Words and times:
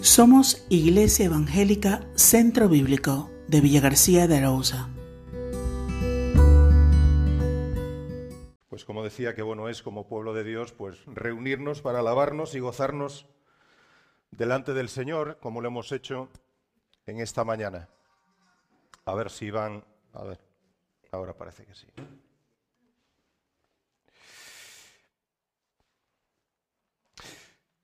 Somos 0.00 0.64
Iglesia 0.68 1.26
Evangélica 1.26 2.08
Centro 2.14 2.68
Bíblico 2.68 3.32
de 3.48 3.60
Villa 3.60 3.80
García 3.80 4.28
de 4.28 4.36
Arauza. 4.36 4.88
Pues 8.68 8.84
como 8.84 9.02
decía, 9.02 9.34
que 9.34 9.42
bueno 9.42 9.68
es 9.68 9.82
como 9.82 10.06
pueblo 10.06 10.34
de 10.34 10.44
Dios, 10.44 10.70
pues 10.70 11.04
reunirnos 11.06 11.82
para 11.82 11.98
alabarnos 11.98 12.54
y 12.54 12.60
gozarnos 12.60 13.26
delante 14.30 14.72
del 14.72 14.88
Señor, 14.88 15.38
como 15.40 15.60
lo 15.60 15.66
hemos 15.66 15.90
hecho 15.90 16.28
en 17.06 17.18
esta 17.18 17.42
mañana. 17.42 17.88
A 19.04 19.14
ver 19.14 19.30
si 19.30 19.50
van, 19.50 19.82
a 20.12 20.22
ver, 20.22 20.38
ahora 21.10 21.36
parece 21.36 21.66
que 21.66 21.74
sí. 21.74 21.88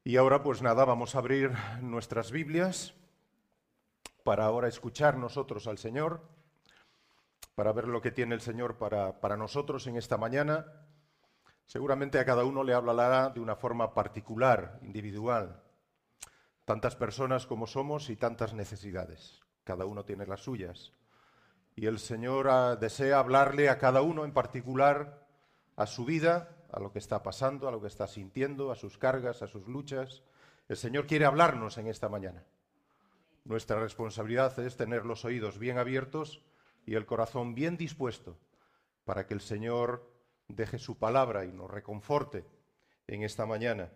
Y 0.06 0.18
ahora 0.18 0.42
pues 0.42 0.60
nada, 0.60 0.84
vamos 0.84 1.14
a 1.14 1.18
abrir 1.18 1.50
nuestras 1.80 2.30
Biblias 2.30 2.92
para 4.22 4.44
ahora 4.44 4.68
escuchar 4.68 5.16
nosotros 5.16 5.66
al 5.66 5.78
Señor, 5.78 6.20
para 7.54 7.72
ver 7.72 7.88
lo 7.88 8.02
que 8.02 8.10
tiene 8.10 8.34
el 8.34 8.42
Señor 8.42 8.76
para, 8.76 9.18
para 9.22 9.38
nosotros 9.38 9.86
en 9.86 9.96
esta 9.96 10.18
mañana. 10.18 10.66
Seguramente 11.64 12.18
a 12.18 12.26
cada 12.26 12.44
uno 12.44 12.64
le 12.64 12.74
hablará 12.74 13.30
de 13.30 13.40
una 13.40 13.56
forma 13.56 13.94
particular, 13.94 14.78
individual. 14.82 15.62
Tantas 16.66 16.96
personas 16.96 17.46
como 17.46 17.66
somos 17.66 18.10
y 18.10 18.16
tantas 18.16 18.52
necesidades. 18.52 19.40
Cada 19.64 19.86
uno 19.86 20.04
tiene 20.04 20.26
las 20.26 20.40
suyas. 20.40 20.92
Y 21.76 21.86
el 21.86 21.98
Señor 21.98 22.48
ah, 22.50 22.76
desea 22.76 23.20
hablarle 23.20 23.70
a 23.70 23.78
cada 23.78 24.02
uno 24.02 24.26
en 24.26 24.34
particular 24.34 25.26
a 25.76 25.86
su 25.86 26.04
vida, 26.04 26.53
a 26.74 26.80
lo 26.80 26.90
que 26.90 26.98
está 26.98 27.22
pasando, 27.22 27.68
a 27.68 27.70
lo 27.70 27.80
que 27.80 27.86
está 27.86 28.08
sintiendo, 28.08 28.72
a 28.72 28.74
sus 28.74 28.98
cargas, 28.98 29.42
a 29.42 29.46
sus 29.46 29.68
luchas. 29.68 30.24
El 30.68 30.76
Señor 30.76 31.06
quiere 31.06 31.24
hablarnos 31.24 31.78
en 31.78 31.86
esta 31.86 32.08
mañana. 32.08 32.44
Nuestra 33.44 33.78
responsabilidad 33.78 34.58
es 34.58 34.76
tener 34.76 35.06
los 35.06 35.24
oídos 35.24 35.58
bien 35.58 35.78
abiertos 35.78 36.42
y 36.84 36.94
el 36.94 37.06
corazón 37.06 37.54
bien 37.54 37.76
dispuesto 37.76 38.38
para 39.04 39.26
que 39.26 39.34
el 39.34 39.40
Señor 39.40 40.10
deje 40.48 40.78
su 40.78 40.98
palabra 40.98 41.44
y 41.44 41.52
nos 41.52 41.70
reconforte 41.70 42.44
en 43.06 43.22
esta 43.22 43.46
mañana, 43.46 43.92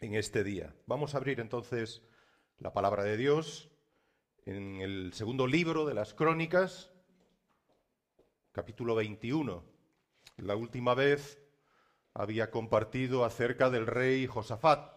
en 0.00 0.14
este 0.14 0.44
día. 0.44 0.72
Vamos 0.86 1.14
a 1.14 1.18
abrir 1.18 1.40
entonces 1.40 2.02
la 2.58 2.72
palabra 2.72 3.02
de 3.02 3.16
Dios 3.16 3.68
en 4.46 4.80
el 4.80 5.12
segundo 5.12 5.48
libro 5.48 5.86
de 5.86 5.94
las 5.94 6.14
Crónicas, 6.14 6.92
capítulo 8.52 8.94
21. 8.94 9.64
La 10.36 10.54
última 10.54 10.94
vez 10.94 11.39
había 12.14 12.50
compartido 12.50 13.24
acerca 13.24 13.70
del 13.70 13.86
rey 13.86 14.26
Josafat. 14.26 14.92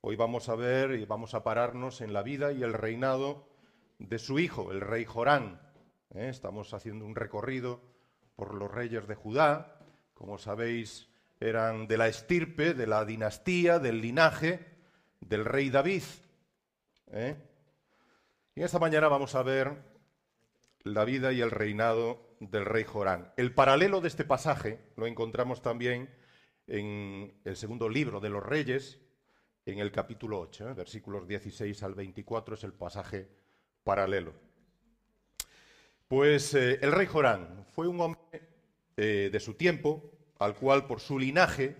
Hoy 0.00 0.16
vamos 0.16 0.48
a 0.48 0.54
ver 0.54 0.92
y 0.92 1.04
vamos 1.04 1.34
a 1.34 1.42
pararnos 1.42 2.00
en 2.00 2.12
la 2.12 2.22
vida 2.22 2.52
y 2.52 2.62
el 2.62 2.72
reinado 2.72 3.48
de 3.98 4.18
su 4.18 4.38
hijo, 4.38 4.70
el 4.70 4.80
rey 4.80 5.04
Jorán. 5.04 5.60
¿eh? 6.14 6.28
Estamos 6.28 6.72
haciendo 6.74 7.04
un 7.04 7.16
recorrido 7.16 7.80
por 8.36 8.54
los 8.54 8.70
reyes 8.70 9.08
de 9.08 9.14
Judá. 9.14 9.80
Como 10.14 10.38
sabéis, 10.38 11.08
eran 11.40 11.88
de 11.88 11.96
la 11.96 12.08
estirpe, 12.08 12.74
de 12.74 12.86
la 12.86 13.04
dinastía, 13.04 13.78
del 13.78 14.00
linaje 14.00 14.66
del 15.20 15.44
rey 15.44 15.70
David. 15.70 16.02
¿eh? 17.08 17.36
Y 18.54 18.62
esta 18.62 18.78
mañana 18.78 19.08
vamos 19.08 19.34
a 19.34 19.42
ver 19.42 19.76
la 20.84 21.04
vida 21.04 21.32
y 21.32 21.40
el 21.40 21.50
reinado 21.50 22.36
del 22.40 22.64
rey 22.64 22.84
Jorán. 22.84 23.32
El 23.36 23.52
paralelo 23.52 24.00
de 24.00 24.08
este 24.08 24.24
pasaje 24.24 24.80
lo 24.96 25.06
encontramos 25.06 25.62
también 25.62 26.08
en 26.68 27.40
el 27.44 27.56
segundo 27.56 27.88
libro 27.88 28.20
de 28.20 28.28
los 28.28 28.44
Reyes, 28.44 29.00
en 29.66 29.78
el 29.78 29.90
capítulo 29.90 30.38
8, 30.40 30.70
¿eh? 30.70 30.74
versículos 30.74 31.26
16 31.26 31.82
al 31.82 31.94
24 31.94 32.54
es 32.54 32.64
el 32.64 32.72
pasaje 32.72 33.28
paralelo. 33.82 34.32
Pues 36.06 36.54
eh, 36.54 36.78
el 36.80 36.92
rey 36.92 37.06
Jorán 37.06 37.66
fue 37.74 37.88
un 37.88 38.00
hombre 38.00 38.20
eh, 38.96 39.28
de 39.32 39.40
su 39.40 39.54
tiempo, 39.54 40.12
al 40.38 40.54
cual 40.54 40.86
por 40.86 41.00
su 41.00 41.18
linaje, 41.18 41.76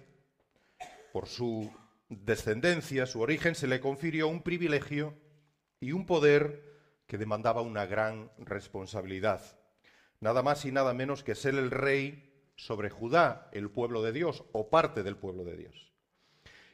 por 1.13 1.27
su 1.27 1.71
descendencia, 2.09 3.07
su 3.07 3.21
origen, 3.21 3.55
se 3.55 3.67
le 3.67 3.81
confirió 3.81 4.29
un 4.29 4.43
privilegio 4.43 5.15
y 5.81 5.93
un 5.93 6.07
poder 6.07 6.65
que 7.07 7.19
demandaba 7.19 7.63
una 7.63 7.87
gran 7.87 8.31
responsabilidad 8.39 9.59
nada 10.21 10.43
más 10.43 10.65
y 10.65 10.73
nada 10.73 10.95
menos 10.95 11.23
que 11.23 11.35
ser 11.35 11.55
el 11.55 11.71
rey 11.71 12.28
sobre 12.59 12.91
Judá, 12.91 13.49
el 13.53 13.71
pueblo 13.71 14.03
de 14.03 14.13
Dios, 14.13 14.45
o 14.53 14.69
parte 14.69 15.05
del 15.05 15.17
pueblo 15.17 15.45
de 15.45 15.57
Dios. 15.57 15.93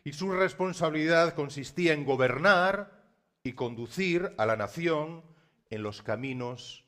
Y 0.03 0.15
su 0.15 0.31
responsabilidad 0.33 1.35
consistía 1.35 1.93
en 1.93 2.07
gobernar 2.07 3.05
y 3.43 3.53
conducir 3.53 4.35
a 4.39 4.47
la 4.47 4.57
nación 4.57 5.23
en 5.69 5.83
los 5.83 6.01
caminos 6.01 6.85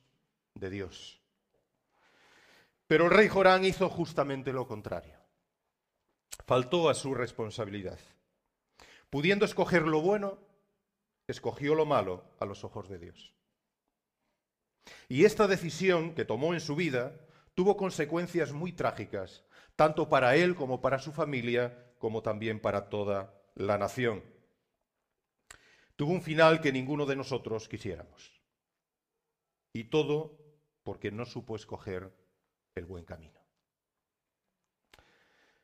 de 0.54 0.70
Dios. 0.70 1.20
Pero 2.86 3.04
el 3.04 3.10
rey 3.10 3.28
Jorán 3.28 3.66
hizo 3.66 3.90
justamente 3.90 4.52
lo 4.54 4.66
contrario. 4.66 5.18
Faltó 6.46 6.88
a 6.88 6.94
su 6.94 7.12
responsabilidad. 7.12 7.98
Pudiendo 9.10 9.44
escoger 9.44 9.82
lo 9.82 10.00
bueno, 10.00 10.38
escogió 11.26 11.74
lo 11.74 11.84
malo 11.84 12.24
a 12.40 12.46
los 12.46 12.64
ojos 12.64 12.88
de 12.88 12.98
Dios. 12.98 13.34
Y 15.08 15.26
esta 15.26 15.46
decisión 15.46 16.14
que 16.14 16.24
tomó 16.24 16.54
en 16.54 16.60
su 16.60 16.76
vida 16.76 17.12
tuvo 17.56 17.78
consecuencias 17.78 18.52
muy 18.52 18.72
trágicas, 18.72 19.42
tanto 19.76 20.10
para 20.10 20.36
él 20.36 20.54
como 20.54 20.82
para 20.82 20.98
su 20.98 21.10
familia, 21.10 21.90
como 21.98 22.22
también 22.22 22.60
para 22.60 22.90
toda 22.90 23.34
la 23.54 23.78
nación. 23.78 24.22
Tuvo 25.96 26.12
un 26.12 26.20
final 26.20 26.60
que 26.60 26.70
ninguno 26.70 27.06
de 27.06 27.16
nosotros 27.16 27.66
quisiéramos. 27.66 28.42
Y 29.72 29.84
todo 29.84 30.38
porque 30.82 31.10
no 31.10 31.24
supo 31.24 31.56
escoger 31.56 32.14
el 32.74 32.84
buen 32.84 33.06
camino. 33.06 33.40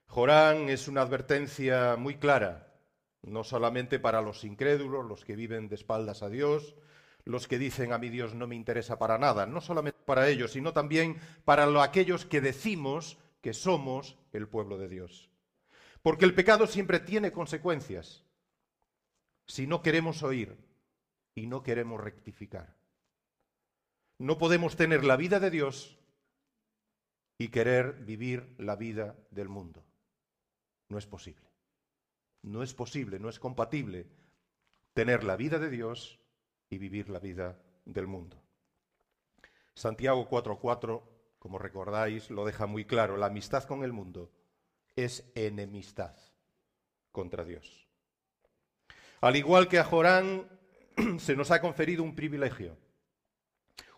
Jorán 0.06 0.70
es 0.70 0.88
una 0.88 1.02
advertencia 1.02 1.96
muy 1.96 2.16
clara, 2.16 2.74
no 3.20 3.44
solamente 3.44 3.98
para 3.98 4.22
los 4.22 4.44
incrédulos, 4.44 5.04
los 5.04 5.26
que 5.26 5.36
viven 5.36 5.68
de 5.68 5.74
espaldas 5.74 6.22
a 6.22 6.30
Dios, 6.30 6.74
los 7.24 7.46
que 7.46 7.58
dicen 7.58 7.92
a 7.92 7.98
mi 7.98 8.08
Dios 8.08 8.34
no 8.34 8.46
me 8.46 8.56
interesa 8.56 8.98
para 8.98 9.18
nada, 9.18 9.46
no 9.46 9.60
solamente 9.60 10.00
para 10.04 10.28
ellos, 10.28 10.52
sino 10.52 10.72
también 10.72 11.18
para 11.44 11.82
aquellos 11.82 12.24
que 12.24 12.40
decimos 12.40 13.18
que 13.40 13.54
somos 13.54 14.16
el 14.32 14.48
pueblo 14.48 14.78
de 14.78 14.88
Dios. 14.88 15.30
Porque 16.02 16.24
el 16.24 16.34
pecado 16.34 16.66
siempre 16.66 17.00
tiene 17.00 17.32
consecuencias 17.32 18.24
si 19.46 19.66
no 19.66 19.82
queremos 19.82 20.22
oír 20.22 20.56
y 21.34 21.46
no 21.46 21.62
queremos 21.62 22.00
rectificar. 22.00 22.74
No 24.18 24.38
podemos 24.38 24.76
tener 24.76 25.04
la 25.04 25.16
vida 25.16 25.40
de 25.40 25.50
Dios 25.50 25.98
y 27.38 27.48
querer 27.48 27.94
vivir 28.04 28.54
la 28.58 28.76
vida 28.76 29.16
del 29.30 29.48
mundo. 29.48 29.84
No 30.88 30.98
es 30.98 31.06
posible. 31.06 31.48
No 32.42 32.62
es 32.62 32.74
posible, 32.74 33.18
no 33.18 33.28
es 33.28 33.38
compatible 33.38 34.06
tener 34.94 35.24
la 35.24 35.36
vida 35.36 35.58
de 35.58 35.70
Dios 35.70 36.21
y 36.72 36.78
vivir 36.78 37.10
la 37.10 37.18
vida 37.18 37.58
del 37.84 38.06
mundo. 38.06 38.42
Santiago 39.74 40.26
4:4, 40.26 41.02
como 41.38 41.58
recordáis, 41.58 42.30
lo 42.30 42.46
deja 42.46 42.66
muy 42.66 42.86
claro, 42.86 43.18
la 43.18 43.26
amistad 43.26 43.64
con 43.64 43.84
el 43.84 43.92
mundo 43.92 44.32
es 44.96 45.30
enemistad 45.34 46.16
contra 47.10 47.44
Dios. 47.44 47.86
Al 49.20 49.36
igual 49.36 49.68
que 49.68 49.78
a 49.78 49.84
Jorán, 49.84 50.48
se 51.18 51.36
nos 51.36 51.50
ha 51.50 51.60
conferido 51.60 52.02
un 52.02 52.14
privilegio, 52.14 52.78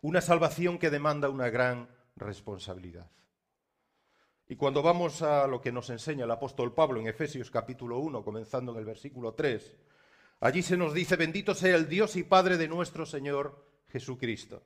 una 0.02 0.20
salvación 0.20 0.76
que 0.76 0.90
demanda 0.90 1.28
una 1.28 1.50
gran 1.50 1.88
responsabilidad. 2.16 3.08
Y 4.48 4.56
cuando 4.56 4.82
vamos 4.82 5.22
a 5.22 5.46
lo 5.46 5.60
que 5.60 5.70
nos 5.70 5.90
enseña 5.90 6.24
el 6.24 6.30
apóstol 6.32 6.74
Pablo 6.74 7.00
en 7.00 7.06
Efesios 7.06 7.52
capítulo 7.52 8.00
1, 8.00 8.24
comenzando 8.24 8.72
en 8.72 8.78
el 8.78 8.84
versículo 8.84 9.32
3, 9.32 9.76
Allí 10.40 10.62
se 10.62 10.76
nos 10.76 10.92
dice, 10.92 11.16
bendito 11.16 11.54
sea 11.54 11.76
el 11.76 11.88
Dios 11.88 12.16
y 12.16 12.22
Padre 12.22 12.56
de 12.56 12.68
nuestro 12.68 13.06
Señor 13.06 13.64
Jesucristo. 13.88 14.62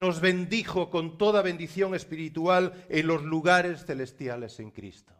Nos 0.00 0.20
bendijo 0.20 0.90
con 0.90 1.18
toda 1.18 1.42
bendición 1.42 1.94
espiritual 1.94 2.86
en 2.88 3.06
los 3.06 3.22
lugares 3.22 3.84
celestiales 3.84 4.58
en 4.58 4.70
Cristo. 4.70 5.14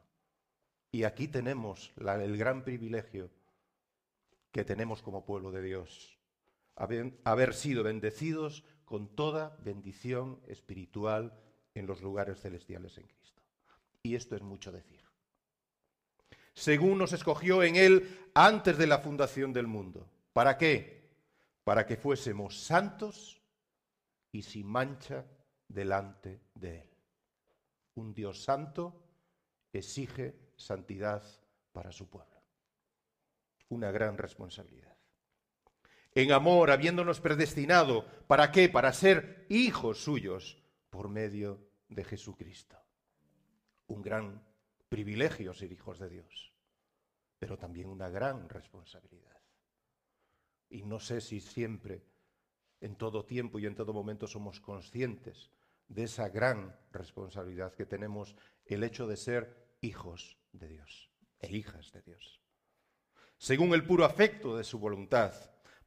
Y 0.90 1.04
aquí 1.04 1.28
tenemos 1.28 1.92
el 1.96 2.36
gran 2.36 2.64
privilegio 2.64 3.30
que 4.50 4.64
tenemos 4.64 5.02
como 5.02 5.24
pueblo 5.24 5.52
de 5.52 5.62
Dios, 5.62 6.18
haber 6.74 7.54
sido 7.54 7.84
bendecidos 7.84 8.64
con 8.84 9.14
toda 9.14 9.56
bendición 9.62 10.40
espiritual 10.48 11.38
en 11.74 11.86
los 11.86 12.00
lugares 12.00 12.40
celestiales 12.40 12.98
en 12.98 13.06
Cristo. 13.06 13.42
Y 14.02 14.16
esto 14.16 14.34
es 14.34 14.42
mucho 14.42 14.72
decir 14.72 14.99
según 16.60 16.98
nos 16.98 17.14
escogió 17.14 17.62
en 17.62 17.76
Él 17.76 18.28
antes 18.34 18.76
de 18.76 18.86
la 18.86 18.98
fundación 18.98 19.54
del 19.54 19.66
mundo. 19.66 20.06
¿Para 20.34 20.58
qué? 20.58 21.08
Para 21.64 21.86
que 21.86 21.96
fuésemos 21.96 22.60
santos 22.60 23.40
y 24.30 24.42
sin 24.42 24.66
mancha 24.66 25.24
delante 25.66 26.42
de 26.54 26.80
Él. 26.80 26.90
Un 27.94 28.12
Dios 28.12 28.42
santo 28.42 29.02
exige 29.72 30.34
santidad 30.54 31.22
para 31.72 31.92
su 31.92 32.10
pueblo. 32.10 32.42
Una 33.70 33.90
gran 33.90 34.18
responsabilidad. 34.18 34.96
en 36.14 36.32
amor, 36.32 36.70
habiéndonos 36.70 37.20
predestinado, 37.20 38.04
¿para 38.26 38.52
qué? 38.52 38.68
Para 38.68 38.92
ser 38.92 39.46
hijos 39.48 40.04
suyos 40.04 40.58
por 40.90 41.08
medio 41.08 41.70
de 41.88 42.04
Jesucristo. 42.04 42.76
Un 43.86 44.02
gran 44.02 44.42
privilegio 44.90 45.54
ser 45.54 45.72
hijos 45.72 46.00
de 46.00 46.10
Dios, 46.10 46.49
pero 47.40 47.56
también 47.56 47.88
una 47.88 48.10
gran 48.10 48.48
responsabilidad. 48.50 49.40
Y 50.68 50.82
no 50.84 51.00
sé 51.00 51.22
si 51.22 51.40
siempre, 51.40 52.04
en 52.80 52.96
todo 52.96 53.24
tiempo 53.24 53.58
y 53.58 53.66
en 53.66 53.74
todo 53.74 53.94
momento 53.94 54.26
somos 54.26 54.60
conscientes 54.60 55.50
de 55.88 56.04
esa 56.04 56.28
gran 56.28 56.78
responsabilidad 56.92 57.74
que 57.74 57.86
tenemos 57.86 58.36
el 58.66 58.84
hecho 58.84 59.08
de 59.08 59.16
ser 59.16 59.74
hijos 59.80 60.38
de 60.52 60.68
Dios 60.68 61.10
e 61.40 61.56
hijas 61.56 61.90
de 61.92 62.02
Dios. 62.02 62.42
Según 63.38 63.72
el 63.72 63.86
puro 63.86 64.04
afecto 64.04 64.56
de 64.56 64.62
su 64.62 64.78
voluntad. 64.78 65.32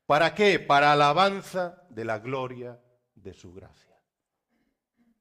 ¿Para 0.07 0.33
qué? 0.33 0.59
Para 0.59 0.91
alabanza 0.91 1.85
de 1.89 2.03
la 2.03 2.17
gloria 2.17 2.81
de 3.13 3.33
su 3.33 3.53
gracia, 3.53 3.95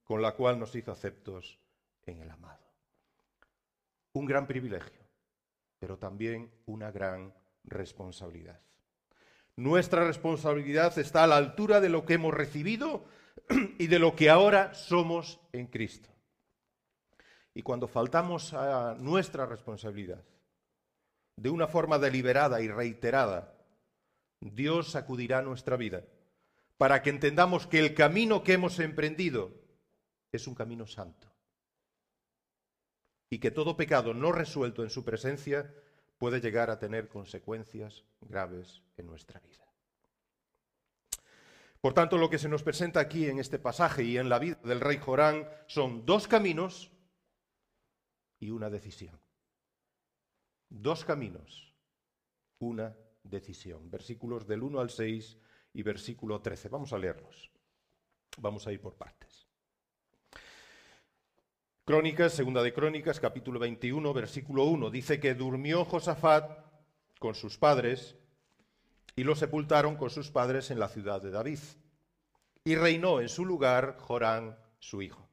con 0.03 0.23
la 0.23 0.33
cual 0.33 0.59
nos 0.59 0.75
hizo 0.75 0.91
aceptos 0.91 1.61
en 2.03 2.23
el 2.23 2.31
amado. 2.31 2.67
Un 4.15 4.27
gran 4.27 4.47
privilegio, 4.47 5.02
pero 5.83 5.99
también 5.99 6.49
una 6.67 6.93
gran 6.93 7.35
responsabilidad. 7.65 8.61
Nuestra 9.57 10.07
responsabilidad 10.07 10.97
está 10.97 11.25
a 11.25 11.27
la 11.27 11.37
altura 11.37 11.81
de 11.81 11.89
lo 11.89 12.07
que 12.07 12.15
hemos 12.15 12.33
recibido 12.33 13.05
y 13.81 13.89
de 13.89 13.99
lo 13.99 14.15
que 14.15 14.31
ahora 14.31 14.75
somos 14.75 15.41
en 15.51 15.67
Cristo. 15.67 16.09
Y 17.53 17.63
cuando 17.63 17.89
faltamos 17.89 18.55
a 18.55 18.95
nuestra 18.95 19.45
responsabilidad, 19.45 20.23
de 21.37 21.51
una 21.51 21.67
forma 21.67 21.99
deliberada 21.99 22.61
y 22.61 22.69
reiterada, 22.69 23.53
Dios 24.39 24.93
sacudirá 24.93 25.43
nuestra 25.43 25.77
vida 25.77 26.05
para 26.77 27.03
que 27.03 27.11
entendamos 27.11 27.67
que 27.67 27.81
el 27.81 27.93
camino 27.95 28.45
que 28.45 28.53
hemos 28.53 28.79
emprendido 28.79 29.51
es 30.31 30.47
un 30.47 30.55
camino 30.55 30.87
santo 30.87 31.32
y 33.33 33.39
que 33.39 33.51
todo 33.51 33.79
pecado 33.79 34.13
no 34.13 34.31
resuelto 34.31 34.83
en 34.83 34.91
su 34.91 35.07
presencia 35.07 35.75
puede 36.19 36.43
llegar 36.43 36.69
a 36.69 36.79
tener 36.79 37.09
consecuencias 37.09 38.05
graves 38.21 38.83
en 38.99 39.07
nuestra 39.07 39.41
vida. 39.41 39.67
Por 41.81 41.95
tanto, 41.95 42.19
lo 42.19 42.29
que 42.29 42.39
se 42.39 42.51
nos 42.51 42.63
presenta 42.63 43.01
aquí 43.01 43.31
en 43.31 43.39
este 43.39 43.59
pasaje 43.59 44.05
y 44.05 44.19
en 44.19 44.29
la 44.29 44.39
vida 44.39 44.61
del 44.65 44.83
rey 44.83 44.99
Jorán 44.99 45.49
son 45.67 46.05
dos 46.05 46.29
caminos 46.29 46.93
y 48.39 48.51
una 48.51 48.69
decisión. 48.69 49.19
Dos 50.69 51.03
caminos, 51.07 51.75
una 52.59 52.95
decisión. 53.23 53.91
Versículos 53.91 54.47
del 54.47 54.63
1 54.63 54.79
al 54.79 54.91
6 54.91 55.39
y 55.73 55.83
versículo 55.83 56.43
13. 56.43 56.69
Vamos 56.69 56.93
a 56.93 56.99
leerlos. 56.99 57.51
Vamos 58.37 58.67
a 58.67 58.73
ir 58.73 58.81
por 58.83 58.95
partes. 58.95 59.42
Crónicas, 61.85 62.33
segunda 62.33 62.63
de 62.63 62.73
Crónicas, 62.73 63.19
capítulo 63.19 63.59
21, 63.59 64.15
versículo 64.15 64.67
1. 64.67 64.89
Dice 64.91 65.19
que 65.19 65.35
durmió 65.35 65.85
Josafat 65.85 66.49
con 67.19 67.35
sus 67.35 67.59
padres 67.59 68.15
y 69.17 69.25
lo 69.25 69.35
sepultaron 69.35 69.97
con 69.97 70.09
sus 70.09 70.31
padres 70.31 70.71
en 70.71 70.79
la 70.79 70.89
ciudad 70.89 71.21
de 71.21 71.33
David. 71.33 71.59
Y 72.63 72.77
reinó 72.77 73.21
en 73.21 73.29
su 73.29 73.45
lugar 73.45 73.97
Jorán, 73.99 74.57
su 74.79 75.03
hijo, 75.03 75.29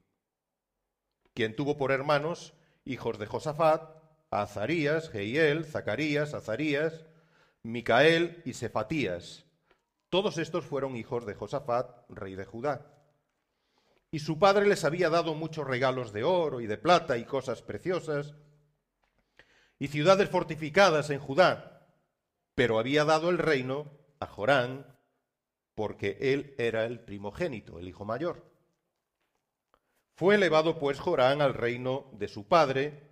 quien 1.35 1.55
tuvo 1.55 1.77
por 1.77 1.91
hermanos 1.91 2.55
hijos 2.83 3.19
de 3.19 3.27
Josafat, 3.27 3.83
Azarías, 4.31 5.09
Jehiel, 5.09 5.65
Zacarías, 5.65 6.33
Azarías, 6.33 7.05
Micael 7.61 8.41
y 8.43 8.53
Sefatías. 8.53 9.45
Todos 10.09 10.39
estos 10.39 10.65
fueron 10.65 10.95
hijos 10.95 11.27
de 11.27 11.35
Josafat, 11.35 12.09
rey 12.09 12.33
de 12.33 12.45
Judá. 12.45 12.98
Y 14.11 14.19
su 14.19 14.39
padre 14.39 14.65
les 14.65 14.83
había 14.85 15.09
dado 15.09 15.35
muchos 15.35 15.67
regalos 15.67 16.11
de 16.11 16.23
oro 16.23 16.61
y 16.61 16.67
de 16.67 16.77
plata 16.77 17.17
y 17.17 17.25
cosas 17.25 17.61
preciosas, 17.61 18.33
y 19.77 19.87
ciudades 19.87 20.29
fortificadas 20.29 21.09
en 21.09 21.19
Judá, 21.19 21.87
pero 22.55 22.79
había 22.79 23.05
dado 23.05 23.29
el 23.29 23.37
reino 23.37 23.91
a 24.19 24.25
Jorán, 24.25 24.85
porque 25.75 26.17
él 26.19 26.55
era 26.57 26.85
el 26.85 26.99
primogénito, 26.99 27.79
el 27.79 27.87
hijo 27.87 28.03
mayor. 28.03 28.45
Fue 30.15 30.35
elevado 30.35 30.77
pues 30.77 30.99
Jorán 30.99 31.41
al 31.41 31.53
reino 31.53 32.09
de 32.13 32.27
su 32.27 32.47
padre, 32.47 33.09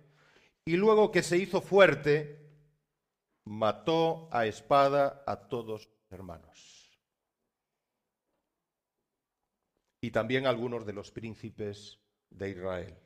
y 0.66 0.76
luego 0.76 1.10
que 1.10 1.22
se 1.22 1.38
hizo 1.38 1.62
fuerte, 1.62 2.38
mató 3.44 4.28
a 4.30 4.44
espada 4.44 5.22
a 5.26 5.48
todos 5.48 5.84
sus 5.84 6.12
hermanos. 6.12 6.67
Y 10.00 10.10
también 10.10 10.46
algunos 10.46 10.86
de 10.86 10.92
los 10.92 11.10
príncipes 11.10 11.98
de 12.30 12.50
Israel. 12.50 12.96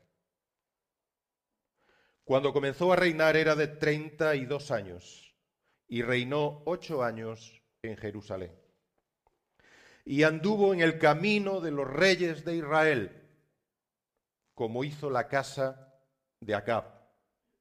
Cuando 2.25 2.53
comenzó 2.53 2.93
a 2.93 2.97
reinar 2.97 3.37
era 3.37 3.56
de 3.56 3.67
treinta 3.67 4.37
y 4.37 4.44
dos 4.44 4.71
años 4.71 5.35
y 5.89 6.03
reinó 6.03 6.62
ocho 6.67 7.03
años 7.03 7.62
en 7.83 7.97
Jerusalén. 7.97 8.56
Y 10.05 10.23
anduvo 10.25 10.75
en 10.75 10.81
el 10.81 10.99
camino 10.99 11.61
de 11.61 11.71
los 11.71 11.89
reyes 11.89 12.44
de 12.44 12.56
Israel, 12.56 13.29
como 14.55 14.85
hizo 14.85 15.11
la 15.11 15.29
casa 15.29 15.95
de 16.41 16.55
Acab. 16.55 16.85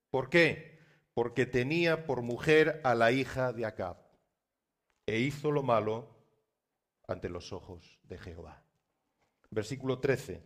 ¿Por 0.10 0.30
qué? 0.30 0.80
Porque 1.14 1.46
tenía 1.46 2.06
por 2.06 2.22
mujer 2.22 2.82
a 2.84 2.96
la 2.96 3.12
hija 3.12 3.54
de 3.54 3.66
Acab 3.66 3.98
e 5.06 5.20
hizo 5.20 5.52
lo 5.52 5.64
malo 5.64 6.08
ante 7.08 7.30
los 7.30 7.54
ojos 7.54 8.00
de 8.04 8.18
Jehová 8.18 8.61
versículo 9.52 10.00
13, 10.00 10.42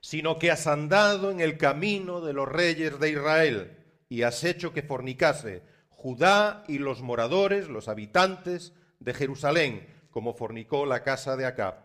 sino 0.00 0.38
que 0.38 0.50
has 0.50 0.66
andado 0.66 1.30
en 1.30 1.40
el 1.40 1.58
camino 1.58 2.20
de 2.20 2.32
los 2.32 2.48
reyes 2.48 3.00
de 3.00 3.10
Israel 3.10 3.76
y 4.08 4.22
has 4.22 4.44
hecho 4.44 4.72
que 4.72 4.82
fornicase 4.82 5.62
Judá 5.88 6.62
y 6.68 6.78
los 6.78 7.02
moradores, 7.02 7.68
los 7.68 7.88
habitantes 7.88 8.74
de 9.00 9.14
Jerusalén, 9.14 9.86
como 10.10 10.34
fornicó 10.34 10.86
la 10.86 11.02
casa 11.02 11.36
de 11.36 11.46
Acab. 11.46 11.84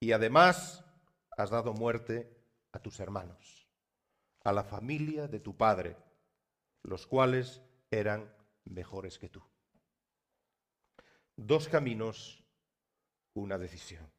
Y 0.00 0.12
además 0.12 0.84
has 1.36 1.50
dado 1.50 1.74
muerte 1.74 2.34
a 2.72 2.80
tus 2.80 2.98
hermanos, 3.00 3.68
a 4.42 4.52
la 4.52 4.64
familia 4.64 5.28
de 5.28 5.40
tu 5.40 5.56
padre, 5.56 5.96
los 6.82 7.06
cuales 7.06 7.62
eran 7.90 8.34
mejores 8.64 9.18
que 9.18 9.28
tú. 9.28 9.42
Dos 11.36 11.68
caminos, 11.68 12.42
una 13.34 13.58
decisión. 13.58 14.13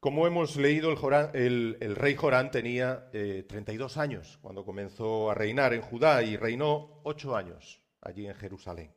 Como 0.00 0.26
hemos 0.26 0.56
leído, 0.56 0.96
el, 1.34 1.76
rey 1.94 2.16
Jorán 2.16 2.50
tenía 2.50 3.10
32 3.10 3.96
eh, 3.96 4.00
años 4.00 4.38
cuando 4.40 4.64
comenzó 4.64 5.30
a 5.30 5.34
reinar 5.34 5.74
en 5.74 5.82
Judá 5.82 6.22
y 6.22 6.38
reinó 6.38 7.02
ocho 7.02 7.36
años 7.36 7.82
allí 8.00 8.26
en 8.26 8.34
Jerusalén. 8.34 8.94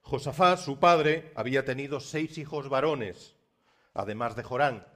Josafat, 0.00 0.60
su 0.60 0.78
padre, 0.78 1.30
había 1.34 1.66
tenido 1.66 2.00
seis 2.00 2.38
hijos 2.38 2.70
varones, 2.70 3.36
además 3.92 4.34
de 4.34 4.44
Jorán, 4.44 4.86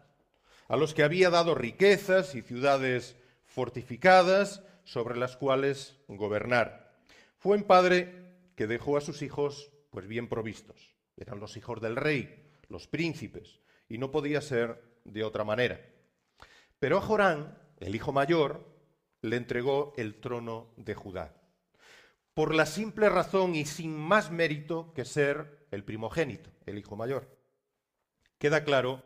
a 0.68 0.76
los 0.76 0.94
que 0.94 1.02
había 1.02 1.28
dado 1.28 1.54
riquezas 1.54 2.34
y 2.34 2.40
ciudades 2.40 3.18
fortificadas 3.44 4.62
sobre 4.84 5.18
las 5.18 5.36
cuales 5.36 5.98
gobernar. 6.08 6.90
Fue 7.36 7.54
un 7.54 7.64
padre 7.64 8.32
que 8.56 8.66
dejó 8.66 8.96
a 8.96 9.02
sus 9.02 9.20
hijos 9.20 9.70
pues 9.90 10.06
bien 10.06 10.26
provistos. 10.26 10.94
Eran 11.18 11.38
los 11.38 11.58
hijos 11.58 11.82
del 11.82 11.96
rey, 11.96 12.50
los 12.70 12.88
príncipes, 12.88 13.60
y 13.88 13.98
no 13.98 14.10
podía 14.10 14.40
ser 14.40 14.82
de 15.04 15.24
otra 15.24 15.44
manera. 15.44 15.80
Pero 16.78 16.98
a 16.98 17.00
Jorán, 17.00 17.58
el 17.80 17.94
hijo 17.94 18.12
mayor, 18.12 18.66
le 19.22 19.36
entregó 19.36 19.94
el 19.96 20.20
trono 20.20 20.72
de 20.76 20.94
Judá, 20.94 21.34
por 22.34 22.54
la 22.54 22.66
simple 22.66 23.08
razón 23.08 23.54
y 23.54 23.64
sin 23.64 23.96
más 23.96 24.30
mérito 24.30 24.92
que 24.92 25.04
ser 25.04 25.66
el 25.70 25.84
primogénito, 25.84 26.50
el 26.66 26.78
hijo 26.78 26.96
mayor. 26.96 27.38
Queda 28.38 28.64
claro 28.64 29.02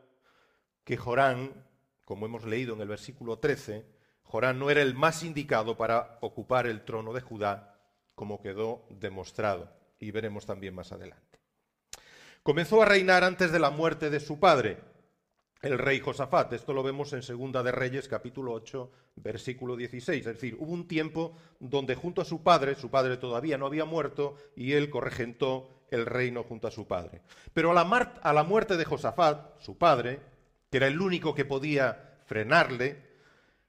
que 0.85 0.97
Jorán, 0.97 1.67
como 2.05 2.27
hemos 2.27 2.45
leído 2.45 2.75
en 2.75 2.81
el 2.81 2.89
versículo 2.89 3.39
13, 3.39 3.87
Jorán 4.23 4.59
no 4.59 4.71
era 4.71 4.83
el 4.83 4.95
más 4.95 5.23
indicado 5.23 5.77
para 5.77 6.19
ocupar 6.21 6.67
el 6.67 6.85
trono 6.85 7.13
de 7.13 7.21
Judá, 7.21 7.79
como 8.15 8.41
quedó 8.41 8.87
demostrado, 8.91 9.73
y 9.99 10.11
veremos 10.11 10.47
también 10.47 10.75
más 10.75 10.93
adelante. 10.93 11.28
Comenzó 12.49 12.81
a 12.81 12.87
reinar 12.87 13.25
antes 13.25 13.53
de 13.53 13.59
la 13.59 13.69
muerte 13.69 14.09
de 14.09 14.21
su 14.21 14.41
padre, 14.41 14.79
el 15.61 15.77
rey 15.77 16.01
Josafat. 16.01 16.51
Esto 16.55 16.73
lo 16.73 16.83
vemos 16.83 17.13
en 17.13 17.23
Segunda 17.23 17.63
de 17.63 17.73
Reyes, 17.73 18.09
capítulo 18.09 18.55
8, 18.55 18.91
versículo 19.17 19.77
16. 19.77 20.27
Es 20.27 20.33
decir, 20.33 20.57
hubo 20.59 20.73
un 20.73 20.89
tiempo 20.89 21.37
donde 21.61 21.95
junto 21.95 22.23
a 22.23 22.25
su 22.25 22.43
padre, 22.43 22.75
su 22.75 22.89
padre 22.89 23.19
todavía 23.19 23.59
no 23.59 23.67
había 23.67 23.85
muerto, 23.85 24.37
y 24.57 24.73
él 24.73 24.89
corregentó 24.89 25.85
el 25.91 26.07
reino 26.07 26.43
junto 26.43 26.67
a 26.67 26.71
su 26.71 26.87
padre. 26.87 27.21
Pero 27.53 27.73
a 27.73 27.75
la, 27.75 27.83
a 27.83 28.33
la 28.33 28.45
muerte 28.45 28.79
de 28.79 28.87
Josafat, 28.87 29.61
su 29.61 29.77
padre, 29.77 30.19
que 30.71 30.79
era 30.79 30.87
el 30.87 31.03
único 31.03 31.35
que 31.35 31.45
podía 31.45 32.17
frenarle, 32.25 33.03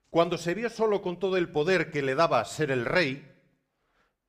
cuando 0.10 0.38
se 0.38 0.54
vio 0.54 0.70
solo 0.70 1.02
con 1.02 1.20
todo 1.20 1.36
el 1.36 1.52
poder 1.52 1.92
que 1.92 2.02
le 2.02 2.16
daba 2.16 2.46
ser 2.46 2.72
el 2.72 2.86
rey, 2.86 3.30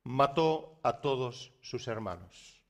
mató 0.03 0.77
a 0.83 0.99
todos 0.99 1.53
sus 1.61 1.87
hermanos 1.87 2.60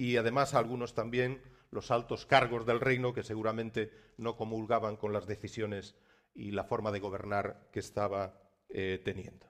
y 0.00 0.16
además 0.16 0.54
algunos 0.54 0.94
también 0.94 1.42
los 1.70 1.90
altos 1.90 2.24
cargos 2.24 2.64
del 2.64 2.80
reino 2.80 3.12
que 3.12 3.22
seguramente 3.22 3.92
no 4.16 4.34
comulgaban 4.34 4.96
con 4.96 5.12
las 5.12 5.26
decisiones 5.26 5.94
y 6.34 6.52
la 6.52 6.64
forma 6.64 6.90
de 6.90 7.00
gobernar 7.00 7.68
que 7.70 7.80
estaba 7.80 8.40
eh, 8.70 8.98
teniendo. 9.04 9.46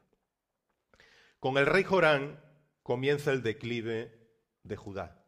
Con 1.38 1.56
el 1.56 1.66
rey 1.66 1.84
Jorán 1.84 2.40
comienza 2.82 3.30
el 3.30 3.44
declive 3.44 4.28
de 4.64 4.74
Judá. 4.74 5.24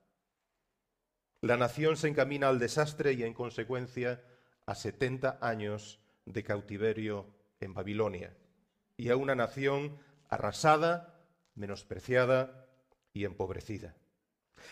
La 1.41 1.57
nación 1.57 1.97
se 1.97 2.09
encamina 2.09 2.49
al 2.49 2.59
desastre 2.59 3.13
y 3.13 3.23
en 3.23 3.33
consecuencia 3.33 4.25
a 4.67 4.75
70 4.75 5.39
años 5.41 6.01
de 6.27 6.43
cautiverio 6.43 7.33
en 7.61 7.75
Babilonia 7.75 8.37
y 8.97 9.11
a 9.11 9.17
una 9.17 9.37
nación 9.37 10.01
arrasada, 10.29 11.25
menospreciada 11.55 12.67
y 13.13 13.25
empobrecida. 13.25 13.95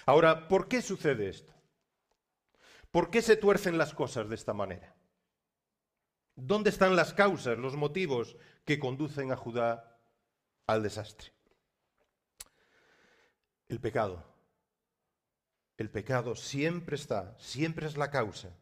Ahora, 0.06 0.48
¿por 0.48 0.68
qué 0.68 0.82
sucede 0.82 1.28
esto? 1.28 1.52
¿Por 2.90 3.10
qué 3.10 3.22
se 3.22 3.36
tuercen 3.36 3.78
las 3.78 3.94
cosas 3.94 4.28
de 4.28 4.34
esta 4.34 4.52
manera? 4.52 4.94
¿Dónde 6.34 6.70
están 6.70 6.96
las 6.96 7.12
causas, 7.12 7.58
los 7.58 7.76
motivos 7.76 8.36
que 8.64 8.78
conducen 8.78 9.30
a 9.30 9.36
Judá 9.36 9.98
al 10.66 10.82
desastre? 10.82 11.32
El 13.68 13.80
pecado. 13.80 14.24
El 15.76 15.90
pecado 15.90 16.34
siempre 16.34 16.96
está, 16.96 17.36
siempre 17.38 17.86
es 17.86 17.96
la 17.96 18.10
causa, 18.10 18.56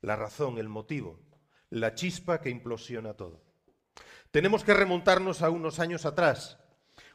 la 0.00 0.16
razón, 0.16 0.58
el 0.58 0.68
motivo, 0.68 1.20
la 1.70 1.94
chispa 1.94 2.40
que 2.40 2.50
implosiona 2.50 3.14
todo. 3.14 3.42
Tenemos 4.30 4.64
que 4.64 4.74
remontarnos 4.74 5.42
a 5.42 5.50
unos 5.50 5.78
años 5.78 6.04
atrás, 6.04 6.58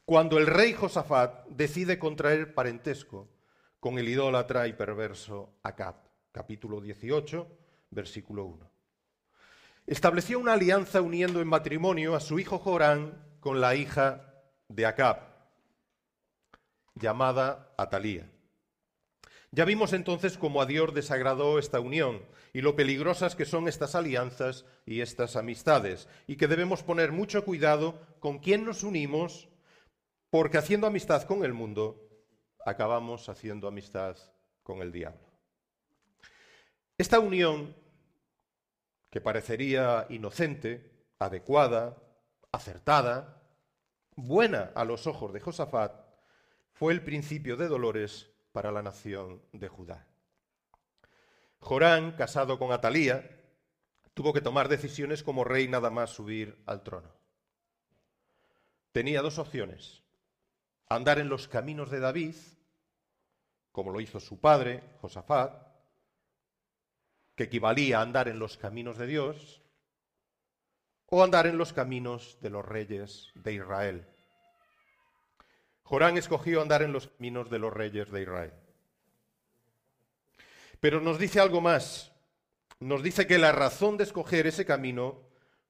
cuando 0.05 0.37
el 0.37 0.47
rey 0.47 0.73
Josafat 0.73 1.45
decide 1.47 1.99
contraer 1.99 2.53
parentesco 2.53 3.29
con 3.83 3.99
el 3.99 4.07
idólatra 4.07 4.65
y 4.69 4.71
perverso 4.71 5.55
Acab, 5.61 5.95
capítulo 6.31 6.79
18, 6.79 7.45
versículo 7.89 8.45
1. 8.45 8.71
Estableció 9.87 10.39
una 10.39 10.53
alianza 10.53 11.01
uniendo 11.01 11.41
en 11.41 11.49
matrimonio 11.49 12.15
a 12.15 12.21
su 12.21 12.39
hijo 12.39 12.59
Jorán 12.59 13.21
con 13.41 13.59
la 13.59 13.75
hija 13.75 14.41
de 14.69 14.85
Acab, 14.85 15.17
llamada 16.95 17.73
Atalía. 17.77 18.31
Ya 19.51 19.65
vimos 19.65 19.91
entonces 19.91 20.37
cómo 20.37 20.61
a 20.61 20.65
Dios 20.65 20.93
desagradó 20.93 21.59
esta 21.59 21.81
unión 21.81 22.21
y 22.53 22.61
lo 22.61 22.77
peligrosas 22.77 23.35
que 23.35 23.43
son 23.43 23.67
estas 23.67 23.95
alianzas 23.95 24.63
y 24.85 25.01
estas 25.01 25.35
amistades, 25.35 26.07
y 26.25 26.37
que 26.37 26.47
debemos 26.47 26.83
poner 26.83 27.11
mucho 27.11 27.43
cuidado 27.43 27.99
con 28.21 28.39
quién 28.39 28.63
nos 28.63 28.81
unimos, 28.81 29.49
porque 30.29 30.57
haciendo 30.57 30.87
amistad 30.87 31.23
con 31.23 31.43
el 31.43 31.51
mundo, 31.51 32.12
acabamos 32.65 33.29
haciendo 33.29 33.67
amistad 33.67 34.17
con 34.63 34.81
el 34.81 34.91
diablo. 34.91 35.29
Esta 36.97 37.19
unión, 37.19 37.75
que 39.09 39.21
parecería 39.21 40.05
inocente, 40.09 41.05
adecuada, 41.19 41.97
acertada, 42.51 43.41
buena 44.15 44.71
a 44.75 44.85
los 44.85 45.07
ojos 45.07 45.33
de 45.33 45.39
Josafat, 45.39 46.03
fue 46.71 46.93
el 46.93 47.03
principio 47.03 47.57
de 47.57 47.67
dolores 47.67 48.29
para 48.51 48.71
la 48.71 48.81
nación 48.81 49.41
de 49.51 49.67
Judá. 49.67 50.07
Jorán, 51.59 52.13
casado 52.13 52.59
con 52.59 52.71
Atalía, 52.71 53.39
tuvo 54.13 54.33
que 54.33 54.41
tomar 54.41 54.67
decisiones 54.67 55.23
como 55.23 55.43
rey 55.43 55.67
nada 55.67 55.89
más 55.89 56.11
subir 56.11 56.61
al 56.65 56.83
trono. 56.83 57.11
Tenía 58.91 59.21
dos 59.21 59.39
opciones, 59.39 60.03
andar 60.87 61.19
en 61.19 61.29
los 61.29 61.47
caminos 61.47 61.89
de 61.89 61.99
David, 61.99 62.35
como 63.73 63.91
lo 63.91 63.99
hizo 63.99 64.21
su 64.21 64.39
padre, 64.39 64.83
Josafat, 65.01 65.51
que 67.35 67.45
equivalía 67.45 67.99
a 67.99 68.03
andar 68.03 68.29
en 68.29 68.37
los 68.39 68.55
caminos 68.55 68.97
de 68.97 69.07
Dios, 69.07 69.61
o 71.07 71.23
andar 71.23 71.47
en 71.47 71.57
los 71.57 71.73
caminos 71.73 72.37
de 72.39 72.51
los 72.51 72.63
reyes 72.63 73.31
de 73.33 73.53
Israel. 73.53 74.07
Jorán 75.81 76.17
escogió 76.17 76.61
andar 76.61 76.83
en 76.83 76.93
los 76.93 77.07
caminos 77.07 77.49
de 77.49 77.59
los 77.59 77.73
reyes 77.73 78.11
de 78.11 78.21
Israel. 78.21 78.53
Pero 80.79 81.01
nos 81.01 81.17
dice 81.17 81.39
algo 81.39 81.59
más. 81.59 82.11
Nos 82.79 83.01
dice 83.01 83.25
que 83.25 83.39
la 83.39 83.51
razón 83.51 83.97
de 83.97 84.03
escoger 84.03 84.45
ese 84.45 84.65
camino 84.65 85.19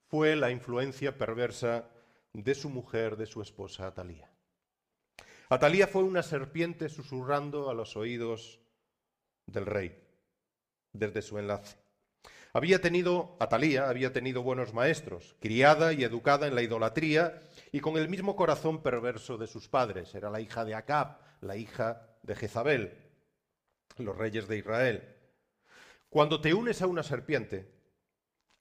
fue 0.08 0.36
la 0.36 0.52
influencia 0.52 1.18
perversa 1.18 1.90
de 2.34 2.54
su 2.54 2.70
mujer, 2.70 3.16
de 3.16 3.28
su 3.28 3.42
esposa 3.42 3.88
Atalía. 3.88 4.33
Atalía 5.54 5.86
fue 5.88 6.04
una 6.04 6.24
serpiente 6.24 6.90
susurrando 6.90 7.70
a 7.70 7.76
los 7.76 7.96
oídos 7.96 8.60
del 9.46 9.68
rey 9.68 10.04
desde 10.94 11.22
su 11.22 11.38
enlace. 11.38 11.78
Había 12.54 12.82
tenido, 12.82 13.38
Atalía 13.40 13.90
había 13.90 14.14
tenido 14.14 14.42
buenos 14.42 14.74
maestros, 14.74 15.36
criada 15.40 15.94
y 15.94 16.04
educada 16.04 16.48
en 16.48 16.56
la 16.56 16.62
idolatría 16.62 17.44
y 17.72 17.82
con 17.82 17.98
el 17.98 18.10
mismo 18.10 18.36
corazón 18.36 18.82
perverso 18.82 19.38
de 19.38 19.48
sus 19.48 19.68
padres. 19.68 20.16
Era 20.16 20.30
la 20.30 20.40
hija 20.40 20.66
de 20.66 20.76
Acab, 20.76 21.20
la 21.42 21.56
hija 21.56 22.16
de 22.24 22.36
Jezabel, 22.36 22.98
los 23.98 24.18
reyes 24.18 24.48
de 24.48 24.58
Israel. 24.58 25.16
Cuando 26.10 26.42
te 26.42 26.54
unes 26.54 26.82
a 26.82 26.88
una 26.88 27.04
serpiente, 27.04 27.72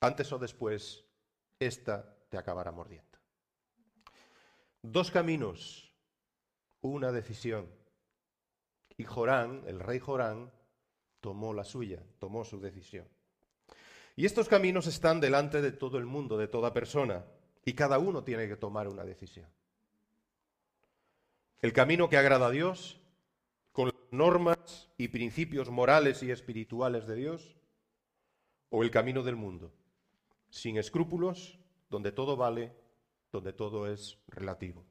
antes 0.00 0.32
o 0.32 0.38
después, 0.38 1.04
esta 1.58 2.16
te 2.28 2.38
acabará 2.38 2.72
mordiendo. 2.72 3.18
Dos 4.82 5.10
caminos, 5.10 5.91
una 6.82 7.10
decisión. 7.12 7.66
Y 8.96 9.04
Jorán, 9.04 9.62
el 9.66 9.80
rey 9.80 9.98
Jorán, 9.98 10.52
tomó 11.20 11.54
la 11.54 11.64
suya, 11.64 12.02
tomó 12.18 12.44
su 12.44 12.60
decisión. 12.60 13.06
Y 14.14 14.26
estos 14.26 14.48
caminos 14.48 14.86
están 14.86 15.20
delante 15.20 15.62
de 15.62 15.72
todo 15.72 15.96
el 15.96 16.04
mundo, 16.04 16.36
de 16.36 16.48
toda 16.48 16.74
persona, 16.74 17.24
y 17.64 17.72
cada 17.72 17.98
uno 17.98 18.22
tiene 18.24 18.46
que 18.48 18.56
tomar 18.56 18.88
una 18.88 19.04
decisión. 19.04 19.46
El 21.60 21.72
camino 21.72 22.08
que 22.08 22.18
agrada 22.18 22.46
a 22.46 22.50
Dios, 22.50 23.00
con 23.72 23.86
las 23.86 23.94
normas 24.10 24.90
y 24.98 25.08
principios 25.08 25.70
morales 25.70 26.22
y 26.22 26.30
espirituales 26.30 27.06
de 27.06 27.14
Dios, 27.14 27.56
o 28.68 28.82
el 28.82 28.90
camino 28.90 29.22
del 29.22 29.36
mundo, 29.36 29.72
sin 30.50 30.76
escrúpulos, 30.76 31.58
donde 31.88 32.10
todo 32.10 32.36
vale, 32.36 32.72
donde 33.30 33.52
todo 33.52 33.86
es 33.86 34.18
relativo. 34.28 34.84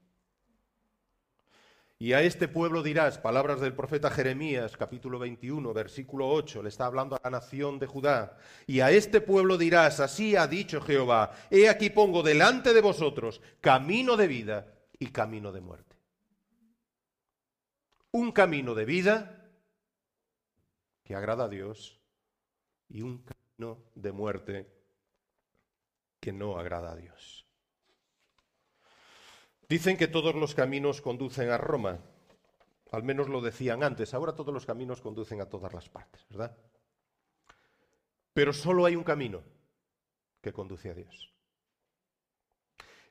Y 2.02 2.14
a 2.14 2.24
este 2.24 2.48
pueblo 2.48 2.82
dirás, 2.82 3.20
palabras 3.20 3.62
del 3.62 3.76
profeta 3.76 4.10
Jeremías, 4.10 4.76
capítulo 4.76 5.20
21, 5.20 5.72
versículo 5.72 6.28
8, 6.30 6.64
le 6.64 6.70
está 6.70 6.88
hablando 6.88 7.16
a 7.16 7.22
la 7.24 7.30
nación 7.30 7.78
de 7.78 7.86
Judá. 7.86 8.40
Y 8.66 8.80
a 8.80 8.90
este 8.90 9.22
pueblo 9.22 9.56
dirás, 9.56 10.00
así 10.00 10.36
ha 10.36 10.48
dicho 10.48 10.82
Jehová, 10.82 11.32
he 11.52 11.70
aquí 11.70 11.92
pongo 11.92 12.24
delante 12.24 12.74
de 12.74 12.82
vosotros 12.82 13.40
camino 13.62 14.18
de 14.18 14.26
vida 14.26 14.74
y 14.98 15.12
camino 15.12 15.52
de 15.52 15.62
muerte. 15.62 15.96
Un 18.10 18.32
camino 18.32 18.74
de 18.74 18.86
vida 18.86 19.52
que 21.04 21.14
agrada 21.14 21.44
a 21.44 21.50
Dios 21.50 22.02
y 22.90 23.04
un 23.04 23.20
camino 23.20 23.78
de 23.94 24.12
muerte 24.12 24.74
que 26.20 26.34
no 26.34 26.58
agrada 26.58 26.94
a 26.94 26.96
Dios. 26.96 27.41
Dicen 29.72 29.96
que 29.96 30.10
todos 30.10 30.36
los 30.36 30.54
caminos 30.54 31.00
conducen 31.00 31.50
a 31.50 31.58
Roma. 31.58 31.98
Al 32.92 33.04
menos 33.04 33.30
lo 33.30 33.40
decían 33.40 33.84
antes. 33.84 34.14
Ahora 34.14 34.36
todos 34.36 34.54
los 34.54 34.66
caminos 34.66 35.00
conducen 35.00 35.40
a 35.40 35.46
todas 35.46 35.72
las 35.72 35.88
partes, 35.88 36.28
¿verdad? 36.28 36.58
Pero 38.34 38.52
solo 38.52 38.86
hay 38.86 38.98
un 38.98 39.06
camino 39.06 39.42
que 40.42 40.52
conduce 40.52 40.90
a 40.90 40.94
Dios. 40.94 41.34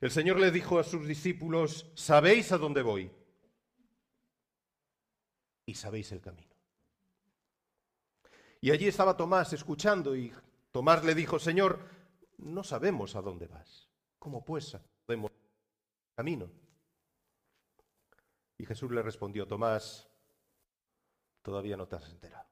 El 0.01 0.11
Señor 0.11 0.39
le 0.39 0.51
dijo 0.51 0.77
a 0.77 0.83
sus 0.83 1.07
discípulos, 1.07 1.91
sabéis 1.95 2.51
a 2.51 2.59
dónde 2.59 2.83
voy 2.83 3.09
y 5.65 5.73
sabéis 5.73 6.11
el 6.11 6.21
camino. 6.21 6.53
Y 8.59 8.69
allí 8.69 8.87
estaba 8.87 9.17
Tomás 9.17 9.51
escuchando 9.53 10.15
y 10.15 10.31
Tomás 10.71 11.03
le 11.03 11.15
dijo, 11.15 11.39
Señor, 11.39 11.79
no 12.37 12.63
sabemos 12.63 13.15
a 13.15 13.23
dónde 13.23 13.47
vas. 13.47 13.89
¿Cómo 14.19 14.45
pues 14.45 14.77
camino. 16.15 16.51
Y 18.57 18.65
Jesús 18.65 18.91
le 18.91 19.01
respondió, 19.01 19.47
Tomás, 19.47 20.07
todavía 21.41 21.77
no 21.77 21.87
te 21.87 21.95
has 21.95 22.09
enterado. 22.09 22.49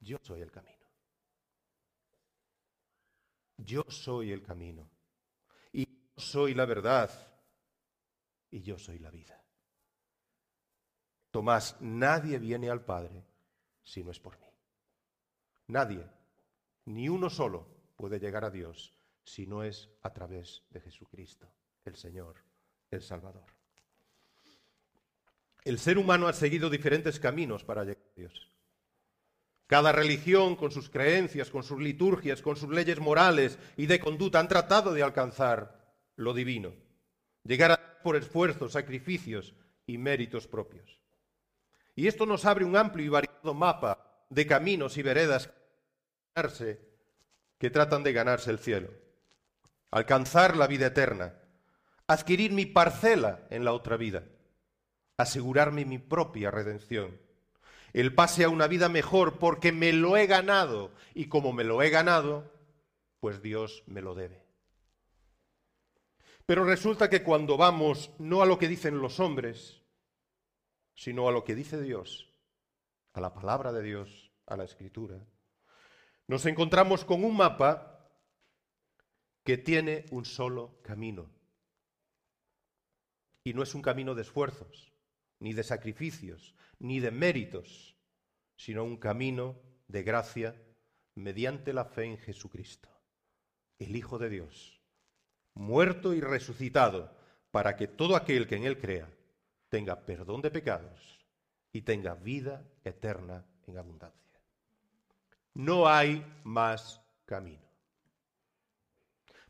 Yo 0.00 0.18
soy 0.22 0.42
el 0.42 0.50
camino. 0.50 0.86
Yo 3.56 3.84
soy 3.88 4.32
el 4.32 4.42
camino. 4.42 4.90
Y 5.72 5.86
yo 5.86 6.12
soy 6.16 6.54
la 6.54 6.66
verdad. 6.66 7.10
Y 8.50 8.62
yo 8.62 8.78
soy 8.78 8.98
la 8.98 9.10
vida. 9.10 9.42
Tomás, 11.30 11.76
nadie 11.80 12.38
viene 12.38 12.70
al 12.70 12.84
Padre 12.84 13.24
si 13.82 14.02
no 14.02 14.10
es 14.10 14.18
por 14.18 14.38
mí. 14.40 14.46
Nadie, 15.68 16.08
ni 16.86 17.08
uno 17.08 17.28
solo, 17.28 17.66
puede 17.96 18.18
llegar 18.18 18.44
a 18.44 18.50
Dios 18.50 18.96
si 19.24 19.46
no 19.46 19.62
es 19.62 19.90
a 20.02 20.12
través 20.12 20.64
de 20.70 20.80
Jesucristo, 20.80 21.52
el 21.86 21.96
Señor 21.96 22.46
el 22.90 23.02
Salvador. 23.02 23.44
El 25.64 25.78
ser 25.78 25.98
humano 25.98 26.28
ha 26.28 26.32
seguido 26.32 26.70
diferentes 26.70 27.18
caminos 27.18 27.64
para 27.64 27.82
llegar 27.82 28.02
a 28.12 28.20
Dios. 28.20 28.52
Cada 29.66 29.90
religión, 29.90 30.54
con 30.54 30.70
sus 30.70 30.88
creencias, 30.88 31.50
con 31.50 31.64
sus 31.64 31.80
liturgias, 31.80 32.40
con 32.40 32.56
sus 32.56 32.70
leyes 32.70 33.00
morales 33.00 33.58
y 33.76 33.86
de 33.86 33.98
conducta, 33.98 34.38
han 34.38 34.46
tratado 34.46 34.92
de 34.92 35.02
alcanzar 35.02 35.96
lo 36.14 36.34
divino, 36.34 36.72
llegar 37.42 37.72
a 37.72 38.02
por 38.02 38.14
esfuerzos, 38.14 38.72
sacrificios 38.72 39.54
y 39.84 39.98
méritos 39.98 40.46
propios. 40.46 41.00
Y 41.96 42.06
esto 42.06 42.26
nos 42.26 42.44
abre 42.44 42.64
un 42.64 42.76
amplio 42.76 43.04
y 43.04 43.08
variado 43.08 43.54
mapa 43.54 44.24
de 44.30 44.46
caminos 44.46 44.96
y 44.96 45.02
veredas 45.02 45.50
que 47.58 47.70
tratan 47.70 48.04
de 48.04 48.12
ganarse 48.12 48.52
el 48.52 48.60
cielo, 48.60 48.90
alcanzar 49.90 50.56
la 50.56 50.68
vida 50.68 50.86
eterna, 50.86 51.34
adquirir 52.06 52.52
mi 52.52 52.66
parcela 52.66 53.46
en 53.50 53.64
la 53.64 53.72
otra 53.72 53.96
vida, 53.96 54.24
asegurarme 55.16 55.84
mi 55.84 55.98
propia 55.98 56.50
redención 56.50 57.26
el 57.96 58.14
pase 58.14 58.44
a 58.44 58.50
una 58.50 58.66
vida 58.66 58.90
mejor 58.90 59.38
porque 59.38 59.72
me 59.72 59.90
lo 59.90 60.18
he 60.18 60.26
ganado 60.26 60.92
y 61.14 61.28
como 61.28 61.54
me 61.54 61.64
lo 61.64 61.80
he 61.80 61.88
ganado, 61.88 62.52
pues 63.20 63.40
Dios 63.40 63.84
me 63.86 64.02
lo 64.02 64.14
debe. 64.14 64.44
Pero 66.44 66.64
resulta 66.64 67.08
que 67.08 67.22
cuando 67.22 67.56
vamos 67.56 68.10
no 68.18 68.42
a 68.42 68.46
lo 68.46 68.58
que 68.58 68.68
dicen 68.68 68.98
los 68.98 69.18
hombres, 69.18 69.80
sino 70.94 71.26
a 71.26 71.32
lo 71.32 71.42
que 71.42 71.54
dice 71.54 71.80
Dios, 71.80 72.28
a 73.14 73.20
la 73.22 73.32
palabra 73.32 73.72
de 73.72 73.82
Dios, 73.82 74.30
a 74.44 74.58
la 74.58 74.64
escritura, 74.64 75.26
nos 76.26 76.44
encontramos 76.44 77.02
con 77.06 77.24
un 77.24 77.34
mapa 77.34 78.10
que 79.42 79.56
tiene 79.56 80.04
un 80.10 80.26
solo 80.26 80.82
camino. 80.82 81.30
Y 83.46 83.54
no 83.54 83.62
es 83.62 83.76
un 83.76 83.82
camino 83.82 84.16
de 84.16 84.22
esfuerzos, 84.22 84.92
ni 85.38 85.52
de 85.52 85.62
sacrificios, 85.62 86.52
ni 86.80 86.98
de 86.98 87.12
méritos, 87.12 87.96
sino 88.56 88.82
un 88.82 88.96
camino 88.96 89.54
de 89.86 90.02
gracia 90.02 90.60
mediante 91.14 91.72
la 91.72 91.84
fe 91.84 92.06
en 92.06 92.18
Jesucristo, 92.18 92.88
el 93.78 93.94
Hijo 93.94 94.18
de 94.18 94.30
Dios, 94.30 94.82
muerto 95.54 96.12
y 96.12 96.20
resucitado, 96.20 97.16
para 97.52 97.76
que 97.76 97.86
todo 97.86 98.16
aquel 98.16 98.48
que 98.48 98.56
en 98.56 98.64
Él 98.64 98.80
crea 98.80 99.08
tenga 99.68 100.04
perdón 100.04 100.42
de 100.42 100.50
pecados 100.50 101.24
y 101.70 101.82
tenga 101.82 102.16
vida 102.16 102.68
eterna 102.82 103.46
en 103.68 103.78
abundancia. 103.78 104.40
No 105.54 105.86
hay 105.86 106.26
más 106.42 107.00
camino. 107.24 107.65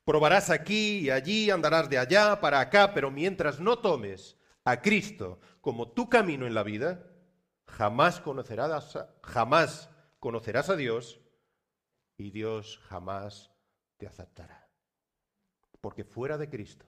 Probarás 0.06 0.50
aquí 0.50 0.98
y 0.98 1.10
allí, 1.10 1.50
andarás 1.50 1.90
de 1.90 1.98
allá 1.98 2.40
para 2.40 2.60
acá, 2.60 2.94
pero 2.94 3.10
mientras 3.10 3.58
no 3.58 3.80
tomes 3.80 4.38
a 4.64 4.80
Cristo 4.80 5.40
como 5.60 5.90
tu 5.90 6.08
camino 6.08 6.46
en 6.46 6.54
la 6.54 6.62
vida, 6.62 7.10
jamás 7.66 8.20
conocerás, 8.20 8.96
jamás 9.24 9.90
conocerás 10.20 10.70
a 10.70 10.76
Dios 10.76 11.20
y 12.16 12.30
Dios 12.30 12.78
jamás 12.84 13.50
te 13.96 14.06
aceptará. 14.06 14.70
Porque 15.80 16.04
fuera 16.04 16.38
de 16.38 16.48
Cristo, 16.48 16.86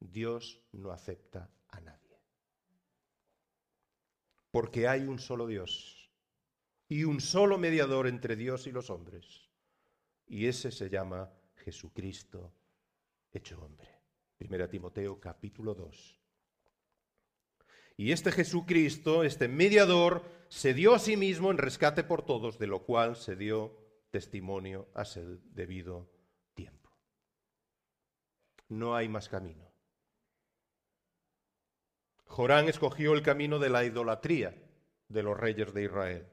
Dios 0.00 0.62
no 0.72 0.90
acepta 0.90 1.50
a 1.68 1.82
nadie. 1.82 2.18
Porque 4.50 4.88
hay 4.88 5.02
un 5.02 5.18
solo 5.18 5.46
Dios 5.46 6.10
y 6.88 7.04
un 7.04 7.20
solo 7.20 7.58
mediador 7.58 8.06
entre 8.06 8.36
Dios 8.36 8.66
y 8.66 8.72
los 8.72 8.88
hombres. 8.88 9.50
Y 10.26 10.46
ese 10.46 10.70
se 10.70 10.88
llama 10.88 11.30
Jesucristo 11.68 12.54
hecho 13.30 13.62
hombre. 13.62 13.90
Primera 14.38 14.70
Timoteo 14.70 15.20
capítulo 15.20 15.74
2, 15.74 16.18
y 17.98 18.12
este 18.12 18.32
Jesucristo, 18.32 19.22
este 19.22 19.48
mediador, 19.48 20.22
se 20.48 20.72
dio 20.72 20.94
a 20.94 20.98
sí 20.98 21.16
mismo 21.16 21.50
en 21.50 21.58
rescate 21.58 22.04
por 22.04 22.24
todos, 22.24 22.58
de 22.58 22.68
lo 22.68 22.84
cual 22.84 23.16
se 23.16 23.36
dio 23.36 23.76
testimonio 24.10 24.88
a 24.94 25.04
su 25.04 25.40
debido 25.52 26.08
tiempo. 26.54 26.90
No 28.68 28.94
hay 28.94 29.08
más 29.08 29.28
camino. 29.28 29.70
Jorán 32.24 32.68
escogió 32.68 33.12
el 33.12 33.22
camino 33.22 33.58
de 33.58 33.68
la 33.68 33.84
idolatría 33.84 34.54
de 35.08 35.22
los 35.22 35.36
reyes 35.36 35.74
de 35.74 35.82
Israel. 35.82 36.26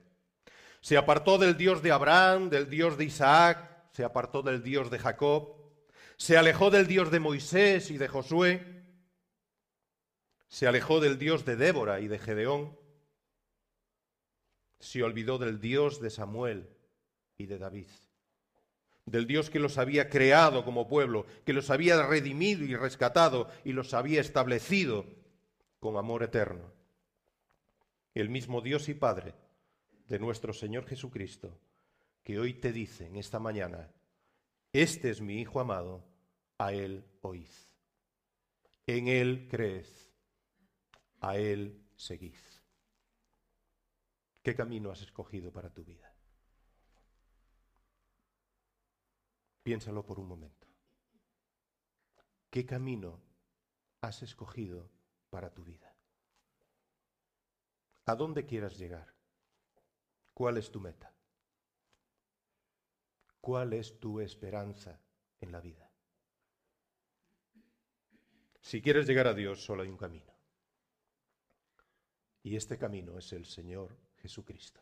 Se 0.82 0.98
apartó 0.98 1.39
del 1.39 1.58
Dios 1.58 1.82
de 1.82 1.91
Abraham, 1.91 2.50
del 2.50 2.69
Dios 2.69 2.95
de 2.95 3.06
Isaac, 3.06 3.74
se 3.95 4.03
apartó 4.03 4.41
del 4.41 4.62
Dios 4.62 4.91
de 4.91 4.99
Jacob, 4.99 5.55
se 6.17 6.38
alejó 6.38 6.69
del 6.69 6.86
Dios 6.86 7.12
de 7.12 7.21
Moisés 7.21 7.91
y 7.91 7.97
de 7.97 8.10
Josué, 8.10 8.84
se 10.49 10.67
alejó 10.67 10.99
del 10.99 11.17
Dios 11.17 11.45
de 11.45 11.55
Débora 11.55 12.01
y 12.01 12.10
de 12.10 12.19
Gedeón. 12.19 12.77
Se 14.81 15.01
olvidó 15.01 15.38
del 15.38 15.62
Dios 15.62 16.01
de 16.01 16.10
Samuel 16.10 16.67
y 17.38 17.45
de 17.45 17.58
David. 17.58 17.88
Del 19.05 19.27
Dios 19.27 19.49
que 19.49 19.60
los 19.60 19.77
había 19.77 20.10
creado 20.10 20.65
como 20.65 20.89
pueblo, 20.89 21.25
que 21.45 21.53
los 21.53 21.69
había 21.69 22.05
redimido 22.05 22.65
y 22.65 22.75
rescatado 22.75 23.49
y 23.63 23.71
los 23.71 23.93
había 23.93 24.19
establecido 24.19 25.05
con 25.79 25.95
amor 25.95 26.21
eterno. 26.23 26.69
El 28.13 28.27
mismo 28.27 28.60
Dios 28.60 28.89
y 28.89 28.93
Padre 28.93 29.36
de 30.10 30.19
nuestro 30.19 30.51
Señor 30.51 30.86
Jesucristo, 30.86 31.58
que 32.25 32.39
hoy 32.39 32.55
te 32.55 32.73
dice 32.73 33.05
en 33.05 33.17
esta 33.17 33.39
mañana, 33.39 33.93
este 34.73 35.11
es 35.11 35.21
mi 35.21 35.39
Hijo 35.39 35.59
amado, 35.59 36.03
a 36.57 36.73
Él 36.73 37.05
oíd. 37.21 37.51
En 38.88 39.07
Él 39.07 39.47
creed 39.47 39.85
a 41.21 41.38
Él 41.38 41.88
seguid. 41.95 42.39
¿Qué 44.41 44.55
camino 44.55 44.89
has 44.89 45.01
escogido 45.03 45.53
para 45.53 45.71
tu 45.71 45.83
vida? 45.83 46.11
Piénsalo 49.61 50.03
por 50.03 50.19
un 50.19 50.27
momento. 50.27 50.67
¿Qué 52.49 52.65
camino 52.65 53.21
has 54.01 54.23
escogido 54.23 54.89
para 55.29 55.53
tu 55.53 55.63
vida? 55.63 55.95
¿A 58.07 58.15
dónde 58.15 58.47
quieras 58.47 58.79
llegar? 58.79 59.13
¿Cuál 60.33 60.57
es 60.57 60.71
tu 60.71 60.79
meta? 60.79 61.14
¿Cuál 63.45 63.73
es 63.73 63.99
tu 63.99 64.19
esperanza 64.21 64.99
en 65.39 65.51
la 65.51 65.62
vida? 65.62 65.88
Si 68.60 68.81
quieres 68.81 69.05
llegar 69.05 69.27
a 69.27 69.36
Dios, 69.36 69.63
solo 69.63 69.84
hay 69.84 69.89
un 69.89 69.97
camino. 69.97 70.34
Y 72.41 72.55
este 72.55 72.79
camino 72.79 73.19
es 73.19 73.31
el 73.34 73.45
Señor 73.45 73.95
Jesucristo, 74.15 74.81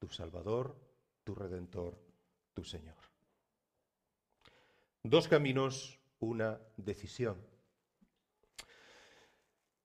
tu 0.00 0.08
Salvador, 0.08 0.76
tu 1.22 1.36
Redentor, 1.36 1.96
tu 2.52 2.64
Señor. 2.64 2.96
Dos 5.04 5.28
caminos, 5.28 6.00
una 6.18 6.60
decisión. 6.76 7.40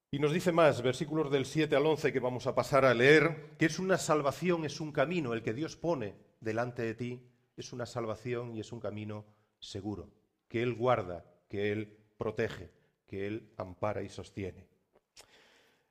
Y 0.10 0.18
nos 0.18 0.34
dice 0.34 0.52
más, 0.52 0.82
versículos 0.82 1.30
del 1.30 1.46
7 1.46 1.76
al 1.76 1.86
11 1.86 2.12
que 2.12 2.20
vamos 2.20 2.48
a 2.48 2.56
pasar 2.56 2.84
a 2.84 2.96
leer, 2.96 3.56
que 3.60 3.68
es 3.68 3.78
una 3.78 4.00
salvación, 4.00 4.66
es 4.66 4.82
un 4.82 4.92
camino, 4.92 5.34
el 5.34 5.44
que 5.44 5.54
Dios 5.54 5.76
pone 5.76 6.16
delante 6.40 6.82
de 6.82 6.96
ti, 6.96 7.28
es 7.58 7.74
una 7.74 7.86
salvación 7.86 8.56
y 8.56 8.60
es 8.60 8.72
un 8.72 8.80
camino 8.80 9.26
seguro, 9.60 10.10
que 10.48 10.64
Él 10.64 10.74
guarda, 10.74 11.26
que 11.50 11.72
Él 11.72 11.98
protege, 12.18 12.72
que 13.08 13.28
Él 13.28 13.54
ampara 13.58 14.02
y 14.04 14.10
sostiene. 14.10 14.68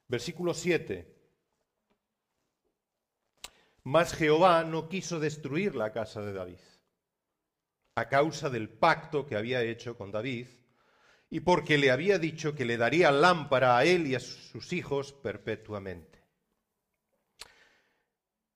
Versículo 0.08 0.54
7. 0.54 1.16
Mas 3.84 4.12
Jehová 4.12 4.64
no 4.64 4.88
quiso 4.88 5.20
destruir 5.20 5.74
la 5.74 5.92
casa 5.92 6.20
de 6.20 6.32
David, 6.32 6.58
a 7.94 8.08
causa 8.08 8.50
del 8.50 8.68
pacto 8.68 9.26
que 9.26 9.36
había 9.36 9.62
hecho 9.62 9.96
con 9.96 10.10
David, 10.10 10.48
y 11.30 11.40
porque 11.40 11.78
le 11.78 11.92
había 11.92 12.18
dicho 12.18 12.54
que 12.54 12.64
le 12.64 12.76
daría 12.76 13.12
lámpara 13.12 13.78
a 13.78 13.84
él 13.84 14.08
y 14.08 14.16
a 14.16 14.20
sus 14.20 14.72
hijos 14.72 15.12
perpetuamente. 15.12 16.09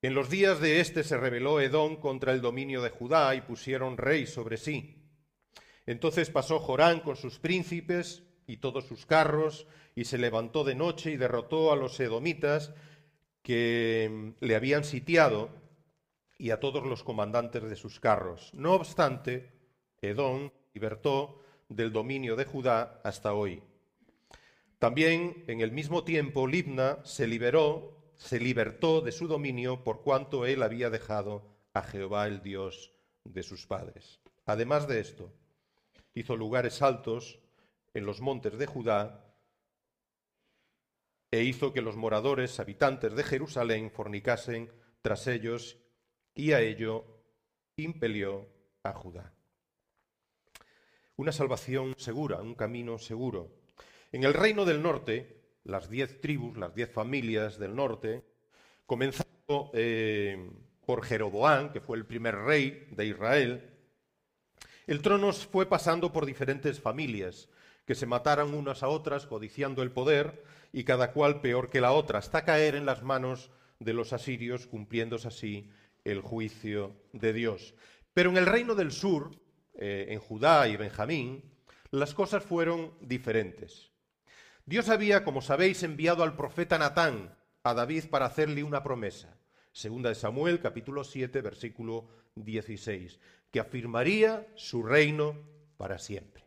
En 0.05 0.13
los 0.13 0.29
días 0.29 0.59
de 0.59 0.81
éste 0.81 1.03
se 1.03 1.17
rebeló 1.17 1.59
Edom 1.59 1.95
contra 1.95 2.31
el 2.31 2.39
dominio 2.39 2.83
de 2.83 2.91
Judá 2.91 3.33
y 3.33 3.41
pusieron 3.41 3.97
rey 3.97 4.27
sobre 4.27 4.57
sí. 4.57 5.03
Entonces 5.87 6.29
pasó 6.29 6.59
Jorán 6.59 6.99
con 6.99 7.15
sus 7.15 7.39
príncipes 7.39 8.21
y 8.45 8.57
todos 8.57 8.85
sus 8.85 9.07
carros, 9.07 9.65
y 9.95 10.05
se 10.05 10.19
levantó 10.19 10.63
de 10.63 10.75
noche 10.75 11.09
y 11.09 11.17
derrotó 11.17 11.73
a 11.73 11.75
los 11.75 11.99
edomitas 11.99 12.71
que 13.41 14.35
mm, 14.39 14.45
le 14.45 14.55
habían 14.55 14.83
sitiado 14.83 15.49
y 16.37 16.51
a 16.51 16.59
todos 16.59 16.85
los 16.85 17.03
comandantes 17.03 17.63
de 17.63 17.75
sus 17.75 17.99
carros. 17.99 18.51
No 18.53 18.73
obstante, 18.73 19.53
Edom 20.01 20.51
libertó 20.75 21.41
del 21.67 21.91
dominio 21.91 22.35
de 22.35 22.45
Judá 22.45 23.01
hasta 23.03 23.33
hoy. 23.33 23.63
También 24.77 25.45
en 25.47 25.61
el 25.61 25.71
mismo 25.71 26.03
tiempo 26.03 26.45
Libna 26.45 26.99
se 27.05 27.25
liberó, 27.25 27.94
se 28.17 28.39
libertó 28.39 29.01
de 29.01 29.11
su 29.11 29.27
dominio 29.27 29.83
por 29.83 30.01
cuanto 30.01 30.45
él 30.45 30.63
había 30.63 30.89
dejado 30.89 31.55
a 31.73 31.81
Jehová 31.83 32.27
el 32.27 32.41
Dios 32.41 32.91
de 33.23 33.43
sus 33.43 33.67
padres. 33.67 34.19
Además 34.45 34.87
de 34.87 34.99
esto, 34.99 35.33
hizo 36.13 36.35
lugares 36.35 36.81
altos 36.81 37.39
en 37.93 38.05
los 38.05 38.21
montes 38.21 38.57
de 38.57 38.65
Judá 38.65 39.25
e 41.31 41.43
hizo 41.43 41.73
que 41.73 41.81
los 41.81 41.97
moradores, 41.97 42.59
habitantes 42.59 43.13
de 43.15 43.23
Jerusalén, 43.23 43.91
fornicasen 43.91 44.71
tras 45.01 45.27
ellos, 45.27 45.77
y 46.33 46.53
a 46.53 46.61
ello 46.61 47.05
impelió 47.75 48.47
a 48.83 48.93
Judá. 48.93 49.33
Una 51.17 51.31
salvación 51.31 51.95
segura, 51.97 52.41
un 52.41 52.55
camino 52.55 52.97
seguro. 52.97 53.51
En 54.11 54.23
el 54.23 54.33
reino 54.33 54.65
del 54.65 54.81
norte, 54.81 55.44
las 55.65 55.89
diez 55.89 56.21
tribus, 56.21 56.57
las 56.57 56.73
diez 56.73 56.89
familias 56.91 57.59
del 57.59 57.75
norte, 57.75 58.23
comenzando 58.85 59.71
eh, 59.73 60.49
por 60.85 61.03
Jeroboán, 61.03 61.71
que 61.71 61.81
fue 61.81 61.97
el 61.97 62.05
primer 62.05 62.35
rey 62.35 62.87
de 62.91 63.07
Israel, 63.07 63.71
el 64.87 65.01
trono 65.01 65.33
fue 65.33 65.65
pasando 65.65 66.13
por 66.13 66.25
diferentes 66.25 66.79
familias, 66.79 67.49
que 67.85 67.95
se 67.95 68.05
mataran 68.05 68.53
unas 68.53 68.83
a 68.83 68.87
otras 68.87 69.25
codiciando 69.25 69.81
el 69.81 69.91
poder, 69.91 70.43
y 70.71 70.83
cada 70.83 71.11
cual 71.11 71.41
peor 71.41 71.69
que 71.69 71.81
la 71.81 71.91
otra, 71.91 72.19
hasta 72.19 72.45
caer 72.45 72.75
en 72.75 72.85
las 72.85 73.01
manos 73.01 73.51
de 73.79 73.93
los 73.93 74.13
asirios, 74.13 74.67
cumpliéndose 74.67 75.27
así 75.27 75.69
el 76.03 76.21
juicio 76.21 76.95
de 77.13 77.33
Dios. 77.33 77.73
Pero 78.13 78.29
en 78.29 78.37
el 78.37 78.45
reino 78.45 78.75
del 78.75 78.91
sur, 78.91 79.31
eh, 79.73 80.07
en 80.09 80.19
Judá 80.19 80.67
y 80.67 80.77
Benjamín, 80.77 81.43
las 81.91 82.13
cosas 82.13 82.43
fueron 82.43 82.93
diferentes. 83.01 83.94
Dios 84.67 84.89
había, 84.89 85.23
como 85.23 85.43
sabéis, 85.43 85.83
enviado 85.83 86.23
al 86.23 86.35
profeta 86.35 86.79
Natán 86.79 87.37
a 87.63 87.75
David 87.75 88.05
para 88.09 88.25
hacerle 88.25 88.63
una 88.63 88.81
promesa. 88.81 89.37
Segunda 89.71 90.09
de 90.09 90.15
Samuel, 90.15 90.59
capítulo 90.59 91.03
7, 91.03 91.41
versículo 91.41 92.07
16, 92.33 93.19
que 93.51 93.59
afirmaría 93.59 94.47
su 94.55 94.81
reino 94.81 95.37
para 95.77 95.99
siempre. 95.99 96.45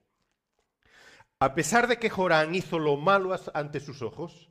A 1.38 1.54
pesar 1.54 1.86
de 1.86 1.98
que 1.98 2.10
Jorán 2.10 2.56
hizo 2.56 2.80
lo 2.80 2.96
malo 2.96 3.38
ante 3.54 3.78
sus 3.78 4.02
ojos, 4.02 4.50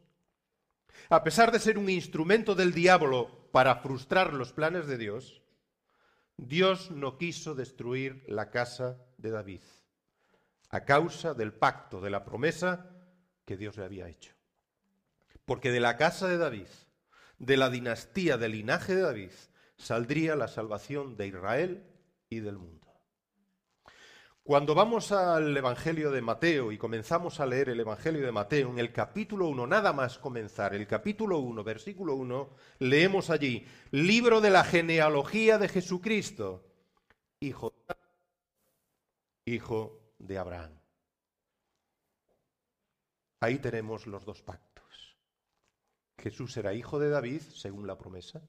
a 1.10 1.24
pesar 1.24 1.52
de 1.52 1.60
ser 1.60 1.78
un 1.78 1.90
instrumento 1.90 2.56
del 2.56 2.74
diablo 2.74 3.50
para 3.52 3.76
frustrar 3.76 4.34
los 4.34 4.54
planes 4.54 4.88
de 4.88 4.98
Dios, 4.98 5.42
Dios 6.38 6.92
no 6.92 7.18
quiso 7.18 7.54
destruir 7.54 8.24
la 8.28 8.50
casa 8.50 8.98
de 9.18 9.32
David 9.32 9.62
a 10.70 10.84
causa 10.84 11.34
del 11.34 11.54
pacto, 11.54 12.02
de 12.02 12.10
la 12.10 12.26
promesa 12.26 12.97
que 13.48 13.58
Dios 13.58 13.78
le 13.78 13.86
había 13.86 14.10
hecho. 14.10 14.34
Porque 15.46 15.72
de 15.72 15.80
la 15.80 15.96
casa 15.96 16.28
de 16.28 16.38
David, 16.38 16.68
de 17.40 17.56
la 17.56 17.70
dinastía, 17.70 18.38
del 18.38 18.52
linaje 18.52 18.94
de 18.94 19.02
David, 19.02 19.32
saldría 19.78 20.36
la 20.36 20.50
salvación 20.50 21.16
de 21.16 21.28
Israel 21.28 21.84
y 22.30 22.42
del 22.42 22.58
mundo. 22.58 22.86
Cuando 24.44 24.76
vamos 24.76 25.14
al 25.14 25.56
Evangelio 25.56 26.12
de 26.12 26.22
Mateo 26.22 26.74
y 26.74 26.78
comenzamos 26.78 27.40
a 27.40 27.46
leer 27.46 27.70
el 27.70 27.80
Evangelio 27.80 28.26
de 28.26 28.32
Mateo, 28.34 28.70
en 28.70 28.80
el 28.80 28.92
capítulo 28.92 29.48
1, 29.48 29.66
nada 29.66 29.94
más 29.94 30.18
comenzar, 30.18 30.76
el 30.76 30.86
capítulo 30.86 31.40
1, 31.40 31.64
versículo 31.64 32.16
1, 32.16 32.50
leemos 32.80 33.30
allí, 33.30 33.66
libro 33.92 34.42
de 34.42 34.50
la 34.50 34.66
genealogía 34.66 35.58
de 35.58 35.70
Jesucristo, 35.70 36.66
hijo, 37.40 37.74
hijo 39.46 40.02
de 40.20 40.38
Abraham. 40.38 40.77
Ahí 43.40 43.60
tenemos 43.60 44.08
los 44.08 44.26
dos 44.26 44.42
pactos. 44.42 45.18
Jesús 46.18 46.58
era 46.58 46.74
hijo 46.74 47.00
de 47.00 47.10
David, 47.10 47.42
según 47.42 47.86
la 47.86 47.98
promesa, 47.98 48.42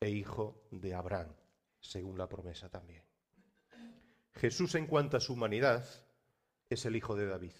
e 0.00 0.10
hijo 0.10 0.68
de 0.70 0.94
Abraham, 0.94 1.34
según 1.80 2.18
la 2.18 2.28
promesa 2.28 2.68
también. 2.68 3.02
Jesús 4.34 4.74
en 4.74 4.86
cuanto 4.86 5.16
a 5.16 5.20
su 5.20 5.32
humanidad 5.32 5.84
es 6.68 6.84
el 6.84 6.94
hijo 6.94 7.16
de 7.16 7.26
David, 7.26 7.54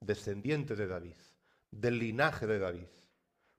descendiente 0.00 0.74
de 0.74 0.86
David, 0.86 1.16
del 1.70 1.98
linaje 1.98 2.46
de 2.46 2.58
David. 2.58 2.88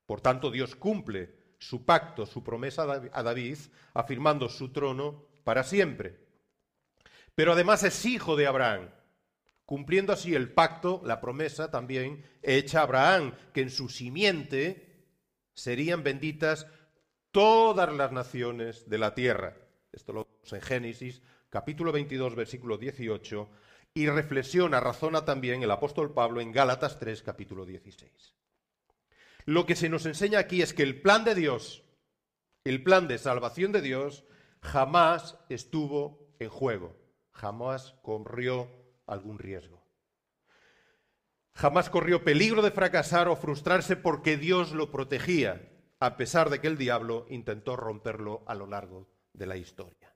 Por 0.06 0.20
tanto, 0.20 0.52
Dios 0.52 0.76
cumple 0.76 1.56
su 1.60 1.86
pacto, 1.86 2.26
su 2.26 2.44
promesa 2.44 2.84
a 3.14 3.24
David, 3.24 3.58
afirmando 3.94 4.50
su 4.50 4.74
trono 4.74 5.28
para 5.44 5.64
siempre. 5.64 6.28
Pero 7.36 7.54
además 7.54 7.84
es 7.84 8.06
hijo 8.06 8.36
de 8.36 8.48
Abraham, 8.48 8.90
cumpliendo 9.72 10.12
así 10.12 10.36
el 10.36 10.52
pacto, 10.52 11.02
la 11.06 11.22
promesa 11.22 11.72
también 11.72 12.26
hecha 12.42 12.82
a 12.82 12.84
Abraham, 12.84 13.34
que 13.54 13.62
en 13.62 13.70
su 13.70 13.88
simiente 13.88 15.08
serían 15.54 16.04
benditas 16.04 16.68
todas 17.32 17.90
las 17.94 18.12
naciones 18.12 18.90
de 18.90 18.98
la 18.98 19.16
tierra. 19.16 19.56
Esto 19.94 20.12
lo 20.12 20.26
vemos 20.26 20.52
en 20.52 20.62
Génesis 20.62 21.22
capítulo 21.50 21.94
22, 21.94 22.36
versículo 22.36 22.78
18, 22.78 23.50
y 23.94 24.10
reflexiona, 24.10 24.82
razona 24.82 25.24
también 25.24 25.64
el 25.64 25.72
apóstol 25.72 26.14
Pablo 26.14 26.42
en 26.42 26.52
Gálatas 26.52 27.00
3, 27.00 27.22
capítulo 27.22 27.66
16. 27.66 28.36
Lo 29.46 29.66
que 29.66 29.78
se 29.78 29.88
nos 29.88 30.06
enseña 30.06 30.40
aquí 30.40 30.62
es 30.62 30.74
que 30.74 30.84
el 30.84 31.02
plan 31.02 31.24
de 31.24 31.34
Dios, 31.34 31.86
el 32.66 32.84
plan 32.84 33.08
de 33.08 33.18
salvación 33.18 33.72
de 33.72 33.82
Dios, 33.82 34.26
jamás 34.62 35.38
estuvo 35.48 36.36
en 36.40 36.50
juego, 36.50 36.98
jamás 37.32 37.96
corrió 38.02 38.81
algún 39.12 39.40
riesgo. 39.40 39.86
Jamás 41.54 41.90
corrió 41.90 42.24
peligro 42.24 42.62
de 42.62 42.72
fracasar 42.72 43.28
o 43.28 43.36
frustrarse 43.36 43.96
porque 43.96 44.38
Dios 44.38 44.72
lo 44.72 44.90
protegía, 44.90 45.70
a 46.00 46.18
pesar 46.18 46.50
de 46.50 46.60
que 46.60 46.68
el 46.68 46.78
diablo 46.78 47.26
intentó 47.30 47.76
romperlo 47.76 48.44
a 48.48 48.56
lo 48.56 48.68
largo 48.68 49.10
de 49.34 49.46
la 49.46 49.58
historia. 49.58 50.16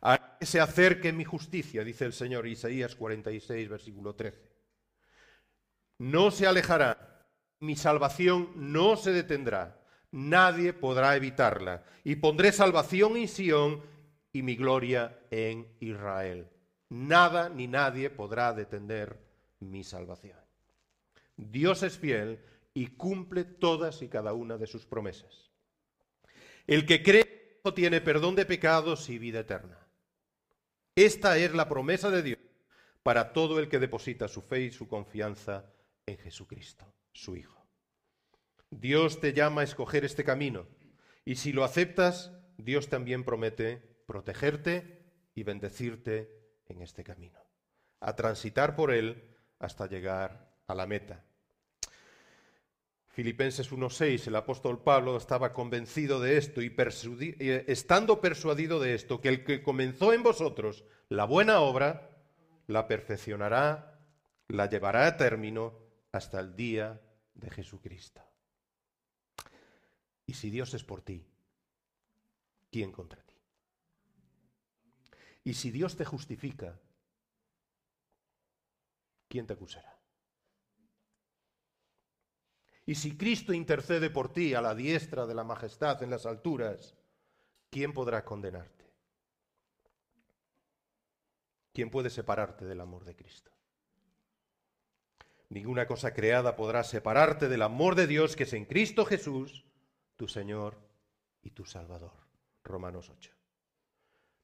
A 0.00 0.38
que 0.38 0.46
se 0.46 0.60
acerque 0.60 1.12
mi 1.12 1.24
justicia, 1.24 1.84
dice 1.84 2.04
el 2.04 2.12
Señor 2.12 2.46
Isaías 2.46 2.94
46, 2.94 3.68
versículo 3.68 4.14
13. 4.14 4.50
No 5.98 6.30
se 6.30 6.46
alejará, 6.46 7.26
mi 7.60 7.76
salvación 7.76 8.50
no 8.56 8.96
se 8.96 9.12
detendrá, 9.12 9.84
nadie 10.10 10.72
podrá 10.72 11.16
evitarla. 11.16 11.84
Y 12.04 12.16
pondré 12.16 12.52
salvación 12.52 13.16
en 13.16 13.28
Sión 13.28 13.82
y 14.32 14.42
mi 14.42 14.56
gloria 14.56 15.18
en 15.30 15.68
Israel. 15.80 16.51
Nada 16.92 17.48
ni 17.48 17.68
nadie 17.68 18.10
podrá 18.10 18.52
detener 18.52 19.18
mi 19.60 19.82
salvación. 19.82 20.36
Dios 21.38 21.82
es 21.82 21.96
fiel 21.96 22.38
y 22.74 22.88
cumple 22.88 23.44
todas 23.44 24.02
y 24.02 24.08
cada 24.08 24.34
una 24.34 24.58
de 24.58 24.66
sus 24.66 24.84
promesas. 24.84 25.50
El 26.66 26.84
que 26.84 27.02
cree 27.02 27.62
tiene 27.74 28.02
perdón 28.02 28.36
de 28.36 28.44
pecados 28.44 29.08
y 29.08 29.18
vida 29.18 29.40
eterna. 29.40 29.78
Esta 30.94 31.38
es 31.38 31.54
la 31.54 31.66
promesa 31.66 32.10
de 32.10 32.22
Dios 32.22 32.40
para 33.02 33.32
todo 33.32 33.58
el 33.58 33.70
que 33.70 33.78
deposita 33.78 34.28
su 34.28 34.42
fe 34.42 34.60
y 34.60 34.70
su 34.70 34.86
confianza 34.86 35.64
en 36.04 36.18
Jesucristo, 36.18 36.92
su 37.14 37.36
Hijo. 37.36 37.66
Dios 38.68 39.18
te 39.18 39.32
llama 39.32 39.62
a 39.62 39.64
escoger 39.64 40.04
este 40.04 40.24
camino 40.24 40.66
y 41.24 41.36
si 41.36 41.54
lo 41.54 41.64
aceptas, 41.64 42.32
Dios 42.58 42.90
también 42.90 43.24
promete 43.24 43.78
protegerte 44.06 45.06
y 45.34 45.42
bendecirte 45.42 46.41
en 46.72 46.82
este 46.82 47.04
camino, 47.04 47.40
a 48.00 48.14
transitar 48.14 48.74
por 48.74 48.92
él 48.92 49.36
hasta 49.58 49.86
llegar 49.86 50.52
a 50.66 50.74
la 50.74 50.86
meta. 50.86 51.24
Filipenses 53.08 53.70
1.6, 53.70 54.26
el 54.28 54.36
apóstol 54.36 54.82
Pablo 54.82 55.16
estaba 55.18 55.52
convencido 55.52 56.18
de 56.18 56.38
esto 56.38 56.62
y 56.62 56.74
eh, 56.78 57.64
estando 57.68 58.22
persuadido 58.22 58.80
de 58.80 58.94
esto, 58.94 59.20
que 59.20 59.28
el 59.28 59.44
que 59.44 59.62
comenzó 59.62 60.14
en 60.14 60.22
vosotros 60.22 60.84
la 61.10 61.26
buena 61.26 61.60
obra, 61.60 62.10
la 62.68 62.88
perfeccionará, 62.88 64.00
la 64.48 64.66
llevará 64.66 65.06
a 65.06 65.16
término 65.18 65.78
hasta 66.10 66.40
el 66.40 66.56
día 66.56 67.02
de 67.34 67.50
Jesucristo. 67.50 68.22
Y 70.24 70.32
si 70.32 70.48
Dios 70.48 70.72
es 70.72 70.82
por 70.82 71.02
ti, 71.02 71.26
¿quién 72.70 72.92
contra 72.92 73.22
ti? 73.22 73.31
Y 75.44 75.54
si 75.54 75.70
Dios 75.70 75.96
te 75.96 76.04
justifica, 76.04 76.78
¿quién 79.28 79.46
te 79.46 79.54
acusará? 79.54 79.98
Y 82.84 82.94
si 82.96 83.16
Cristo 83.16 83.52
intercede 83.52 84.10
por 84.10 84.32
ti 84.32 84.54
a 84.54 84.60
la 84.60 84.74
diestra 84.74 85.26
de 85.26 85.34
la 85.34 85.44
majestad 85.44 86.02
en 86.02 86.10
las 86.10 86.26
alturas, 86.26 86.96
¿quién 87.70 87.92
podrá 87.92 88.24
condenarte? 88.24 88.92
¿Quién 91.72 91.90
puede 91.90 92.10
separarte 92.10 92.64
del 92.64 92.80
amor 92.80 93.04
de 93.04 93.16
Cristo? 93.16 93.50
Ninguna 95.48 95.86
cosa 95.86 96.12
creada 96.12 96.56
podrá 96.56 96.82
separarte 96.82 97.48
del 97.48 97.62
amor 97.62 97.94
de 97.94 98.06
Dios 98.06 98.36
que 98.36 98.44
es 98.44 98.52
en 98.52 98.64
Cristo 98.64 99.04
Jesús, 99.04 99.64
tu 100.16 100.28
Señor 100.28 100.78
y 101.42 101.50
tu 101.50 101.64
Salvador. 101.64 102.12
Romanos 102.64 103.10
8. 103.10 103.41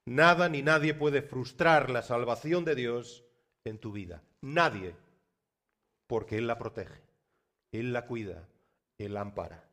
Nada 0.08 0.48
ni 0.48 0.62
nadie 0.62 0.94
puede 0.94 1.22
frustrar 1.22 1.90
la 1.90 2.02
salvación 2.02 2.64
de 2.64 2.74
Dios 2.74 3.24
en 3.64 3.78
tu 3.78 3.92
vida. 3.92 4.22
Nadie, 4.40 4.94
porque 6.06 6.38
Él 6.38 6.46
la 6.46 6.58
protege. 6.58 7.02
Él 7.72 7.92
la 7.92 8.06
cuida, 8.06 8.48
Él 8.96 9.14
la 9.14 9.20
ampara. 9.20 9.68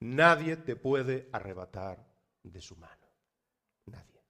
Nadie 0.00 0.56
te 0.56 0.76
puede 0.76 1.28
arrebatar 1.32 2.04
de 2.42 2.60
su 2.60 2.76
mano. 2.76 3.06
Nadie. 3.86 4.20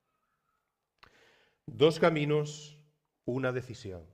Dos 1.67 1.99
caminos, 1.99 2.77
una 3.25 3.53
decisión. 3.53 4.07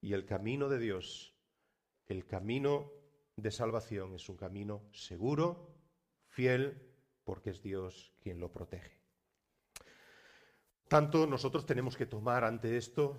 Y 0.00 0.12
el 0.12 0.24
camino 0.24 0.68
de 0.68 0.78
Dios 0.78 1.34
el 2.08 2.26
camino 2.26 2.90
de 3.36 3.50
salvación 3.50 4.14
es 4.14 4.30
un 4.30 4.36
camino 4.36 4.82
seguro, 4.92 5.74
fiel, 6.26 6.80
porque 7.24 7.50
es 7.50 7.62
Dios 7.62 8.12
quien 8.20 8.40
lo 8.40 8.50
protege. 8.50 8.97
Tanto 10.88 11.26
nosotros 11.26 11.66
tenemos 11.66 11.96
que 11.96 12.06
tomar 12.06 12.44
ante 12.44 12.76
esto 12.76 13.18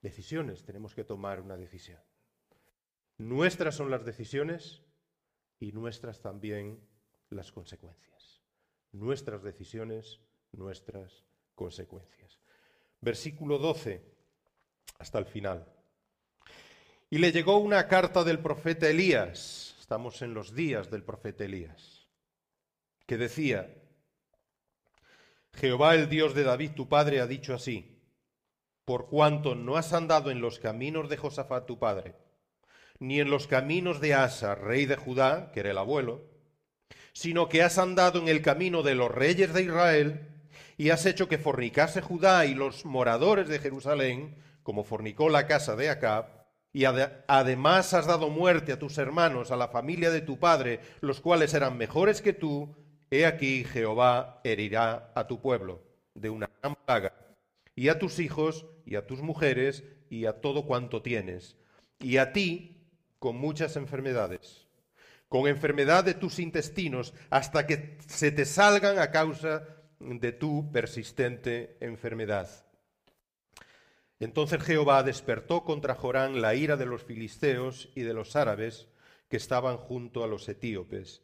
decisiones, 0.00 0.64
tenemos 0.64 0.94
que 0.94 1.04
tomar 1.04 1.40
una 1.40 1.56
decisión. 1.56 2.00
Nuestras 3.18 3.74
son 3.74 3.90
las 3.90 4.04
decisiones 4.04 4.82
y 5.58 5.72
nuestras 5.72 6.20
también 6.20 6.80
las 7.30 7.52
consecuencias. 7.52 8.40
Nuestras 8.92 9.42
decisiones, 9.42 10.20
nuestras 10.52 11.24
consecuencias. 11.54 12.38
Versículo 13.00 13.58
12 13.58 14.04
hasta 14.98 15.18
el 15.18 15.26
final. 15.26 15.66
Y 17.10 17.18
le 17.18 17.32
llegó 17.32 17.58
una 17.58 17.88
carta 17.88 18.24
del 18.24 18.38
profeta 18.38 18.88
Elías, 18.88 19.76
estamos 19.80 20.22
en 20.22 20.34
los 20.34 20.54
días 20.54 20.90
del 20.90 21.02
profeta 21.02 21.44
Elías, 21.44 22.06
que 23.06 23.18
decía, 23.18 23.81
Jehová 25.54 25.94
el 25.94 26.08
Dios 26.08 26.34
de 26.34 26.44
David 26.44 26.72
tu 26.72 26.88
padre 26.88 27.20
ha 27.20 27.26
dicho 27.26 27.54
así, 27.54 27.98
por 28.84 29.08
cuanto 29.08 29.54
no 29.54 29.76
has 29.76 29.92
andado 29.92 30.30
en 30.30 30.40
los 30.40 30.58
caminos 30.58 31.08
de 31.08 31.16
Josafat 31.16 31.66
tu 31.66 31.78
padre, 31.78 32.16
ni 32.98 33.20
en 33.20 33.30
los 33.30 33.46
caminos 33.46 34.00
de 34.00 34.14
Asa, 34.14 34.54
rey 34.54 34.86
de 34.86 34.96
Judá, 34.96 35.52
que 35.52 35.60
era 35.60 35.70
el 35.70 35.78
abuelo, 35.78 36.22
sino 37.12 37.48
que 37.48 37.62
has 37.62 37.78
andado 37.78 38.18
en 38.18 38.28
el 38.28 38.42
camino 38.42 38.82
de 38.82 38.94
los 38.94 39.10
reyes 39.10 39.52
de 39.52 39.62
Israel, 39.62 40.28
y 40.76 40.90
has 40.90 41.06
hecho 41.06 41.28
que 41.28 41.38
fornicase 41.38 42.00
Judá 42.00 42.46
y 42.46 42.54
los 42.54 42.84
moradores 42.84 43.48
de 43.48 43.58
Jerusalén, 43.58 44.36
como 44.62 44.84
fornicó 44.84 45.28
la 45.28 45.46
casa 45.46 45.76
de 45.76 45.90
Acab, 45.90 46.42
y 46.72 46.84
además 46.86 47.92
has 47.92 48.06
dado 48.06 48.30
muerte 48.30 48.72
a 48.72 48.78
tus 48.78 48.96
hermanos, 48.96 49.50
a 49.50 49.56
la 49.56 49.68
familia 49.68 50.10
de 50.10 50.22
tu 50.22 50.38
padre, 50.38 50.80
los 51.00 51.20
cuales 51.20 51.52
eran 51.52 51.76
mejores 51.76 52.22
que 52.22 52.32
tú, 52.32 52.74
he 53.12 53.26
aquí 53.26 53.62
Jehová 53.64 54.40
herirá 54.42 55.12
a 55.14 55.26
tu 55.26 55.42
pueblo 55.42 55.82
de 56.14 56.30
una 56.30 56.48
gran 56.60 56.74
plaga, 56.74 57.12
y 57.76 57.88
a 57.88 57.98
tus 57.98 58.18
hijos, 58.18 58.64
y 58.86 58.96
a 58.96 59.06
tus 59.06 59.20
mujeres, 59.20 59.84
y 60.08 60.24
a 60.24 60.40
todo 60.40 60.64
cuanto 60.64 61.02
tienes, 61.02 61.56
y 62.00 62.16
a 62.16 62.32
ti 62.32 62.86
con 63.18 63.36
muchas 63.36 63.76
enfermedades, 63.76 64.66
con 65.28 65.46
enfermedad 65.46 66.04
de 66.04 66.14
tus 66.14 66.38
intestinos, 66.38 67.12
hasta 67.28 67.66
que 67.66 67.98
se 68.06 68.32
te 68.32 68.46
salgan 68.46 68.98
a 68.98 69.10
causa 69.10 69.68
de 70.00 70.32
tu 70.32 70.72
persistente 70.72 71.76
enfermedad. 71.80 72.48
Entonces 74.20 74.62
Jehová 74.62 75.02
despertó 75.02 75.64
contra 75.64 75.94
Jorán 75.94 76.40
la 76.40 76.54
ira 76.54 76.78
de 76.78 76.86
los 76.86 77.04
filisteos 77.04 77.90
y 77.94 78.02
de 78.02 78.14
los 78.14 78.36
árabes 78.36 78.88
que 79.28 79.36
estaban 79.36 79.76
junto 79.76 80.24
a 80.24 80.26
los 80.26 80.48
etíopes. 80.48 81.22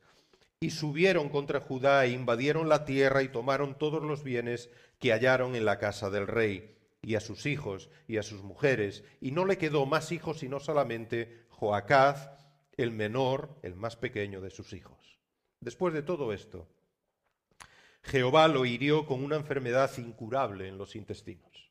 Y 0.60 0.70
subieron 0.70 1.28
contra 1.28 1.60
Judá 1.60 2.04
e 2.04 2.10
invadieron 2.10 2.68
la 2.68 2.84
tierra 2.84 3.22
y 3.22 3.28
tomaron 3.28 3.78
todos 3.78 4.02
los 4.02 4.24
bienes 4.24 4.70
que 4.98 5.12
hallaron 5.12 5.54
en 5.54 5.64
la 5.64 5.78
casa 5.78 6.10
del 6.10 6.26
rey, 6.26 6.76
y 7.02 7.14
a 7.14 7.20
sus 7.20 7.46
hijos 7.46 7.90
y 8.08 8.16
a 8.16 8.22
sus 8.22 8.42
mujeres, 8.42 9.04
y 9.20 9.30
no 9.30 9.44
le 9.44 9.56
quedó 9.56 9.86
más 9.86 10.10
hijos 10.10 10.40
sino 10.40 10.58
solamente 10.58 11.46
Joacaz, 11.50 12.30
el 12.76 12.90
menor, 12.90 13.56
el 13.62 13.74
más 13.76 13.96
pequeño 13.96 14.40
de 14.40 14.50
sus 14.50 14.72
hijos. 14.72 15.18
Después 15.60 15.94
de 15.94 16.02
todo 16.02 16.32
esto, 16.32 16.68
Jehová 18.02 18.48
lo 18.48 18.64
hirió 18.64 19.06
con 19.06 19.22
una 19.22 19.36
enfermedad 19.36 19.90
incurable 19.98 20.68
en 20.68 20.78
los 20.78 20.96
intestinos. 20.96 21.70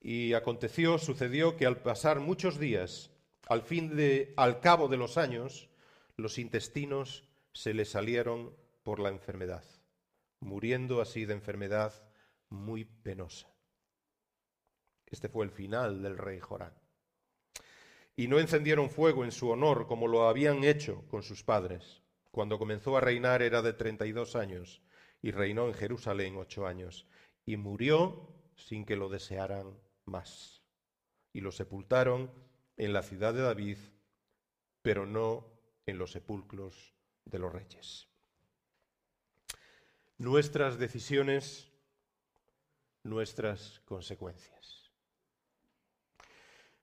Y 0.00 0.34
aconteció, 0.34 0.98
sucedió 0.98 1.56
que 1.56 1.66
al 1.66 1.82
pasar 1.82 2.20
muchos 2.20 2.58
días, 2.58 3.10
al 3.48 3.62
fin 3.62 3.96
de, 3.96 4.32
al 4.36 4.60
cabo 4.60 4.88
de 4.88 4.96
los 4.96 5.18
años, 5.18 5.68
los 6.16 6.38
intestinos 6.38 7.27
se 7.58 7.74
le 7.74 7.84
salieron 7.84 8.54
por 8.84 9.00
la 9.00 9.08
enfermedad, 9.08 9.64
muriendo 10.38 11.00
así 11.00 11.24
de 11.24 11.34
enfermedad 11.34 11.92
muy 12.50 12.84
penosa. 12.84 13.52
Este 15.06 15.28
fue 15.28 15.44
el 15.44 15.50
final 15.50 16.00
del 16.00 16.18
rey 16.18 16.38
Jorán. 16.38 16.72
Y 18.14 18.28
no 18.28 18.38
encendieron 18.38 18.90
fuego 18.90 19.24
en 19.24 19.32
su 19.32 19.50
honor 19.50 19.88
como 19.88 20.06
lo 20.06 20.28
habían 20.28 20.62
hecho 20.62 21.04
con 21.08 21.24
sus 21.24 21.42
padres. 21.42 22.00
Cuando 22.30 22.60
comenzó 22.60 22.96
a 22.96 23.00
reinar 23.00 23.42
era 23.42 23.60
de 23.60 23.72
treinta 23.72 24.06
y 24.06 24.12
dos 24.12 24.36
años 24.36 24.80
y 25.20 25.32
reinó 25.32 25.66
en 25.66 25.74
Jerusalén 25.74 26.36
ocho 26.36 26.64
años 26.64 27.08
y 27.44 27.56
murió 27.56 28.36
sin 28.54 28.84
que 28.84 28.94
lo 28.94 29.08
desearan 29.08 29.76
más. 30.04 30.62
Y 31.32 31.40
lo 31.40 31.50
sepultaron 31.50 32.30
en 32.76 32.92
la 32.92 33.02
ciudad 33.02 33.34
de 33.34 33.42
David, 33.42 33.78
pero 34.80 35.06
no 35.06 35.60
en 35.86 35.98
los 35.98 36.12
sepulcros 36.12 36.97
de 37.30 37.38
los 37.38 37.52
reyes. 37.52 38.08
Nuestras 40.18 40.78
decisiones, 40.78 41.70
nuestras 43.02 43.80
consecuencias. 43.84 44.90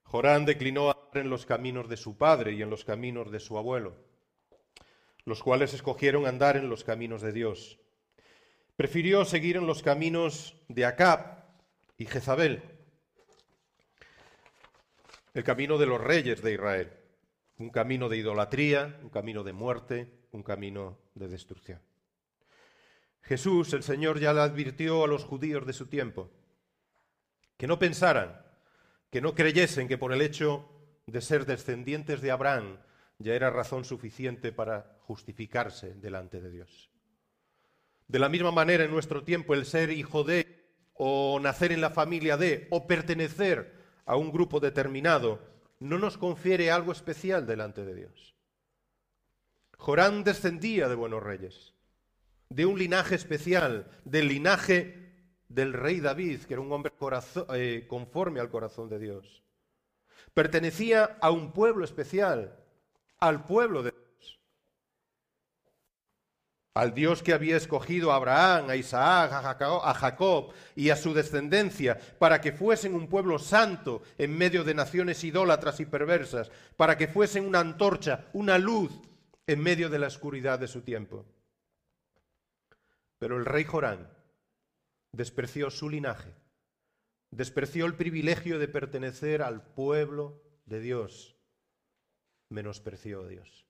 Jorán 0.02 0.44
declinó 0.46 1.10
en 1.14 1.28
los 1.30 1.46
caminos 1.46 1.88
de 1.88 1.96
su 1.96 2.16
padre 2.16 2.52
y 2.52 2.62
en 2.62 2.70
los 2.70 2.84
caminos 2.84 3.30
de 3.30 3.40
su 3.40 3.58
abuelo, 3.58 3.96
los 5.24 5.42
cuales 5.42 5.74
escogieron 5.74 6.26
andar 6.26 6.56
en 6.56 6.68
los 6.68 6.84
caminos 6.84 7.22
de 7.22 7.32
Dios. 7.32 7.78
Prefirió 8.76 9.24
seguir 9.24 9.56
en 9.56 9.66
los 9.66 9.82
caminos 9.82 10.54
de 10.68 10.84
Acab 10.84 11.44
y 11.98 12.06
Jezabel 12.06 12.76
el 15.36 15.44
camino 15.44 15.76
de 15.76 15.84
los 15.84 16.00
reyes 16.00 16.40
de 16.40 16.54
Israel, 16.54 16.92
un 17.58 17.68
camino 17.68 18.08
de 18.08 18.16
idolatría, 18.16 18.98
un 19.02 19.10
camino 19.10 19.44
de 19.44 19.52
muerte, 19.52 20.15
un 20.32 20.42
camino 20.42 20.98
de 21.14 21.28
destrucción. 21.28 21.80
Jesús, 23.22 23.72
el 23.72 23.82
Señor, 23.82 24.20
ya 24.20 24.32
le 24.32 24.40
advirtió 24.40 25.04
a 25.04 25.08
los 25.08 25.24
judíos 25.24 25.66
de 25.66 25.72
su 25.72 25.86
tiempo 25.86 26.30
que 27.56 27.66
no 27.66 27.78
pensaran, 27.78 28.40
que 29.10 29.20
no 29.20 29.34
creyesen 29.34 29.88
que 29.88 29.98
por 29.98 30.12
el 30.12 30.20
hecho 30.20 30.68
de 31.06 31.20
ser 31.20 31.46
descendientes 31.46 32.20
de 32.20 32.30
Abraham 32.30 32.78
ya 33.18 33.34
era 33.34 33.50
razón 33.50 33.84
suficiente 33.84 34.52
para 34.52 34.98
justificarse 35.06 35.94
delante 35.94 36.40
de 36.40 36.50
Dios. 36.50 36.90
De 38.08 38.18
la 38.18 38.28
misma 38.28 38.52
manera, 38.52 38.84
en 38.84 38.90
nuestro 38.90 39.24
tiempo, 39.24 39.54
el 39.54 39.66
ser 39.66 39.90
hijo 39.90 40.22
de, 40.22 40.64
o 40.94 41.40
nacer 41.40 41.72
en 41.72 41.80
la 41.80 41.90
familia 41.90 42.36
de, 42.36 42.68
o 42.70 42.86
pertenecer 42.86 43.74
a 44.04 44.16
un 44.16 44.30
grupo 44.30 44.60
determinado 44.60 45.40
no 45.80 45.98
nos 45.98 46.16
confiere 46.16 46.70
algo 46.70 46.92
especial 46.92 47.46
delante 47.46 47.84
de 47.84 47.94
Dios. 47.94 48.35
Jorán 49.76 50.24
descendía 50.24 50.88
de 50.88 50.94
buenos 50.94 51.22
reyes, 51.22 51.74
de 52.48 52.66
un 52.66 52.78
linaje 52.78 53.14
especial, 53.14 53.90
del 54.04 54.28
linaje 54.28 55.06
del 55.48 55.72
rey 55.72 56.00
David, 56.00 56.40
que 56.42 56.54
era 56.54 56.60
un 56.60 56.72
hombre 56.72 56.92
eh, 57.54 57.86
conforme 57.88 58.40
al 58.40 58.50
corazón 58.50 58.88
de 58.88 58.98
Dios. 58.98 59.42
Pertenecía 60.34 61.18
a 61.20 61.30
un 61.30 61.52
pueblo 61.52 61.84
especial, 61.84 62.56
al 63.18 63.44
pueblo 63.44 63.82
de 63.82 63.94
al 66.74 66.92
Dios 66.92 67.22
que 67.22 67.32
había 67.32 67.56
escogido 67.56 68.12
a 68.12 68.16
Abraham, 68.16 68.68
a 68.68 68.76
Isaac, 68.76 69.32
a 69.32 69.94
Jacob 69.94 70.52
y 70.74 70.90
a 70.90 70.96
su 70.96 71.14
descendencia, 71.14 71.98
para 72.18 72.42
que 72.42 72.52
fuesen 72.52 72.94
un 72.94 73.08
pueblo 73.08 73.38
santo 73.38 74.02
en 74.18 74.36
medio 74.36 74.62
de 74.62 74.74
naciones 74.74 75.24
idólatras 75.24 75.80
y 75.80 75.86
perversas, 75.86 76.50
para 76.76 76.98
que 76.98 77.08
fuesen 77.08 77.46
una 77.46 77.60
antorcha, 77.60 78.26
una 78.34 78.58
luz 78.58 78.92
en 79.46 79.62
medio 79.62 79.88
de 79.88 79.98
la 79.98 80.08
oscuridad 80.08 80.58
de 80.58 80.66
su 80.66 80.82
tiempo. 80.82 81.24
Pero 83.18 83.36
el 83.36 83.44
rey 83.44 83.64
Jorán 83.64 84.10
despreció 85.12 85.70
su 85.70 85.88
linaje, 85.88 86.34
despreció 87.30 87.86
el 87.86 87.94
privilegio 87.94 88.58
de 88.58 88.68
pertenecer 88.68 89.42
al 89.42 89.62
pueblo 89.62 90.42
de 90.66 90.80
Dios, 90.80 91.36
menospreció 92.50 93.22
a 93.22 93.28
Dios. 93.28 93.66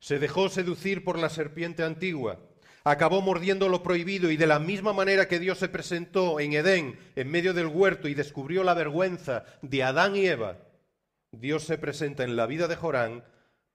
Se 0.00 0.18
dejó 0.18 0.48
seducir 0.48 1.04
por 1.04 1.18
la 1.18 1.30
serpiente 1.30 1.82
antigua, 1.82 2.40
acabó 2.84 3.20
mordiendo 3.20 3.68
lo 3.68 3.82
prohibido 3.82 4.30
y 4.30 4.36
de 4.36 4.46
la 4.46 4.58
misma 4.58 4.92
manera 4.92 5.28
que 5.28 5.38
Dios 5.38 5.58
se 5.58 5.68
presentó 5.68 6.40
en 6.40 6.52
Edén, 6.52 6.98
en 7.16 7.30
medio 7.30 7.54
del 7.54 7.66
huerto, 7.66 8.08
y 8.08 8.14
descubrió 8.14 8.64
la 8.64 8.74
vergüenza 8.74 9.44
de 9.62 9.82
Adán 9.82 10.16
y 10.16 10.26
Eva, 10.26 10.58
Dios 11.30 11.64
se 11.64 11.78
presenta 11.78 12.24
en 12.24 12.36
la 12.36 12.46
vida 12.46 12.68
de 12.68 12.76
Jorán 12.76 13.22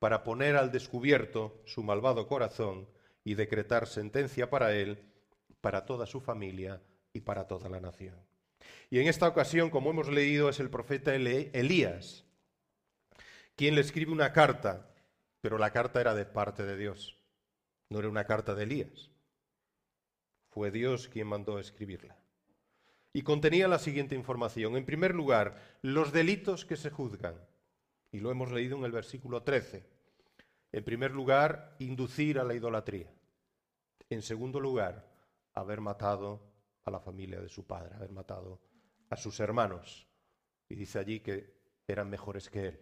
para 0.04 0.26
poner 0.26 0.58
al 0.58 0.70
descubierto 0.70 1.62
su 1.64 1.82
malvado 1.82 2.28
corazón 2.28 2.90
y 3.24 3.36
decretar 3.36 3.88
sentencia 3.88 4.50
para 4.50 4.76
él, 4.76 5.00
para 5.62 5.86
toda 5.86 6.06
su 6.06 6.20
familia 6.20 6.82
y 7.14 7.22
para 7.22 7.48
toda 7.48 7.70
la 7.70 7.80
nación. 7.80 8.18
Y 8.90 9.00
en 9.00 9.08
esta 9.08 9.30
ocasión, 9.30 9.70
como 9.70 9.92
hemos 9.92 10.10
leído, 10.10 10.50
es 10.50 10.60
el 10.60 10.70
profeta 10.70 11.16
Elías 11.16 12.26
quien 13.56 13.76
le 13.76 13.80
escribe 13.80 14.12
una 14.12 14.34
carta 14.34 14.90
pero 15.40 15.58
la 15.58 15.72
carta 15.72 16.02
era 16.02 16.14
de 16.14 16.26
parte 16.26 16.66
de 16.66 16.76
Dios, 16.76 17.18
no 17.90 18.00
era 18.00 18.10
una 18.10 18.26
carta 18.26 18.56
de 18.56 18.64
Elías. 18.64 19.10
Fue 20.50 20.70
Dios 20.70 21.08
quien 21.08 21.28
mandó 21.28 21.60
escribirla. 21.60 22.18
Y 23.14 23.22
contenía 23.22 23.70
la 23.70 23.80
siguiente 23.80 24.16
información. 24.16 24.76
En 24.76 24.86
primer 24.86 25.16
lugar, 25.16 25.62
los 25.82 26.12
delitos 26.12 26.66
que 26.66 26.76
se 26.76 26.90
juzgan. 26.90 27.36
y 28.12 28.20
lo 28.20 28.32
hemos 28.32 28.52
leído 28.52 28.78
en 28.78 28.84
el 28.84 28.92
versículo 28.92 29.44
13. 29.44 29.93
En 30.74 30.84
primer 30.84 31.12
lugar, 31.12 31.76
inducir 31.78 32.40
a 32.40 32.44
la 32.44 32.56
idolatría. 32.56 33.14
En 34.10 34.24
segundo 34.24 34.60
lugar, 34.60 35.08
haber 35.54 35.82
matado 35.82 36.42
a 36.84 36.90
la 36.90 37.00
familia 37.00 37.40
de 37.40 37.48
su 37.48 37.66
padre, 37.66 37.96
haber 37.96 38.12
matado 38.12 38.60
a 39.10 39.16
sus 39.16 39.40
hermanos. 39.40 40.08
Y 40.68 40.76
dice 40.76 40.98
allí 40.98 41.20
que 41.20 41.54
eran 41.88 42.10
mejores 42.10 42.50
que 42.50 42.68
él. 42.70 42.80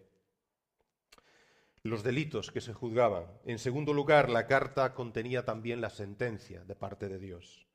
Los 1.82 2.02
delitos 2.02 2.50
que 2.50 2.62
se 2.62 2.72
juzgaban. 2.72 3.26
En 3.44 3.58
segundo 3.58 3.92
lugar, 3.92 4.30
la 4.30 4.46
carta 4.46 4.94
contenía 4.94 5.44
también 5.44 5.82
la 5.82 5.90
sentencia 5.90 6.64
de 6.64 6.74
parte 6.74 7.08
de 7.08 7.18
Dios. 7.18 7.66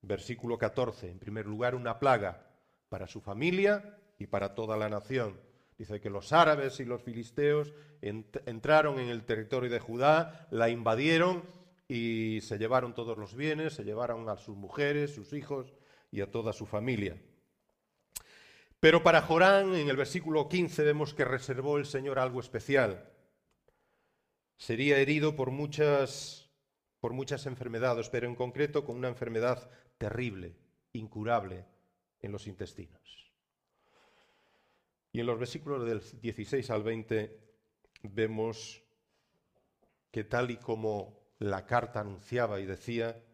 Versículo 0.00 0.58
14. 0.58 1.10
En 1.10 1.18
primer 1.18 1.46
lugar, 1.46 1.74
una 1.74 1.98
plaga 1.98 2.50
para 2.88 3.08
su 3.08 3.20
familia 3.20 3.98
y 4.16 4.28
para 4.28 4.54
toda 4.54 4.76
la 4.76 4.88
nación. 4.88 5.40
Dice 5.78 6.00
que 6.00 6.10
los 6.10 6.32
árabes 6.32 6.80
y 6.80 6.84
los 6.84 7.02
filisteos 7.02 7.74
entraron 8.00 8.98
en 8.98 9.08
el 9.08 9.24
territorio 9.24 9.70
de 9.70 9.80
Judá, 9.80 10.48
la 10.50 10.70
invadieron 10.70 11.44
y 11.88 12.40
se 12.40 12.58
llevaron 12.58 12.94
todos 12.94 13.18
los 13.18 13.34
bienes, 13.34 13.74
se 13.74 13.84
llevaron 13.84 14.28
a 14.28 14.36
sus 14.36 14.56
mujeres, 14.56 15.14
sus 15.14 15.32
hijos 15.32 15.74
y 16.10 16.22
a 16.22 16.30
toda 16.30 16.52
su 16.52 16.66
familia. 16.66 17.20
Pero 18.80 19.02
para 19.02 19.22
Jorán, 19.22 19.74
en 19.74 19.88
el 19.88 19.96
versículo 19.96 20.48
15, 20.48 20.82
vemos 20.84 21.14
que 21.14 21.24
reservó 21.24 21.78
el 21.78 21.86
Señor 21.86 22.18
algo 22.18 22.40
especial. 22.40 23.10
Sería 24.56 24.98
herido 24.98 25.36
por 25.36 25.50
muchas, 25.50 26.50
por 27.00 27.12
muchas 27.12 27.46
enfermedades, 27.46 28.08
pero 28.08 28.26
en 28.26 28.34
concreto 28.34 28.84
con 28.84 28.96
una 28.96 29.08
enfermedad 29.08 29.70
terrible, 29.98 30.56
incurable 30.92 31.66
en 32.20 32.32
los 32.32 32.46
intestinos. 32.46 33.25
Y 35.16 35.20
en 35.20 35.26
los 35.28 35.38
versículos 35.38 35.86
del 35.86 36.02
16 36.20 36.68
al 36.68 36.82
20 36.82 37.40
vemos 38.02 38.82
que 40.10 40.24
tal 40.24 40.50
y 40.50 40.58
como 40.58 41.32
la 41.38 41.64
carta 41.64 42.00
anunciaba 42.00 42.60
y 42.60 42.66
decía, 42.66 43.24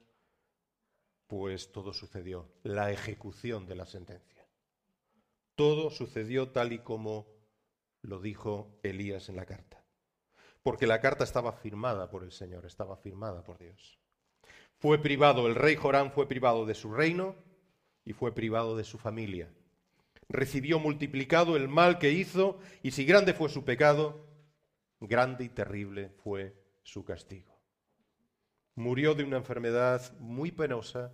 pues 1.26 1.72
todo 1.72 1.92
sucedió, 1.92 2.48
la 2.62 2.92
ejecución 2.92 3.66
de 3.66 3.74
la 3.74 3.86
sentencia. 3.86 4.46
Todo 5.56 5.90
sucedió 5.90 6.50
tal 6.50 6.72
y 6.72 6.78
como 6.78 7.26
lo 8.02 8.20
dijo 8.20 8.78
Elías 8.84 9.28
en 9.28 9.34
la 9.34 9.44
carta. 9.44 9.84
Porque 10.62 10.86
la 10.86 11.00
carta 11.00 11.24
estaba 11.24 11.50
firmada 11.50 12.08
por 12.08 12.22
el 12.22 12.30
Señor, 12.30 12.64
estaba 12.64 12.96
firmada 12.96 13.42
por 13.42 13.58
Dios. 13.58 13.98
Fue 14.78 15.02
privado, 15.02 15.48
el 15.48 15.56
rey 15.56 15.74
Jorán 15.74 16.12
fue 16.12 16.28
privado 16.28 16.64
de 16.64 16.76
su 16.76 16.92
reino 16.92 17.34
y 18.04 18.12
fue 18.12 18.32
privado 18.32 18.76
de 18.76 18.84
su 18.84 18.98
familia. 18.98 19.52
Recibió 20.32 20.80
multiplicado 20.80 21.56
el 21.56 21.68
mal 21.68 21.98
que 21.98 22.10
hizo 22.10 22.58
y 22.82 22.90
si 22.90 23.04
grande 23.04 23.34
fue 23.34 23.48
su 23.48 23.64
pecado, 23.64 24.26
grande 24.98 25.44
y 25.44 25.48
terrible 25.50 26.10
fue 26.24 26.56
su 26.82 27.04
castigo 27.04 27.52
murió 28.74 29.14
de 29.14 29.24
una 29.24 29.36
enfermedad 29.38 30.16
muy 30.18 30.50
penosa, 30.50 31.12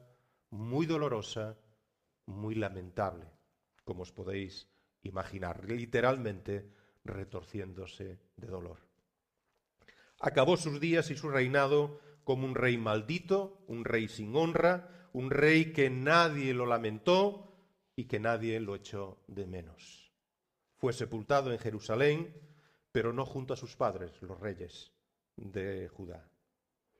muy 0.51 0.87
dolorosa, 0.87 1.59
muy 2.27 2.55
lamentable, 2.55 3.27
como 3.85 4.03
os 4.03 4.13
podéis 4.13 4.69
imaginar, 5.03 5.65
literalmente 5.65 6.71
retorciéndose 7.05 8.21
de 8.37 8.47
dolor. 8.47 8.79
Acabó 10.21 10.57
sus 10.57 10.81
días 10.81 11.11
y 11.11 11.17
su 11.17 11.29
reinado 11.29 12.01
como 12.25 12.47
un 12.47 12.55
rey 12.55 12.77
maldito, 12.77 13.65
un 13.67 13.85
rey 13.85 14.09
sin 14.09 14.35
honra, 14.37 15.09
un 15.13 15.31
rey 15.31 15.73
que 15.73 15.91
nadie 15.91 16.53
lo 16.55 16.67
lamentó 16.67 17.48
y 17.99 18.05
que 18.05 18.21
nadie 18.21 18.61
lo 18.61 18.77
echó 18.77 19.19
de 19.27 19.47
menos. 19.47 20.13
Fue 20.77 20.93
sepultado 20.93 21.53
en 21.53 21.59
Jerusalén, 21.59 22.33
pero 22.93 23.13
no 23.13 23.27
junto 23.27 23.53
a 23.53 23.57
sus 23.57 23.75
padres, 23.77 24.23
los 24.23 24.39
reyes 24.39 24.93
de 25.37 25.89
Judá 25.89 26.31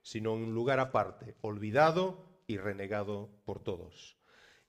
sino 0.09 0.35
en 0.35 0.45
un 0.45 0.55
lugar 0.55 0.81
aparte, 0.81 1.37
olvidado 1.43 2.41
y 2.47 2.57
renegado 2.57 3.29
por 3.45 3.63
todos. 3.63 4.17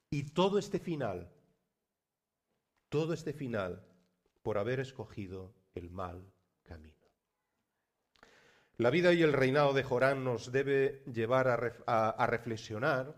Y 0.10 0.32
todo 0.34 0.60
este 0.60 0.80
final, 0.80 1.32
todo 2.90 3.14
este 3.14 3.32
final, 3.32 3.88
por 4.42 4.58
haber 4.58 4.82
escogido 4.82 5.54
el 5.76 5.92
mal 5.92 6.30
camino. 6.64 7.08
La 8.76 8.90
vida 8.90 9.14
y 9.14 9.22
el 9.22 9.32
reinado 9.32 9.74
de 9.74 9.84
Jorán 9.84 10.26
nos 10.26 10.52
debe 10.52 11.04
llevar 11.06 11.48
a, 11.48 12.10
a 12.10 12.28
reflexionar 12.28 13.16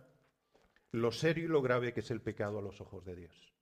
lo 0.92 1.12
serio 1.12 1.46
y 1.46 1.48
lo 1.48 1.62
grave 1.62 1.94
que 1.94 2.02
es 2.02 2.12
el 2.12 2.22
pecado 2.22 2.60
a 2.60 2.62
los 2.62 2.82
ojos 2.82 3.06
de 3.06 3.16
Dios. 3.16 3.54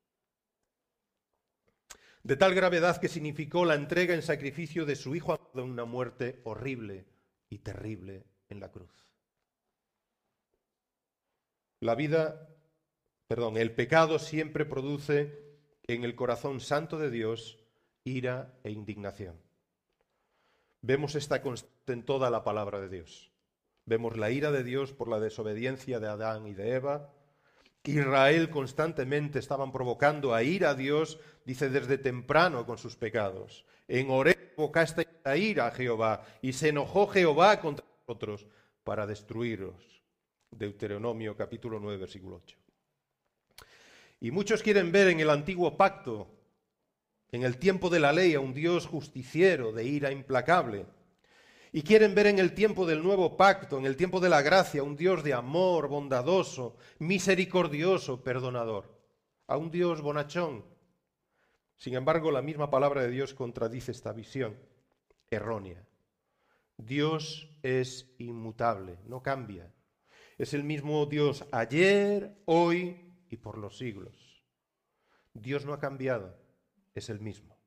De 2.23 2.35
tal 2.35 2.53
gravedad 2.53 2.99
que 2.99 3.07
significó 3.07 3.65
la 3.65 3.75
entrega 3.75 4.13
en 4.13 4.21
sacrificio 4.21 4.85
de 4.85 4.95
su 4.95 5.15
hijo 5.15 5.39
de 5.53 5.61
una 5.61 5.85
muerte 5.85 6.41
horrible 6.43 7.05
y 7.49 7.59
terrible 7.59 8.25
en 8.49 8.59
la 8.59 8.71
cruz. 8.71 8.91
La 11.79 11.95
vida, 11.95 12.49
perdón, 13.27 13.57
el 13.57 13.73
pecado 13.73 14.19
siempre 14.19 14.65
produce 14.65 15.49
en 15.87 16.03
el 16.03 16.15
corazón 16.15 16.59
santo 16.59 16.99
de 16.99 17.09
Dios 17.09 17.57
ira 18.03 18.59
e 18.63 18.71
indignación. 18.71 19.39
Vemos 20.81 21.15
esta 21.15 21.41
constante 21.41 21.93
en 21.93 22.03
toda 22.03 22.29
la 22.29 22.43
palabra 22.43 22.79
de 22.79 22.89
Dios. 22.89 23.31
Vemos 23.85 24.17
la 24.17 24.29
ira 24.29 24.51
de 24.51 24.63
Dios 24.63 24.93
por 24.93 25.07
la 25.07 25.19
desobediencia 25.19 25.99
de 25.99 26.07
Adán 26.07 26.47
y 26.47 26.53
de 26.53 26.75
Eva. 26.75 27.13
Israel 27.89 28.49
constantemente 28.49 29.39
estaban 29.39 29.71
provocando 29.71 30.33
a 30.33 30.43
ira 30.43 30.71
a 30.71 30.75
Dios, 30.75 31.19
dice 31.45 31.69
desde 31.69 31.97
temprano 31.97 32.65
con 32.65 32.77
sus 32.77 32.95
pecados. 32.95 33.65
En 33.87 34.09
Oreb 34.09 34.55
provocaste 34.55 35.07
a 35.23 35.35
ira 35.35 35.67
a 35.67 35.71
Jehová 35.71 36.23
y 36.41 36.53
se 36.53 36.69
enojó 36.69 37.07
Jehová 37.07 37.59
contra 37.59 37.85
otros 38.05 38.45
para 38.83 39.07
destruiros. 39.07 40.03
Deuteronomio 40.51 41.35
capítulo 41.35 41.79
9, 41.79 41.97
versículo 41.97 42.37
8. 42.43 42.57
Y 44.21 44.31
muchos 44.31 44.61
quieren 44.61 44.91
ver 44.91 45.07
en 45.07 45.19
el 45.19 45.29
antiguo 45.29 45.77
pacto, 45.77 46.27
en 47.31 47.43
el 47.43 47.57
tiempo 47.57 47.89
de 47.89 47.99
la 47.99 48.11
ley, 48.11 48.33
a 48.33 48.39
un 48.39 48.53
Dios 48.53 48.87
justiciero, 48.87 49.71
de 49.71 49.85
ira 49.85 50.11
implacable. 50.11 50.85
Y 51.71 51.83
quieren 51.83 52.15
ver 52.15 52.27
en 52.27 52.39
el 52.39 52.53
tiempo 52.53 52.85
del 52.85 53.03
nuevo 53.03 53.37
pacto, 53.37 53.77
en 53.77 53.85
el 53.85 53.95
tiempo 53.95 54.19
de 54.19 54.29
la 54.29 54.41
gracia, 54.41 54.81
un 54.81 54.95
Dios 54.95 55.23
de 55.23 55.33
amor, 55.33 55.87
bondadoso, 55.87 56.77
misericordioso, 56.99 58.23
perdonador. 58.23 58.97
A 59.47 59.57
un 59.57 59.69
Dios 59.69 60.01
bonachón. 60.01 60.65
Sin 61.77 61.93
embargo, 61.93 62.31
la 62.31 62.41
misma 62.41 62.69
palabra 62.69 63.03
de 63.03 63.11
Dios 63.11 63.33
contradice 63.33 63.91
esta 63.91 64.11
visión 64.13 64.57
errónea. 65.29 65.85
Dios 66.77 67.49
es 67.61 68.09
inmutable, 68.17 68.97
no 69.05 69.21
cambia. 69.21 69.71
Es 70.37 70.53
el 70.53 70.63
mismo 70.63 71.05
Dios 71.05 71.45
ayer, 71.51 72.41
hoy 72.45 73.13
y 73.29 73.37
por 73.37 73.57
los 73.57 73.77
siglos. 73.77 74.43
Dios 75.33 75.65
no 75.65 75.73
ha 75.73 75.79
cambiado, 75.79 76.37
es 76.95 77.09
el 77.09 77.19
mismo. 77.19 77.58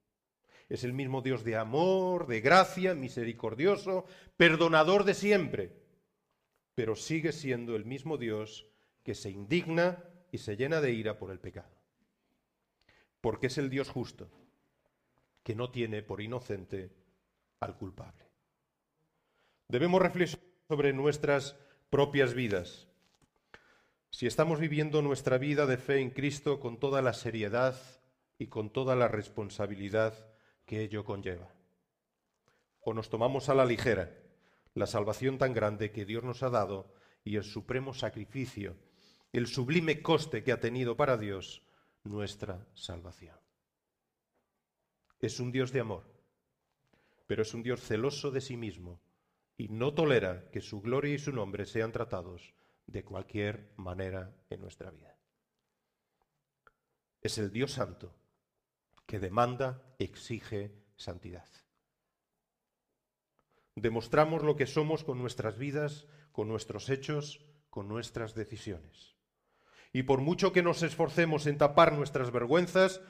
Es 0.68 0.85
el 0.85 0.92
mismo 0.92 1.22
Dios 1.22 1.44
de 1.44 1.57
amor, 1.57 2.27
de 2.27 2.40
gracia, 2.40 2.94
misericordioso, 2.94 4.05
perdonador 4.37 5.05
de 5.05 5.14
siempre. 5.14 5.72
Pero 6.75 6.96
sigue 6.96 7.33
siendo 7.33 7.77
el 7.77 7.85
mismo 7.85 8.16
Dios 8.16 8.66
que 9.03 9.14
se 9.14 9.31
indigna 9.31 10.03
y 10.31 10.38
se 10.38 10.57
llena 10.57 10.81
de 10.81 10.92
ira 10.92 11.18
por 11.18 11.31
el 11.31 11.38
pecado. 11.38 11.75
Porque 13.20 13.48
es 13.48 13.59
el 13.59 13.70
Dios 13.70 13.88
justo, 13.88 14.31
que 15.42 15.55
no 15.55 15.70
tiene 15.70 16.03
por 16.03 16.20
inocente 16.20 16.90
al 17.61 17.77
culpable. 17.77 18.25
Debemos 19.68 20.01
reflexionar 20.01 20.46
sobre 20.68 20.92
nuestras 20.92 21.57
propias 21.90 22.35
vidas. 22.35 22.88
Si 24.11 24.27
estamos 24.27 24.59
viviendo 24.59 25.03
nuestra 25.03 25.38
vida 25.38 25.66
de 25.66 25.77
fe 25.77 26.01
en 26.01 26.11
Cristo 26.11 26.61
con 26.61 26.78
toda 26.78 27.03
la 27.03 27.12
seriedad 27.12 27.76
y 28.39 28.47
con 28.49 28.70
toda 28.70 28.97
la 28.97 29.09
responsabilidad 29.09 30.32
que 30.73 30.83
ello 30.83 31.05
conlleva. 31.05 31.53
O 32.81 32.95
nos 32.95 33.11
tomamos 33.11 33.51
a 33.51 33.55
la 33.55 33.66
ligera 33.66 34.09
la 34.73 34.87
salvación 34.87 35.37
tan 35.37 35.53
grande 35.53 35.93
que 35.93 36.07
Dios 36.07 36.25
nos 36.25 36.43
ha 36.43 36.49
dado 36.49 36.95
y 37.25 37.37
el 37.37 37.45
supremo 37.45 37.93
sacrificio, 37.93 38.79
el 39.35 39.49
sublime 39.49 40.01
coste 40.01 40.43
que 40.43 40.51
ha 40.51 40.61
tenido 40.61 40.97
para 40.97 41.18
Dios 41.18 41.62
nuestra 42.05 42.66
salvación. 42.73 43.37
Es 45.20 45.41
un 45.41 45.53
Dios 45.53 45.73
de 45.73 45.81
amor, 45.81 46.05
pero 47.27 47.43
es 47.43 47.53
un 47.53 47.62
Dios 47.62 47.83
celoso 47.83 48.31
de 48.31 48.41
sí 48.41 48.57
mismo 48.57 49.03
y 49.59 49.68
no 49.68 49.93
tolera 49.93 50.49
que 50.53 50.62
su 50.62 50.81
gloria 50.81 51.16
y 51.16 51.18
su 51.18 51.33
nombre 51.33 51.66
sean 51.66 51.93
tratados 51.93 52.55
de 52.87 53.05
cualquier 53.05 53.75
manera 53.77 54.35
en 54.49 54.62
nuestra 54.62 54.91
vida. 54.91 55.18
Es 57.20 57.37
el 57.37 57.53
Dios 57.53 57.73
Santo 57.73 58.22
que 59.07 59.18
demanda, 59.18 59.82
exige 59.98 60.72
santidad. 60.96 61.48
Demostramos 63.74 64.42
lo 64.42 64.57
que 64.57 64.66
somos 64.66 65.05
con 65.05 65.18
nuestras 65.18 65.59
vidas, 65.59 66.07
con 66.30 66.48
nuestros 66.48 66.90
hechos, 66.90 67.44
con 67.70 67.88
nuestras 67.88 68.34
decisiones. 68.34 69.16
Y 69.92 70.05
por 70.05 70.20
mucho 70.20 70.53
que 70.53 70.62
nos 70.62 70.82
esforcemos 70.82 71.46
en 71.46 71.59
tapar 71.59 71.92
nuestras 71.92 72.30
vergüenzas, 72.30 73.00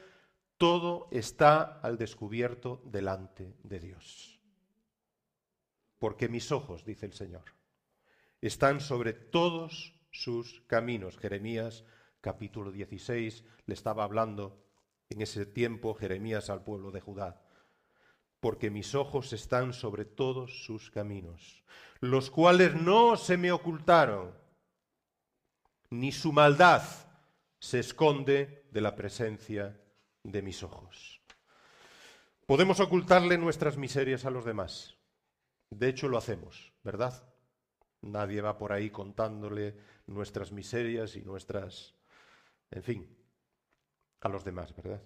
todo 0.56 1.08
está 1.10 1.62
al 1.80 1.98
descubierto 1.98 2.82
delante 2.84 3.56
de 3.62 3.80
Dios. 3.80 4.40
Porque 5.98 6.28
mis 6.28 6.52
ojos, 6.52 6.84
dice 6.84 7.06
el 7.06 7.12
Señor, 7.12 7.44
están 8.40 8.80
sobre 8.80 9.12
todos 9.12 9.94
sus 10.10 10.60
caminos. 10.62 11.18
Jeremías 11.18 11.84
capítulo 12.20 12.70
16 12.70 13.44
le 13.66 13.74
estaba 13.74 14.04
hablando 14.04 14.61
en 15.12 15.22
ese 15.22 15.46
tiempo 15.46 15.94
Jeremías 15.94 16.50
al 16.50 16.64
pueblo 16.64 16.90
de 16.90 17.00
Judá. 17.00 17.40
Porque 18.40 18.70
mis 18.70 18.94
ojos 18.94 19.32
están 19.32 19.72
sobre 19.72 20.04
todos 20.04 20.64
sus 20.64 20.90
caminos, 20.90 21.64
los 22.00 22.30
cuales 22.30 22.74
no 22.74 23.16
se 23.16 23.36
me 23.36 23.52
ocultaron, 23.52 24.34
ni 25.90 26.10
su 26.10 26.32
maldad 26.32 26.82
se 27.60 27.78
esconde 27.78 28.66
de 28.72 28.80
la 28.80 28.96
presencia 28.96 29.80
de 30.24 30.42
mis 30.42 30.62
ojos. 30.62 31.20
Podemos 32.46 32.80
ocultarle 32.80 33.38
nuestras 33.38 33.76
miserias 33.76 34.24
a 34.24 34.30
los 34.30 34.44
demás. 34.44 34.96
De 35.70 35.88
hecho, 35.88 36.08
lo 36.08 36.18
hacemos, 36.18 36.72
¿verdad? 36.82 37.32
Nadie 38.00 38.40
va 38.40 38.58
por 38.58 38.72
ahí 38.72 38.90
contándole 38.90 39.76
nuestras 40.06 40.50
miserias 40.50 41.14
y 41.14 41.22
nuestras, 41.22 41.94
en 42.72 42.82
fin, 42.82 43.21
a 44.22 44.28
los 44.28 44.44
demás, 44.44 44.74
¿verdad? 44.74 45.02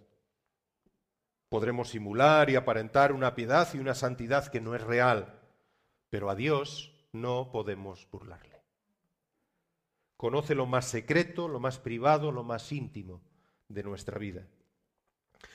Podremos 1.48 1.88
simular 1.88 2.50
y 2.50 2.56
aparentar 2.56 3.12
una 3.12 3.34
piedad 3.34 3.68
y 3.74 3.78
una 3.78 3.94
santidad 3.94 4.48
que 4.48 4.60
no 4.60 4.74
es 4.74 4.82
real, 4.82 5.40
pero 6.10 6.30
a 6.30 6.34
Dios 6.34 6.92
no 7.12 7.50
podemos 7.50 8.08
burlarle. 8.10 8.62
Conoce 10.16 10.54
lo 10.54 10.66
más 10.66 10.86
secreto, 10.86 11.48
lo 11.48 11.60
más 11.60 11.78
privado, 11.78 12.32
lo 12.32 12.42
más 12.42 12.72
íntimo 12.72 13.22
de 13.68 13.82
nuestra 13.82 14.18
vida. 14.18 14.46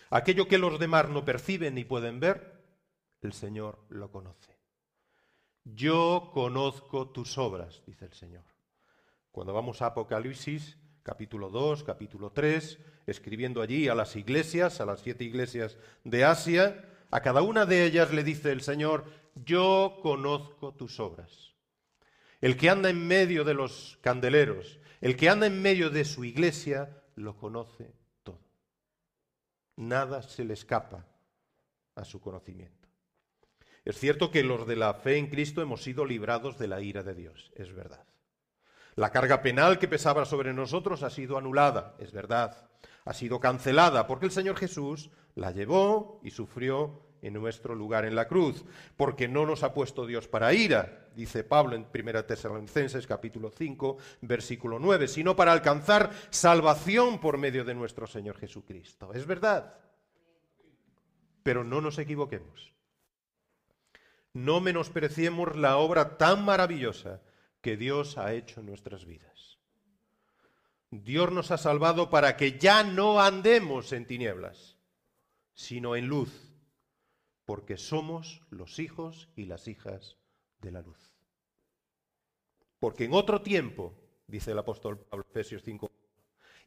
Aquello 0.09 0.47
que 0.47 0.57
los 0.57 0.79
demás 0.79 1.09
no 1.09 1.23
perciben 1.23 1.75
ni 1.75 1.83
pueden 1.83 2.19
ver, 2.19 2.61
el 3.21 3.33
Señor 3.33 3.79
lo 3.89 4.11
conoce. 4.11 4.57
Yo 5.63 6.31
conozco 6.33 7.09
tus 7.09 7.37
obras, 7.37 7.83
dice 7.85 8.05
el 8.05 8.13
Señor. 8.13 8.43
Cuando 9.31 9.53
vamos 9.53 9.81
a 9.81 9.87
Apocalipsis, 9.87 10.77
capítulo 11.03 11.49
2, 11.49 11.83
capítulo 11.83 12.31
3, 12.31 12.79
escribiendo 13.07 13.61
allí 13.61 13.87
a 13.87 13.95
las 13.95 14.15
iglesias, 14.15 14.81
a 14.81 14.85
las 14.85 15.01
siete 15.01 15.23
iglesias 15.23 15.77
de 16.03 16.23
Asia, 16.23 16.85
a 17.09 17.21
cada 17.21 17.41
una 17.41 17.65
de 17.65 17.85
ellas 17.85 18.13
le 18.13 18.23
dice 18.23 18.51
el 18.51 18.61
Señor, 18.61 19.05
yo 19.35 19.99
conozco 20.01 20.73
tus 20.73 20.99
obras. 20.99 21.53
El 22.39 22.57
que 22.57 22.69
anda 22.69 22.89
en 22.89 23.07
medio 23.07 23.43
de 23.43 23.53
los 23.53 23.99
candeleros, 24.01 24.79
el 24.99 25.15
que 25.15 25.29
anda 25.29 25.47
en 25.47 25.61
medio 25.61 25.89
de 25.89 26.05
su 26.05 26.23
iglesia, 26.23 27.03
lo 27.15 27.35
conoce 27.37 27.93
nada 29.81 30.21
se 30.21 30.45
le 30.45 30.53
escapa 30.53 31.05
a 31.95 32.05
su 32.05 32.21
conocimiento. 32.21 32.87
Es 33.83 33.97
cierto 33.97 34.31
que 34.31 34.43
los 34.43 34.67
de 34.67 34.75
la 34.75 34.93
fe 34.93 35.17
en 35.17 35.27
Cristo 35.27 35.61
hemos 35.61 35.83
sido 35.83 36.05
librados 36.05 36.57
de 36.59 36.67
la 36.67 36.81
ira 36.81 37.03
de 37.03 37.15
Dios, 37.15 37.51
es 37.55 37.73
verdad. 37.73 38.05
La 38.95 39.11
carga 39.11 39.41
penal 39.41 39.79
que 39.79 39.87
pesaba 39.87 40.25
sobre 40.25 40.53
nosotros 40.53 41.03
ha 41.03 41.09
sido 41.09 41.37
anulada, 41.37 41.95
es 41.99 42.11
verdad. 42.11 42.69
Ha 43.05 43.13
sido 43.13 43.39
cancelada 43.39 44.05
porque 44.05 44.25
el 44.25 44.31
Señor 44.31 44.57
Jesús 44.57 45.09
la 45.35 45.51
llevó 45.51 46.19
y 46.23 46.31
sufrió 46.31 47.11
en 47.21 47.33
nuestro 47.33 47.75
lugar 47.75 48.05
en 48.05 48.15
la 48.15 48.27
cruz, 48.27 48.65
porque 48.97 49.27
no 49.27 49.45
nos 49.45 49.63
ha 49.63 49.73
puesto 49.73 50.05
Dios 50.05 50.27
para 50.27 50.53
ira, 50.53 51.07
dice 51.15 51.43
Pablo 51.43 51.75
en 51.75 51.87
1 51.93 52.25
Tesalonicenses 52.25 53.05
capítulo 53.05 53.51
5, 53.51 53.97
versículo 54.21 54.79
9, 54.79 55.07
sino 55.07 55.35
para 55.35 55.51
alcanzar 55.51 56.11
salvación 56.29 57.19
por 57.19 57.37
medio 57.37 57.63
de 57.63 57.75
nuestro 57.75 58.07
Señor 58.07 58.37
Jesucristo. 58.37 59.13
Es 59.13 59.25
verdad. 59.25 59.75
Pero 61.43 61.63
no 61.63 61.81
nos 61.81 61.97
equivoquemos. 61.97 62.73
No 64.33 64.61
menospreciemos 64.61 65.55
la 65.55 65.77
obra 65.77 66.17
tan 66.17 66.45
maravillosa 66.45 67.21
que 67.61 67.77
Dios 67.77 68.17
ha 68.17 68.33
hecho 68.33 68.59
en 68.59 68.65
nuestras 68.67 69.05
vidas. 69.05 69.59
Dios 70.89 71.31
nos 71.31 71.51
ha 71.51 71.57
salvado 71.57 72.09
para 72.09 72.35
que 72.35 72.59
ya 72.59 72.83
no 72.83 73.21
andemos 73.21 73.93
en 73.93 74.05
tinieblas, 74.05 74.77
sino 75.53 75.95
en 75.95 76.07
luz 76.07 76.51
porque 77.51 77.75
somos 77.75 78.41
los 78.49 78.79
hijos 78.79 79.27
y 79.35 79.43
las 79.43 79.67
hijas 79.67 80.17
de 80.61 80.71
la 80.71 80.81
luz. 80.81 81.13
Porque 82.79 83.03
en 83.03 83.13
otro 83.13 83.41
tiempo, 83.41 83.93
dice 84.25 84.51
el 84.51 84.59
apóstol 84.59 84.99
Pablo, 84.99 85.25
Efesios 85.29 85.61
5, 85.63 85.91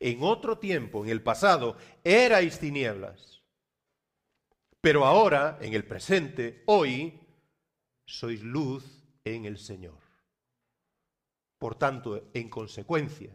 en 0.00 0.22
otro 0.22 0.58
tiempo, 0.58 1.02
en 1.02 1.10
el 1.10 1.22
pasado, 1.22 1.78
erais 2.02 2.58
tinieblas, 2.58 3.42
pero 4.82 5.06
ahora, 5.06 5.56
en 5.62 5.72
el 5.72 5.86
presente, 5.86 6.62
hoy, 6.66 7.18
sois 8.04 8.42
luz 8.42 8.84
en 9.24 9.46
el 9.46 9.56
Señor. 9.56 9.96
Por 11.58 11.76
tanto, 11.76 12.30
en 12.34 12.48
consecuencia, 12.48 13.32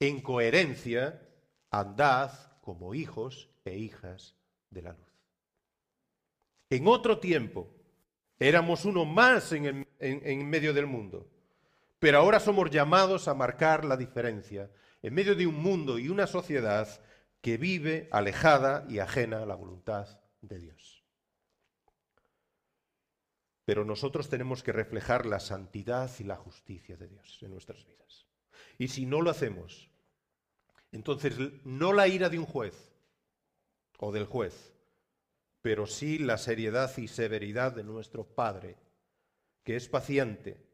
en 0.00 0.20
coherencia, 0.20 1.22
andad 1.70 2.32
como 2.60 2.94
hijos 2.94 3.48
e 3.64 3.78
hijas 3.78 4.36
de 4.70 4.82
la 4.82 4.92
luz. 4.92 5.06
En 6.70 6.86
otro 6.88 7.18
tiempo 7.18 7.68
éramos 8.38 8.84
uno 8.84 9.04
más 9.04 9.52
en, 9.52 9.86
medio 10.48 10.74
del 10.74 10.86
mundo, 10.86 11.30
pero 11.98 12.18
ahora 12.18 12.40
somos 12.40 12.70
llamados 12.70 13.28
a 13.28 13.34
marcar 13.34 13.84
la 13.84 13.96
diferencia 13.96 14.70
en 15.02 15.14
medio 15.14 15.34
de 15.34 15.46
un 15.46 15.62
mundo 15.62 15.98
y 15.98 16.08
una 16.08 16.26
sociedad 16.26 16.88
que 17.40 17.56
vive 17.56 18.08
alejada 18.10 18.84
y 18.88 18.98
ajena 18.98 19.42
a 19.42 19.46
la 19.46 19.54
voluntad 19.54 20.20
de 20.40 20.58
Dios. 20.58 20.95
Pero 23.66 23.84
nosotros 23.84 24.30
tenemos 24.30 24.62
que 24.62 24.72
reflejar 24.72 25.26
la 25.26 25.40
santidad 25.40 26.10
y 26.20 26.24
la 26.24 26.36
justicia 26.36 26.96
de 26.96 27.08
Dios 27.08 27.38
en 27.42 27.50
nuestras 27.50 27.84
vidas. 27.84 28.26
Y 28.78 28.88
si 28.88 29.06
no 29.06 29.20
lo 29.20 29.28
hacemos, 29.28 29.90
entonces 30.92 31.34
no 31.64 31.92
la 31.92 32.06
ira 32.06 32.28
de 32.28 32.38
un 32.38 32.46
juez 32.46 32.92
o 33.98 34.12
del 34.12 34.24
juez, 34.24 34.72
pero 35.62 35.88
sí 35.88 36.18
la 36.18 36.38
seriedad 36.38 36.96
y 36.96 37.08
severidad 37.08 37.72
de 37.72 37.82
nuestro 37.82 38.24
Padre, 38.24 38.76
que 39.64 39.74
es 39.74 39.88
paciente, 39.88 40.64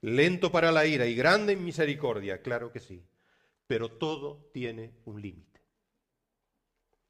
lento 0.00 0.50
para 0.50 0.72
la 0.72 0.86
ira 0.86 1.04
y 1.04 1.14
grande 1.14 1.52
en 1.52 1.62
misericordia, 1.62 2.40
claro 2.40 2.72
que 2.72 2.80
sí, 2.80 3.04
pero 3.66 3.90
todo 3.90 4.50
tiene 4.54 4.94
un 5.04 5.20
límite. 5.20 5.60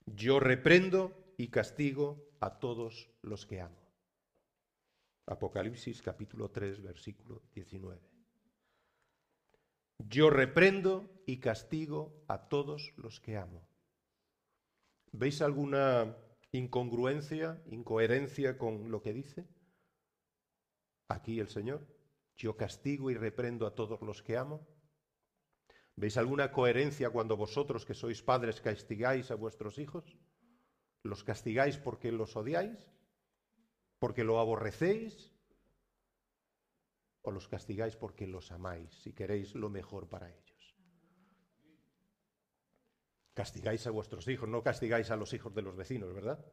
Yo 0.04 0.40
reprendo 0.40 1.32
y 1.36 1.46
castigo 1.46 2.28
a 2.40 2.58
todos 2.58 3.08
los 3.22 3.46
que 3.46 3.60
amo. 3.60 3.87
Apocalipsis 5.28 6.00
capítulo 6.00 6.50
3, 6.50 6.80
versículo 6.82 7.42
19. 7.52 8.00
Yo 9.98 10.30
reprendo 10.30 11.22
y 11.26 11.38
castigo 11.38 12.24
a 12.28 12.48
todos 12.48 12.94
los 12.96 13.20
que 13.20 13.36
amo. 13.36 13.68
¿Veis 15.12 15.42
alguna 15.42 16.16
incongruencia, 16.52 17.62
incoherencia 17.66 18.56
con 18.56 18.90
lo 18.90 19.02
que 19.02 19.12
dice? 19.12 19.46
Aquí 21.08 21.40
el 21.40 21.48
Señor, 21.48 21.86
yo 22.36 22.56
castigo 22.56 23.10
y 23.10 23.14
reprendo 23.14 23.66
a 23.66 23.74
todos 23.74 24.00
los 24.00 24.22
que 24.22 24.38
amo. 24.38 24.66
¿Veis 25.94 26.16
alguna 26.16 26.52
coherencia 26.52 27.10
cuando 27.10 27.36
vosotros 27.36 27.84
que 27.84 27.92
sois 27.92 28.22
padres 28.22 28.62
castigáis 28.62 29.30
a 29.30 29.34
vuestros 29.34 29.78
hijos? 29.78 30.16
¿Los 31.02 31.22
castigáis 31.22 31.76
porque 31.76 32.12
los 32.12 32.34
odiáis? 32.34 32.97
¿Porque 33.98 34.24
lo 34.24 34.38
aborrecéis? 34.38 35.32
¿O 37.22 37.30
los 37.30 37.48
castigáis 37.48 37.96
porque 37.96 38.26
los 38.26 38.52
amáis 38.52 38.92
si 39.02 39.12
queréis 39.12 39.54
lo 39.54 39.68
mejor 39.68 40.08
para 40.08 40.30
ellos? 40.30 40.76
Castigáis 43.34 43.86
a 43.86 43.90
vuestros 43.90 44.26
hijos, 44.28 44.48
no 44.48 44.62
castigáis 44.62 45.10
a 45.10 45.16
los 45.16 45.32
hijos 45.32 45.54
de 45.54 45.62
los 45.62 45.76
vecinos, 45.76 46.12
¿verdad? 46.12 46.44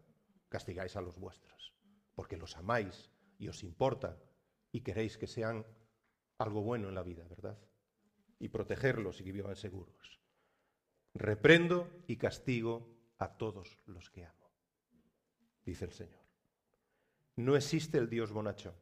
Castigáis 0.50 0.96
a 0.96 1.02
los 1.02 1.18
vuestros, 1.18 1.74
porque 2.14 2.38
los 2.38 2.58
amáis 2.58 3.10
y 3.38 3.48
os 3.48 3.64
importa 3.64 4.20
y 4.72 4.82
queréis 4.82 5.18
que 5.18 5.28
sean 5.28 5.66
algo 6.38 6.62
bueno 6.62 6.90
en 6.90 6.96
la 6.96 7.04
vida, 7.04 7.28
¿verdad? 7.28 7.58
Y 8.40 8.50
protegerlos 8.50 9.22
y 9.22 9.24
que 9.24 9.32
vivan 9.32 9.56
seguros. 9.56 10.20
Reprendo 11.14 11.90
y 12.08 12.18
castigo 12.18 12.94
a 13.18 13.38
todos 13.38 13.80
los 13.86 14.10
que 14.10 14.26
amo, 14.26 14.52
dice 15.64 15.86
el 15.86 15.92
Señor. 15.94 16.25
No 17.38 17.56
existe 17.56 17.98
el 17.98 18.10
Dios 18.10 18.32
bonachón 18.32 18.74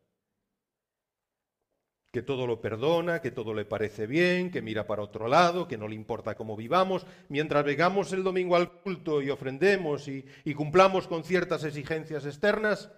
que 2.13 2.21
todo 2.21 2.45
lo 2.45 2.61
perdona, 2.61 3.21
que 3.23 3.31
todo 3.31 3.55
le 3.55 3.65
parece 3.65 4.05
bien, 4.05 4.51
que 4.51 4.61
mira 4.61 4.85
para 4.85 5.01
otro 5.01 5.27
lado, 5.27 5.67
que 5.67 5.79
no 5.79 5.87
le 5.87 5.95
importa 5.95 6.35
cómo 6.35 6.55
vivamos, 6.55 7.07
mientras 7.27 7.65
vengamos 7.65 8.13
el 8.13 8.23
domingo 8.23 8.55
al 8.55 8.71
culto 8.71 9.19
y 9.19 9.31
ofrendemos 9.31 10.07
y, 10.07 10.23
y 10.43 10.53
cumplamos 10.53 11.07
con 11.07 11.23
ciertas 11.23 11.63
exigencias 11.63 12.27
externas, 12.27 12.91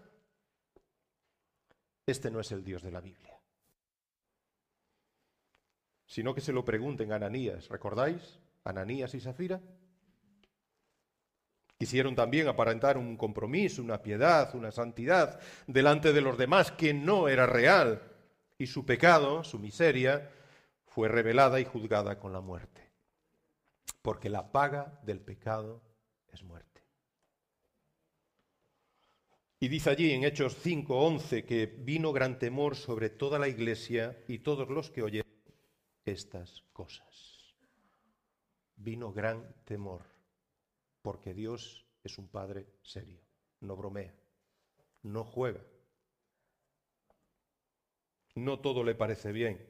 este 2.05 2.29
no 2.29 2.41
es 2.41 2.51
el 2.51 2.65
Dios 2.65 2.83
de 2.83 2.91
la 2.91 2.99
Biblia. 2.99 3.39
Sino 6.05 6.35
que 6.35 6.41
se 6.41 6.51
lo 6.51 6.65
pregunten 6.65 7.13
a 7.13 7.15
Ananías, 7.15 7.69
¿recordáis? 7.69 8.41
Ananías 8.65 9.15
y 9.15 9.21
Zafira. 9.21 9.61
Quisieron 11.77 12.15
también 12.15 12.47
aparentar 12.47 12.97
un 12.97 13.17
compromiso, 13.17 13.81
una 13.81 14.01
piedad, 14.01 14.55
una 14.55 14.71
santidad 14.71 15.39
delante 15.67 16.13
de 16.13 16.21
los 16.21 16.37
demás 16.37 16.71
que 16.71 16.93
no 16.93 17.27
era 17.27 17.45
real. 17.45 18.01
Y 18.57 18.67
su 18.67 18.85
pecado, 18.85 19.43
su 19.43 19.59
miseria, 19.59 20.31
fue 20.85 21.09
revelada 21.09 21.59
y 21.59 21.65
juzgada 21.65 22.17
con 22.17 22.31
la 22.31 22.39
muerte. 22.39 22.89
Porque 24.01 24.29
la 24.29 24.53
paga 24.53 25.01
del 25.03 25.19
pecado 25.19 25.81
es 26.31 26.43
muerte. 26.43 26.81
Y 29.59 29.67
dice 29.67 29.89
allí 29.89 30.11
en 30.11 30.23
Hechos 30.23 30.55
5:11 30.63 31.43
que 31.43 31.65
vino 31.65 32.13
gran 32.13 32.39
temor 32.39 32.77
sobre 32.77 33.09
toda 33.09 33.37
la 33.37 33.49
iglesia 33.49 34.17
y 34.29 34.39
todos 34.39 34.69
los 34.69 34.89
que 34.91 35.01
oyeron 35.01 35.31
estas 36.05 36.63
cosas. 36.71 37.53
Vino 38.77 39.11
gran 39.11 39.55
temor 39.65 40.14
porque 41.05 41.35
Dios 41.35 41.85
es 42.03 42.17
un 42.17 42.27
Padre 42.29 42.65
serio, 42.81 43.21
no 43.59 43.75
bromea, 43.75 44.11
no 45.03 45.23
juega. 45.23 45.61
No 48.33 48.59
todo 48.59 48.83
le 48.83 48.95
parece 48.95 49.31
bien. 49.31 49.63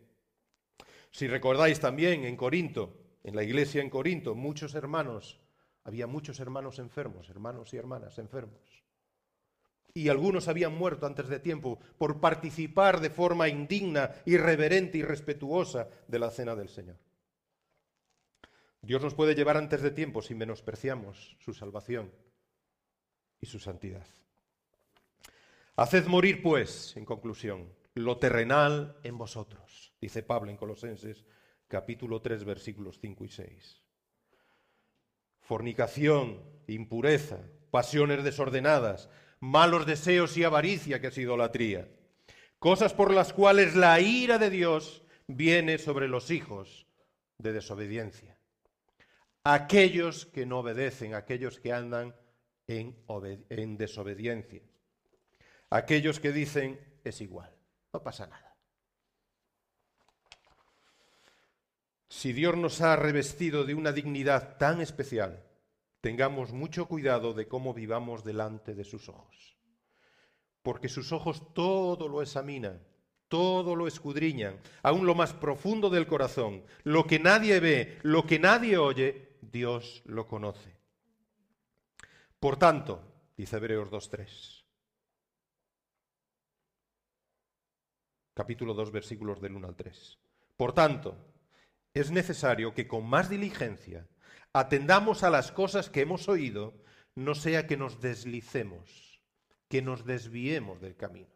Si 1.11 1.27
recordáis 1.27 1.81
también 1.81 2.23
en 2.23 2.38
Corinto, 2.38 3.17
en 3.21 3.36
la 3.36 3.43
iglesia 3.43 3.81
en 3.81 3.89
Corinto, 3.89 4.33
muchos 4.33 4.75
hermanos, 4.75 5.41
había 5.83 6.07
muchos 6.07 6.39
hermanos 6.39 6.79
enfermos, 6.79 7.29
hermanos 7.29 7.73
y 7.73 7.77
hermanas 7.77 8.17
enfermos. 8.17 8.86
Y 9.93 10.07
algunos 10.07 10.47
habían 10.47 10.73
muerto 10.77 11.05
antes 11.05 11.27
de 11.27 11.41
tiempo 11.41 11.79
por 11.97 12.21
participar 12.21 13.01
de 13.01 13.09
forma 13.09 13.49
indigna, 13.49 14.11
irreverente 14.23 14.99
y 14.99 15.03
respetuosa 15.03 15.89
de 16.07 16.17
la 16.17 16.31
cena 16.31 16.55
del 16.55 16.69
Señor. 16.69 17.05
Dios 18.86 19.01
nos 19.01 19.15
puede 19.15 19.33
llevar 19.33 19.57
antes 19.57 19.81
de 19.81 19.89
tiempo 19.89 20.21
si 20.21 20.36
menospreciamos 20.36 21.36
su 21.39 21.55
salvación 21.55 22.11
y 23.41 23.47
su 23.47 23.57
santidad. 23.57 24.05
Haced 25.75 26.05
morir, 26.05 26.43
pues, 26.43 26.95
en 26.95 27.03
conclusión, 27.03 27.73
lo 27.95 28.19
terrenal 28.19 28.95
en 29.01 29.17
vosotros, 29.17 29.91
dice 29.99 30.21
Pablo 30.21 30.51
en 30.51 30.57
Colosenses 30.57 31.25
capítulo 31.67 32.21
3 32.21 32.45
versículos 32.45 32.99
5 33.01 33.25
y 33.25 33.29
6. 33.29 33.81
Fornicación, 35.39 36.43
impureza, 36.67 37.39
pasiones 37.71 38.23
desordenadas, 38.23 39.09
malos 39.39 39.88
deseos 39.88 40.38
y 40.38 40.43
avaricia, 40.43 41.01
que 41.01 41.07
es 41.07 41.17
idolatría. 41.17 41.89
Cosas 42.59 42.93
por 42.93 43.11
las 43.11 43.33
cuales 43.33 43.75
la 43.75 43.99
ira 43.99 44.38
de 44.38 44.51
Dios 44.51 45.03
viene 45.25 45.79
sobre 45.79 46.07
los 46.07 46.29
hijos 46.29 46.86
de 47.39 47.51
desobediencia 47.51 48.34
aquellos 49.45 50.25
que 50.25 50.45
no 50.45 50.59
obedecen, 50.59 51.13
aquellos 51.13 51.59
que 51.59 51.71
andan 51.71 52.15
en, 52.67 52.97
en, 53.49 53.77
desobediencia, 53.77 54.63
aquellos 55.69 56.19
que 56.19 56.31
dicen 56.31 56.79
es 57.03 57.21
igual, 57.21 57.55
no 57.93 58.01
pasa 58.01 58.25
nada. 58.25 58.57
Si 62.09 62.33
Dios 62.33 62.57
nos 62.57 62.81
ha 62.81 62.95
revestido 62.95 63.65
de 63.65 63.75
una 63.75 63.91
dignidad 63.91 64.57
tan 64.57 64.81
especial, 64.81 65.45
tengamos 66.01 66.51
mucho 66.51 66.87
cuidado 66.87 67.33
de 67.33 67.47
cómo 67.47 67.73
vivamos 67.73 68.23
delante 68.23 68.73
de 68.73 68.83
sus 68.83 69.09
ojos, 69.09 69.57
porque 70.63 70.89
sus 70.89 71.11
ojos 71.11 71.53
todo 71.53 72.07
lo 72.07 72.23
examinan, 72.23 72.81
todo 73.27 73.75
lo 73.75 73.85
escudriñan, 73.85 74.59
aún 74.81 75.05
lo 75.05 75.13
más 75.13 75.33
profundo 75.33 75.91
del 75.91 76.07
corazón, 76.07 76.63
lo 76.83 77.05
que 77.05 77.19
nadie 77.19 77.59
ve, 77.59 77.99
lo 78.01 78.25
que 78.25 78.39
nadie 78.39 78.77
oye, 78.77 79.34
Dios 79.51 80.03
lo 80.05 80.27
conoce. 80.27 80.75
Por 82.39 82.57
tanto, 82.57 83.01
dice 83.37 83.57
Hebreos 83.57 83.89
2.3, 83.89 84.63
capítulo 88.33 88.73
2, 88.73 88.91
versículos 88.91 89.41
del 89.41 89.55
1 89.55 89.67
al 89.67 89.75
3. 89.75 90.19
Por 90.57 90.73
tanto, 90.73 91.17
es 91.93 92.11
necesario 92.11 92.73
que 92.73 92.87
con 92.87 93.05
más 93.07 93.29
diligencia 93.29 94.07
atendamos 94.53 95.23
a 95.23 95.29
las 95.29 95.51
cosas 95.51 95.89
que 95.89 96.01
hemos 96.01 96.29
oído, 96.29 96.73
no 97.15 97.35
sea 97.35 97.67
que 97.67 97.77
nos 97.77 98.01
deslicemos, 98.01 99.21
que 99.69 99.81
nos 99.81 100.05
desviemos 100.05 100.81
del 100.81 100.95
camino. 100.95 101.33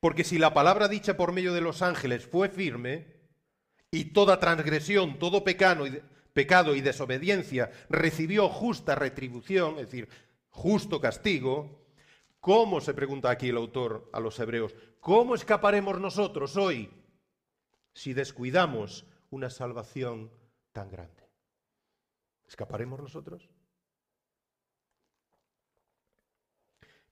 Porque 0.00 0.24
si 0.24 0.38
la 0.38 0.52
palabra 0.52 0.88
dicha 0.88 1.16
por 1.16 1.32
medio 1.32 1.54
de 1.54 1.62
los 1.62 1.82
ángeles 1.82 2.26
fue 2.26 2.48
firme, 2.48 3.14
y 3.94 4.06
toda 4.06 4.40
transgresión, 4.40 5.18
todo 5.18 5.44
pecado, 5.44 5.86
pecado 6.34 6.74
y 6.74 6.82
desobediencia 6.82 7.70
recibió 7.88 8.48
justa 8.50 8.94
retribución, 8.94 9.78
es 9.78 9.86
decir, 9.86 10.08
justo 10.50 11.00
castigo, 11.00 11.86
¿cómo, 12.40 12.80
se 12.80 12.92
pregunta 12.92 13.30
aquí 13.30 13.48
el 13.48 13.56
autor 13.56 14.10
a 14.12 14.20
los 14.20 14.38
hebreos, 14.38 14.74
cómo 15.00 15.34
escaparemos 15.34 15.98
nosotros 15.98 16.56
hoy 16.56 16.90
si 17.94 18.12
descuidamos 18.12 19.06
una 19.30 19.48
salvación 19.48 20.30
tan 20.72 20.90
grande? 20.90 21.30
¿Escaparemos 22.46 23.00
nosotros? 23.00 23.48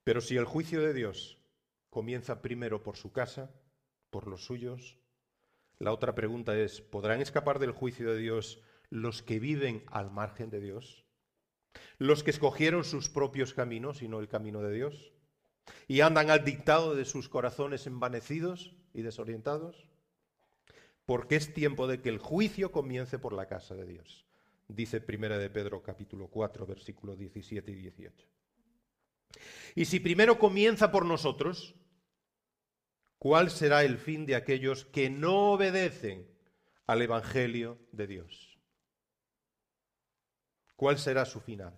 Pero 0.05 0.21
si 0.21 0.37
el 0.37 0.45
juicio 0.45 0.83
de 0.83 0.93
Dios 0.93 1.39
comienza 1.91 2.43
primero 2.43 2.83
por 2.83 2.97
su 2.97 3.13
casa, 3.13 3.53
por 4.11 4.27
los 4.27 4.45
suyos, 4.45 4.99
la 5.79 5.93
otra 5.93 6.15
pregunta 6.15 6.57
es, 6.59 6.81
¿podrán 6.81 7.21
escapar 7.21 7.61
del 7.61 7.71
juicio 7.71 8.11
de 8.11 8.19
Dios 8.19 8.61
los 8.93 9.23
que 9.23 9.41
viven 9.41 9.85
al 9.87 10.11
margen 10.11 10.51
de 10.51 10.61
Dios, 10.61 11.07
los 11.97 12.23
que 12.23 12.31
escogieron 12.31 12.85
sus 12.85 13.09
propios 13.09 13.55
caminos 13.55 14.03
y 14.03 14.09
no 14.09 14.21
el 14.21 14.29
camino 14.29 14.61
de 14.61 14.71
Dios, 14.71 15.15
y 15.89 16.03
andan 16.03 16.29
al 16.29 16.45
dictado 16.45 16.95
de 16.95 17.07
sus 17.07 17.31
corazones 17.31 17.87
envanecidos 17.87 18.77
y 18.93 19.01
desorientados, 19.01 19.89
porque 21.07 21.37
es 21.37 21.55
tiempo 21.55 21.87
de 21.87 22.03
que 22.03 22.11
el 22.11 22.19
juicio 22.19 22.71
comience 22.71 23.19
por 23.19 23.33
la 23.33 23.47
casa 23.47 23.75
de 23.75 23.87
Dios, 23.87 24.27
dice 24.69 25.01
Primera 25.01 25.39
de 25.39 25.49
Pedro 25.49 25.83
capítulo 25.83 26.29
4, 26.29 26.67
versículos 26.67 27.19
17 27.19 27.73
y 27.73 27.75
18. 27.75 28.29
Y 29.75 29.87
si 29.87 30.01
primero 30.01 30.39
comienza 30.39 30.93
por 30.93 31.07
nosotros, 31.07 31.75
¿cuál 33.19 33.51
será 33.51 33.85
el 33.85 33.97
fin 33.97 34.27
de 34.27 34.37
aquellos 34.37 34.85
que 34.85 35.09
no 35.09 35.53
obedecen 35.53 36.29
al 36.87 37.01
Evangelio 37.01 37.79
de 37.91 38.07
Dios? 38.07 38.52
Cuál 40.83 40.99
será 40.99 41.25
su 41.25 41.39
final. 41.39 41.73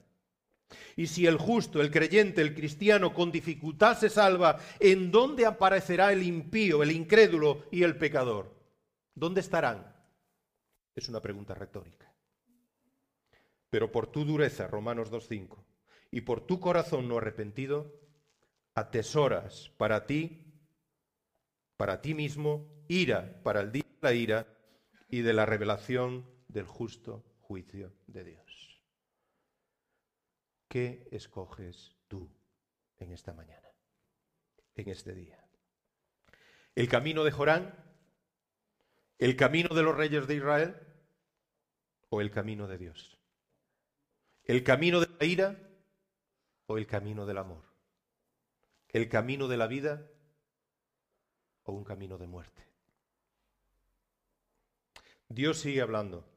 Y 0.97 1.09
si 1.09 1.27
el 1.27 1.37
justo, 1.37 1.83
el 1.83 1.91
creyente, 1.91 2.41
el 2.41 2.55
cristiano 2.55 3.13
con 3.13 3.31
dificultad 3.31 3.99
se 3.99 4.09
salva, 4.09 4.59
¿en 4.81 5.11
dónde 5.11 5.45
aparecerá 5.45 6.11
el 6.11 6.23
impío, 6.23 6.83
el 6.83 6.91
incrédulo 6.91 7.67
y 7.71 7.83
el 7.83 7.99
pecador? 7.99 8.51
¿Dónde 9.15 9.43
estarán? 9.43 9.95
Es 10.95 11.07
una 11.11 11.21
pregunta 11.21 11.53
retórica. 11.53 12.11
Pero 13.69 13.93
por 13.93 14.07
tu 14.07 14.25
dureza, 14.25 14.69
Romanos 14.69 15.13
2.5, 15.13 15.63
y 16.11 16.23
por 16.23 16.41
tu 16.41 16.59
corazón 16.59 17.07
no 17.07 17.19
arrepentido, 17.19 17.93
atesoras 18.75 19.71
para 19.77 20.07
ti, 20.07 20.51
para 21.77 22.01
ti 22.01 22.15
mismo, 22.15 22.67
ira 22.89 23.39
para 23.43 23.61
el 23.61 23.71
día 23.71 23.85
de 23.85 24.09
la 24.09 24.15
ira 24.15 24.47
y 25.11 25.21
de 25.21 25.35
la 25.35 25.45
revelación 25.45 26.27
del 26.49 26.65
justo 26.65 27.23
juicio 27.43 27.93
de 28.07 28.25
Dios. 28.25 28.74
¿Qué 30.75 31.07
escoges 31.12 31.95
tú 32.09 32.29
en 32.99 33.12
esta 33.12 33.33
mañana, 33.33 33.68
en 34.75 34.89
este 34.89 35.14
día? 35.14 35.39
¿El 36.75 36.89
camino 36.89 37.22
de 37.22 37.31
Jorán? 37.31 37.72
¿El 39.18 39.37
camino 39.37 39.72
de 39.72 39.85
los 39.85 39.97
reyes 39.97 40.27
de 40.27 40.35
Israel? 40.35 40.75
¿O 42.09 42.20
el 42.20 42.33
camino 42.33 42.66
de 42.66 42.79
Dios? 42.79 43.20
¿El 44.43 44.64
camino 44.64 44.99
de 44.99 45.07
la 45.16 45.25
ira 45.25 45.57
o 46.66 46.77
el 46.77 46.89
camino 46.89 47.25
del 47.25 47.39
amor? 47.39 47.62
¿El 48.89 49.09
camino 49.09 49.47
de 49.47 49.57
la 49.57 49.68
vida 49.68 50.11
o 51.62 51.72
un 51.72 51.85
camino 51.85 52.18
de 52.18 52.27
muerte? 52.27 52.66
Dios 55.29 55.61
sigue 55.61 55.83
hablando. 55.83 56.29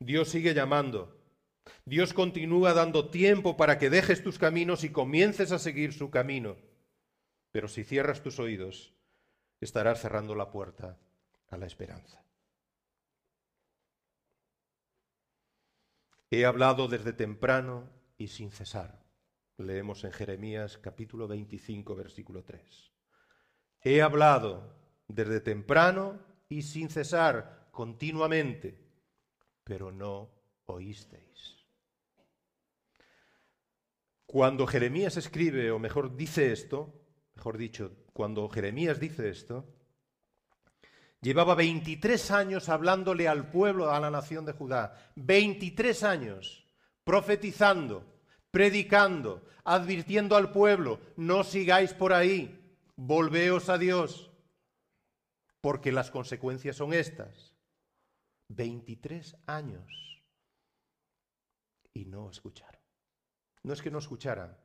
Dios 0.00 0.30
sigue 0.30 0.52
llamando. 0.52 1.17
Dios 1.84 2.12
continúa 2.12 2.72
dando 2.72 3.10
tiempo 3.10 3.56
para 3.56 3.78
que 3.78 3.90
dejes 3.90 4.22
tus 4.22 4.38
caminos 4.38 4.84
y 4.84 4.90
comiences 4.90 5.52
a 5.52 5.58
seguir 5.58 5.92
su 5.92 6.10
camino. 6.10 6.56
Pero 7.50 7.68
si 7.68 7.84
cierras 7.84 8.22
tus 8.22 8.38
oídos, 8.38 8.94
estarás 9.60 10.00
cerrando 10.00 10.34
la 10.34 10.50
puerta 10.50 10.98
a 11.48 11.56
la 11.56 11.66
esperanza. 11.66 12.22
He 16.30 16.44
hablado 16.44 16.88
desde 16.88 17.12
temprano 17.12 17.88
y 18.18 18.28
sin 18.28 18.50
cesar. 18.50 19.02
Leemos 19.56 20.04
en 20.04 20.12
Jeremías 20.12 20.78
capítulo 20.78 21.26
25, 21.26 21.96
versículo 21.96 22.44
3. 22.44 22.92
He 23.80 24.02
hablado 24.02 24.76
desde 25.08 25.40
temprano 25.40 26.20
y 26.48 26.62
sin 26.62 26.90
cesar, 26.90 27.68
continuamente, 27.72 28.78
pero 29.64 29.90
no 29.90 30.30
oísteis. 30.66 31.57
Cuando 34.30 34.66
Jeremías 34.66 35.16
escribe, 35.16 35.70
o 35.70 35.78
mejor 35.78 36.14
dice 36.14 36.52
esto, 36.52 36.92
mejor 37.34 37.56
dicho, 37.56 37.92
cuando 38.12 38.46
Jeremías 38.50 39.00
dice 39.00 39.30
esto, 39.30 39.64
llevaba 41.22 41.54
23 41.54 42.30
años 42.32 42.68
hablándole 42.68 43.26
al 43.26 43.50
pueblo, 43.50 43.90
a 43.90 43.98
la 43.98 44.10
nación 44.10 44.44
de 44.44 44.52
Judá, 44.52 45.12
23 45.16 46.02
años, 46.02 46.66
profetizando, 47.04 48.04
predicando, 48.50 49.46
advirtiendo 49.64 50.36
al 50.36 50.52
pueblo, 50.52 51.00
no 51.16 51.42
sigáis 51.42 51.94
por 51.94 52.12
ahí, 52.12 52.76
volveos 52.96 53.70
a 53.70 53.78
Dios, 53.78 54.30
porque 55.62 55.90
las 55.90 56.10
consecuencias 56.10 56.76
son 56.76 56.92
estas. 56.92 57.54
23 58.48 59.36
años 59.46 60.22
y 61.94 62.04
no 62.04 62.30
escucharon. 62.30 62.77
No 63.68 63.74
es 63.74 63.82
que 63.82 63.90
no 63.90 63.98
escucharan, 63.98 64.56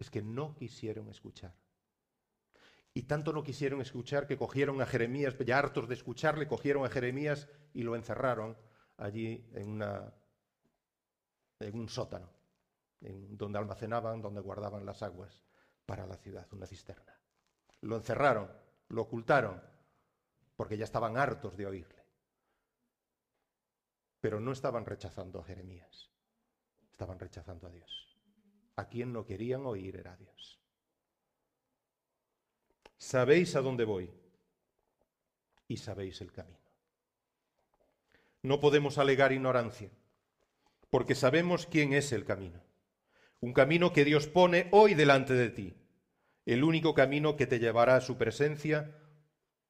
es 0.00 0.10
que 0.10 0.20
no 0.20 0.56
quisieron 0.56 1.08
escuchar. 1.10 1.54
Y 2.92 3.04
tanto 3.04 3.32
no 3.32 3.44
quisieron 3.44 3.80
escuchar 3.80 4.26
que 4.26 4.36
cogieron 4.36 4.82
a 4.82 4.86
Jeremías, 4.86 5.36
ya 5.46 5.60
hartos 5.60 5.86
de 5.86 5.94
escucharle, 5.94 6.48
cogieron 6.48 6.84
a 6.84 6.88
Jeremías 6.88 7.46
y 7.72 7.84
lo 7.84 7.94
encerraron 7.94 8.58
allí 8.96 9.48
en, 9.54 9.80
un 11.72 11.88
sótano, 11.88 12.32
en 13.00 13.36
donde 13.36 13.60
almacenaban, 13.60 14.20
donde 14.20 14.40
guardaban 14.40 14.84
las 14.84 15.04
aguas 15.04 15.40
para 15.86 16.04
la 16.04 16.16
ciudad, 16.16 16.48
una 16.50 16.66
cisterna. 16.66 17.16
Lo 17.82 17.94
encerraron, 17.94 18.50
lo 18.88 19.02
ocultaron, 19.02 19.62
porque 20.56 20.76
ya 20.76 20.82
estaban 20.82 21.16
hartos 21.16 21.56
de 21.56 21.64
oírle. 21.64 22.04
Pero 24.20 24.40
no 24.40 24.50
estaban 24.50 24.84
rechazando 24.84 25.38
a 25.38 25.44
Jeremías, 25.44 26.10
estaban 26.90 27.20
rechazando 27.20 27.68
a 27.68 27.70
Dios. 27.70 28.07
A 28.78 28.88
quien 28.88 29.12
no 29.12 29.26
querían 29.26 29.66
oír 29.66 29.96
era 29.96 30.16
Dios. 30.16 30.60
Sabéis 32.96 33.56
a 33.56 33.60
dónde 33.60 33.84
voy 33.84 34.08
y 35.66 35.78
sabéis 35.78 36.20
el 36.20 36.30
camino. 36.30 36.70
No 38.42 38.60
podemos 38.60 38.96
alegar 38.98 39.32
ignorancia, 39.32 39.90
porque 40.90 41.16
sabemos 41.16 41.66
quién 41.66 41.92
es 41.92 42.12
el 42.12 42.24
camino. 42.24 42.62
Un 43.40 43.52
camino 43.52 43.92
que 43.92 44.04
Dios 44.04 44.28
pone 44.28 44.68
hoy 44.70 44.94
delante 44.94 45.34
de 45.34 45.50
ti, 45.50 45.74
el 46.46 46.62
único 46.62 46.94
camino 46.94 47.34
que 47.34 47.48
te 47.48 47.58
llevará 47.58 47.96
a 47.96 48.00
su 48.00 48.16
presencia 48.16 48.96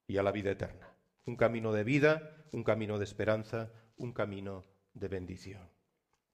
y 0.07 0.19
a 0.19 0.23
la 0.23 0.33
vida 0.33 0.51
eterna. 0.51 0.95
Un 1.25 1.37
camino 1.37 1.73
de 1.73 1.83
vida, 1.83 2.37
un 2.53 2.63
camino 2.63 2.99
de 2.99 3.05
esperanza, 3.05 3.73
un 3.97 4.13
camino 4.13 4.67
de 4.93 5.09
bendición. 5.09 5.67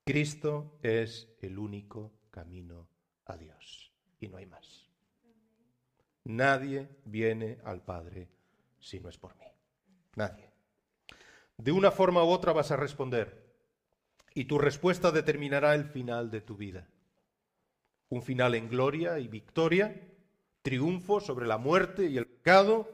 Cristo 0.04 0.76
es 0.82 1.28
el 1.40 1.60
único 1.60 2.23
camino 2.34 2.88
a 3.26 3.36
Dios 3.36 3.92
y 4.18 4.26
no 4.26 4.38
hay 4.38 4.46
más. 4.46 4.88
Nadie 6.24 6.88
viene 7.04 7.58
al 7.64 7.80
Padre 7.80 8.28
si 8.80 8.98
no 8.98 9.08
es 9.08 9.16
por 9.16 9.36
mí. 9.36 9.46
Nadie. 10.16 10.50
De 11.56 11.70
una 11.70 11.92
forma 11.92 12.24
u 12.24 12.28
otra 12.28 12.52
vas 12.52 12.72
a 12.72 12.76
responder 12.76 13.54
y 14.34 14.46
tu 14.46 14.58
respuesta 14.58 15.12
determinará 15.12 15.76
el 15.76 15.84
final 15.84 16.32
de 16.32 16.40
tu 16.40 16.56
vida. 16.56 16.88
Un 18.08 18.22
final 18.22 18.56
en 18.56 18.68
gloria 18.68 19.20
y 19.20 19.28
victoria, 19.28 19.94
triunfo 20.62 21.20
sobre 21.20 21.46
la 21.46 21.58
muerte 21.58 22.06
y 22.06 22.18
el 22.18 22.26
pecado 22.26 22.90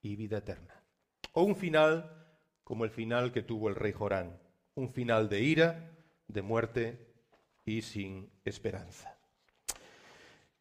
y 0.00 0.16
vida 0.16 0.38
eterna. 0.38 0.82
O 1.32 1.42
un 1.42 1.54
final 1.54 2.16
como 2.64 2.84
el 2.84 2.90
final 2.90 3.30
que 3.30 3.42
tuvo 3.42 3.68
el 3.68 3.74
rey 3.74 3.92
Jorán, 3.92 4.40
un 4.74 4.88
final 4.88 5.28
de 5.28 5.42
ira, 5.42 5.90
de 6.28 6.40
muerte 6.40 7.09
y 7.76 7.82
sin 7.82 8.30
esperanza. 8.44 9.16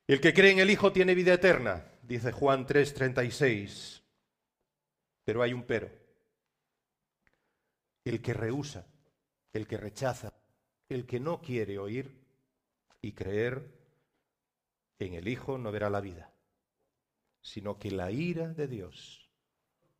El 0.07 0.19
que 0.19 0.33
cree 0.33 0.51
en 0.51 0.59
el 0.59 0.69
Hijo 0.69 0.91
tiene 0.91 1.15
vida 1.15 1.33
eterna, 1.33 1.85
dice 2.03 2.31
Juan 2.31 2.65
3:36. 2.65 4.01
Pero 5.23 5.43
hay 5.43 5.53
un 5.53 5.63
pero. 5.63 5.89
El 8.03 8.21
que 8.21 8.33
rehúsa, 8.33 8.87
el 9.53 9.67
que 9.67 9.77
rechaza, 9.77 10.33
el 10.87 11.05
que 11.05 11.19
no 11.19 11.41
quiere 11.41 11.77
oír 11.77 12.11
y 13.01 13.11
creer 13.11 13.71
en 14.97 15.13
el 15.13 15.27
Hijo 15.27 15.57
no 15.57 15.71
verá 15.71 15.89
la 15.89 16.01
vida, 16.01 16.31
sino 17.41 17.77
que 17.77 17.91
la 17.91 18.11
ira 18.11 18.47
de 18.47 18.67
Dios 18.67 19.29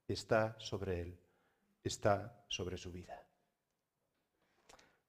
está 0.08 0.56
sobre 0.60 1.02
él 1.02 1.20
está 1.84 2.46
sobre 2.48 2.78
su 2.78 2.92
vida. 2.92 3.26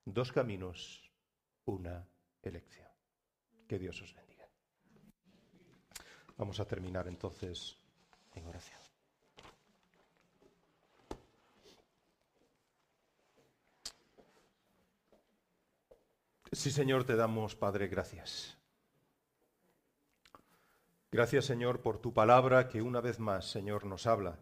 Dos 0.04 0.32
caminos, 0.32 1.09
una 1.70 2.06
elección. 2.42 2.88
Que 3.66 3.78
Dios 3.78 4.00
os 4.02 4.14
bendiga. 4.14 4.46
Vamos 6.36 6.60
a 6.60 6.66
terminar 6.66 7.08
entonces 7.08 7.76
en 8.34 8.46
oración. 8.46 8.80
Sí, 16.52 16.72
Señor, 16.72 17.04
te 17.04 17.14
damos, 17.14 17.54
Padre, 17.54 17.86
gracias. 17.86 18.58
Gracias, 21.12 21.44
Señor, 21.44 21.80
por 21.80 21.98
tu 21.98 22.12
palabra 22.12 22.68
que 22.68 22.82
una 22.82 23.00
vez 23.00 23.18
más, 23.20 23.50
Señor, 23.50 23.84
nos 23.84 24.06
habla 24.06 24.38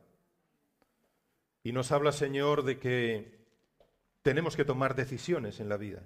y 1.63 1.73
nos 1.73 1.93
habla, 1.93 2.13
Señor, 2.13 2.63
de 2.63 2.79
que 2.79 3.47
tenemos 4.23 4.57
que 4.57 4.65
tomar 4.65 4.95
decisiones 4.95 5.61
en 5.61 5.69
la 5.69 5.77
vida. 5.77 6.03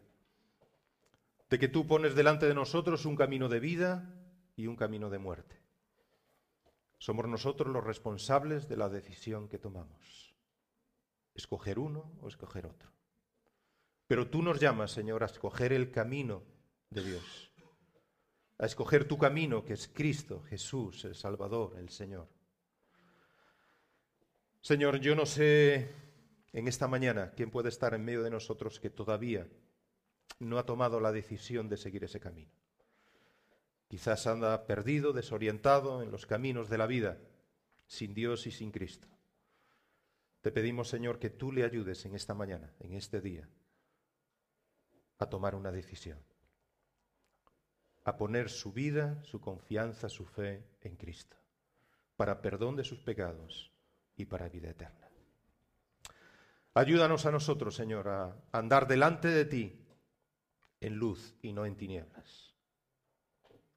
De 1.53 1.59
que 1.59 1.69
tú 1.69 1.87
pones 1.87 2.15
delante 2.15 2.47
de 2.47 2.55
nosotros 2.55 3.05
un 3.05 3.15
camino 3.15 3.47
de 3.47 3.61
vida 3.61 4.09
y 4.57 4.69
un 4.69 4.75
camino 4.75 5.11
de 5.11 5.19
muerte. 5.19 5.61
Somos 6.97 7.29
nosotros 7.29 7.71
los 7.71 7.85
responsables 7.85 8.71
de 8.71 8.79
la 8.79 8.89
decisión 8.89 9.51
que 9.51 9.59
tomamos. 9.59 10.35
Escoger 11.35 11.79
uno 11.79 12.11
o 12.23 12.29
escoger 12.29 12.65
otro. 12.65 12.91
Pero 14.07 14.31
tú 14.31 14.41
nos 14.41 14.61
llamas, 14.61 14.93
Señor, 14.93 15.25
a 15.25 15.27
escoger 15.27 15.75
el 15.75 15.91
camino 15.91 16.43
de 16.89 17.05
Dios. 17.05 17.53
A 18.57 18.65
escoger 18.65 19.07
tu 19.07 19.19
camino, 19.19 19.63
que 19.63 19.75
es 19.75 19.89
Cristo, 19.89 20.43
Jesús, 20.45 21.05
el 21.05 21.15
Salvador, 21.15 21.77
el 21.77 21.91
Señor. 21.91 22.31
Señor, 24.63 25.01
yo 25.01 25.15
no 25.15 25.27
sé 25.27 25.93
en 26.55 26.67
esta 26.67 26.89
mañana 26.89 27.33
quién 27.37 27.51
puede 27.51 27.69
estar 27.69 27.93
en 27.93 28.07
medio 28.07 28.23
de 28.23 28.31
nosotros 28.31 28.81
que 28.81 28.89
todavía 28.89 29.47
no 30.43 30.59
ha 30.59 30.67
tomado 30.67 31.01
la 31.01 31.13
decisión 31.13 31.69
de 31.69 31.77
seguir 31.77 32.05
ese 32.05 32.21
camino. 32.21 32.51
Quizás 33.89 34.27
anda 34.27 34.67
perdido, 34.67 35.13
desorientado 35.13 36.03
en 36.03 36.11
los 36.11 36.27
caminos 36.27 36.69
de 36.69 36.79
la 36.79 36.87
vida, 36.87 37.19
sin 37.87 38.15
Dios 38.15 38.47
y 38.47 38.51
sin 38.51 38.71
Cristo. 38.71 39.09
Te 40.41 40.51
pedimos, 40.51 40.89
Señor, 40.89 41.19
que 41.19 41.31
tú 41.31 41.53
le 41.53 41.65
ayudes 41.65 42.05
en 42.05 42.15
esta 42.15 42.35
mañana, 42.35 42.73
en 42.81 42.95
este 42.95 43.21
día, 43.21 43.49
a 45.19 45.27
tomar 45.27 45.55
una 45.55 45.71
decisión, 45.71 46.19
a 48.05 48.17
poner 48.17 48.51
su 48.51 48.73
vida, 48.73 49.23
su 49.25 49.41
confianza, 49.41 50.09
su 50.09 50.25
fe 50.25 50.65
en 50.81 50.97
Cristo, 50.97 51.37
para 52.17 52.43
perdón 52.43 52.77
de 52.77 52.85
sus 52.85 53.01
pecados 53.01 53.71
y 54.17 54.25
para 54.25 54.49
vida 54.49 54.71
eterna. 54.71 55.09
Ayúdanos 56.75 57.27
a 57.27 57.31
nosotros, 57.31 57.77
Señor, 57.77 58.09
a 58.09 58.35
andar 58.51 58.89
delante 58.89 59.29
de 59.29 59.45
ti 59.45 59.82
en 60.83 60.97
luz 60.97 61.35
y 61.41 61.53
no 61.53 61.65
en 61.65 61.77
tinieblas. 61.77 62.55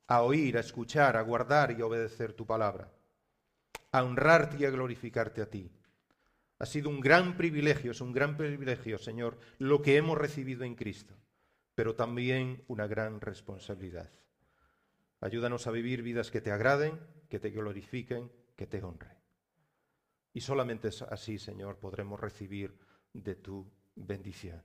A 0.08 0.22
oír, 0.22 0.58
a 0.58 0.60
escuchar, 0.60 1.18
a 1.18 1.22
guardar 1.22 1.72
y 1.78 1.82
obedecer 1.82 2.34
tu 2.34 2.46
palabra. 2.46 2.92
A 3.92 4.04
honrarte 4.04 4.58
y 4.60 4.66
a 4.66 4.70
glorificarte 4.70 5.42
a 5.42 5.50
ti. 5.50 5.72
Ha 6.60 6.66
sido 6.66 6.90
un 6.90 7.02
gran 7.02 7.38
privilegio, 7.38 7.92
es 7.92 8.02
un 8.02 8.14
gran 8.14 8.38
privilegio, 8.38 8.98
Señor, 8.98 9.38
lo 9.58 9.82
que 9.82 9.98
hemos 9.98 10.18
recibido 10.18 10.64
en 10.64 10.76
Cristo, 10.76 11.16
pero 11.76 11.96
también 11.96 12.64
una 12.68 12.88
gran 12.88 13.20
responsabilidad. 13.20 14.12
Ayúdanos 15.20 15.68
a 15.68 15.72
vivir 15.72 16.02
vidas 16.02 16.32
que 16.32 16.42
te 16.42 16.52
agraden, 16.52 17.00
que 17.30 17.40
te 17.40 17.50
glorifiquen, 17.50 18.32
que 18.56 18.68
te 18.68 18.82
honren. 18.84 19.18
Y 20.34 20.42
solamente 20.42 20.90
así, 21.10 21.40
Señor, 21.40 21.78
podremos 21.78 22.20
recibir 22.20 22.78
de 23.14 23.36
tu 23.36 23.70
bendición. 23.96 24.62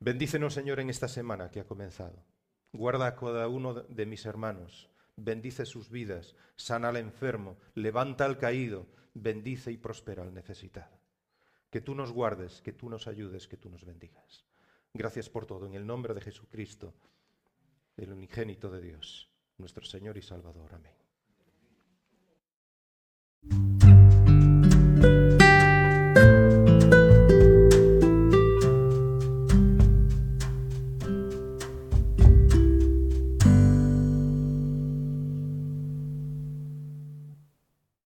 Bendícenos, 0.00 0.54
Señor, 0.54 0.80
en 0.80 0.90
esta 0.90 1.08
semana 1.08 1.50
que 1.50 1.60
ha 1.60 1.66
comenzado. 1.66 2.24
Guarda 2.72 3.06
a 3.06 3.16
cada 3.16 3.48
uno 3.48 3.74
de 3.74 4.06
mis 4.06 4.26
hermanos. 4.26 4.90
Bendice 5.16 5.64
sus 5.64 5.88
vidas, 5.90 6.36
sana 6.56 6.88
al 6.88 6.98
enfermo, 6.98 7.56
levanta 7.74 8.26
al 8.26 8.36
caído, 8.36 8.86
bendice 9.14 9.72
y 9.72 9.78
prospera 9.78 10.22
al 10.22 10.34
necesitado. 10.34 11.00
Que 11.70 11.80
tú 11.80 11.94
nos 11.94 12.12
guardes, 12.12 12.60
que 12.60 12.72
tú 12.72 12.90
nos 12.90 13.06
ayudes, 13.06 13.48
que 13.48 13.56
tú 13.56 13.70
nos 13.70 13.86
bendigas. 13.86 14.44
Gracias 14.92 15.30
por 15.30 15.46
todo, 15.46 15.66
en 15.66 15.74
el 15.74 15.86
nombre 15.86 16.12
de 16.12 16.20
Jesucristo, 16.20 16.94
el 17.96 18.12
unigénito 18.12 18.70
de 18.70 18.82
Dios, 18.82 19.30
nuestro 19.56 19.84
Señor 19.84 20.18
y 20.18 20.22
Salvador. 20.22 20.74
Amén. 20.74 20.94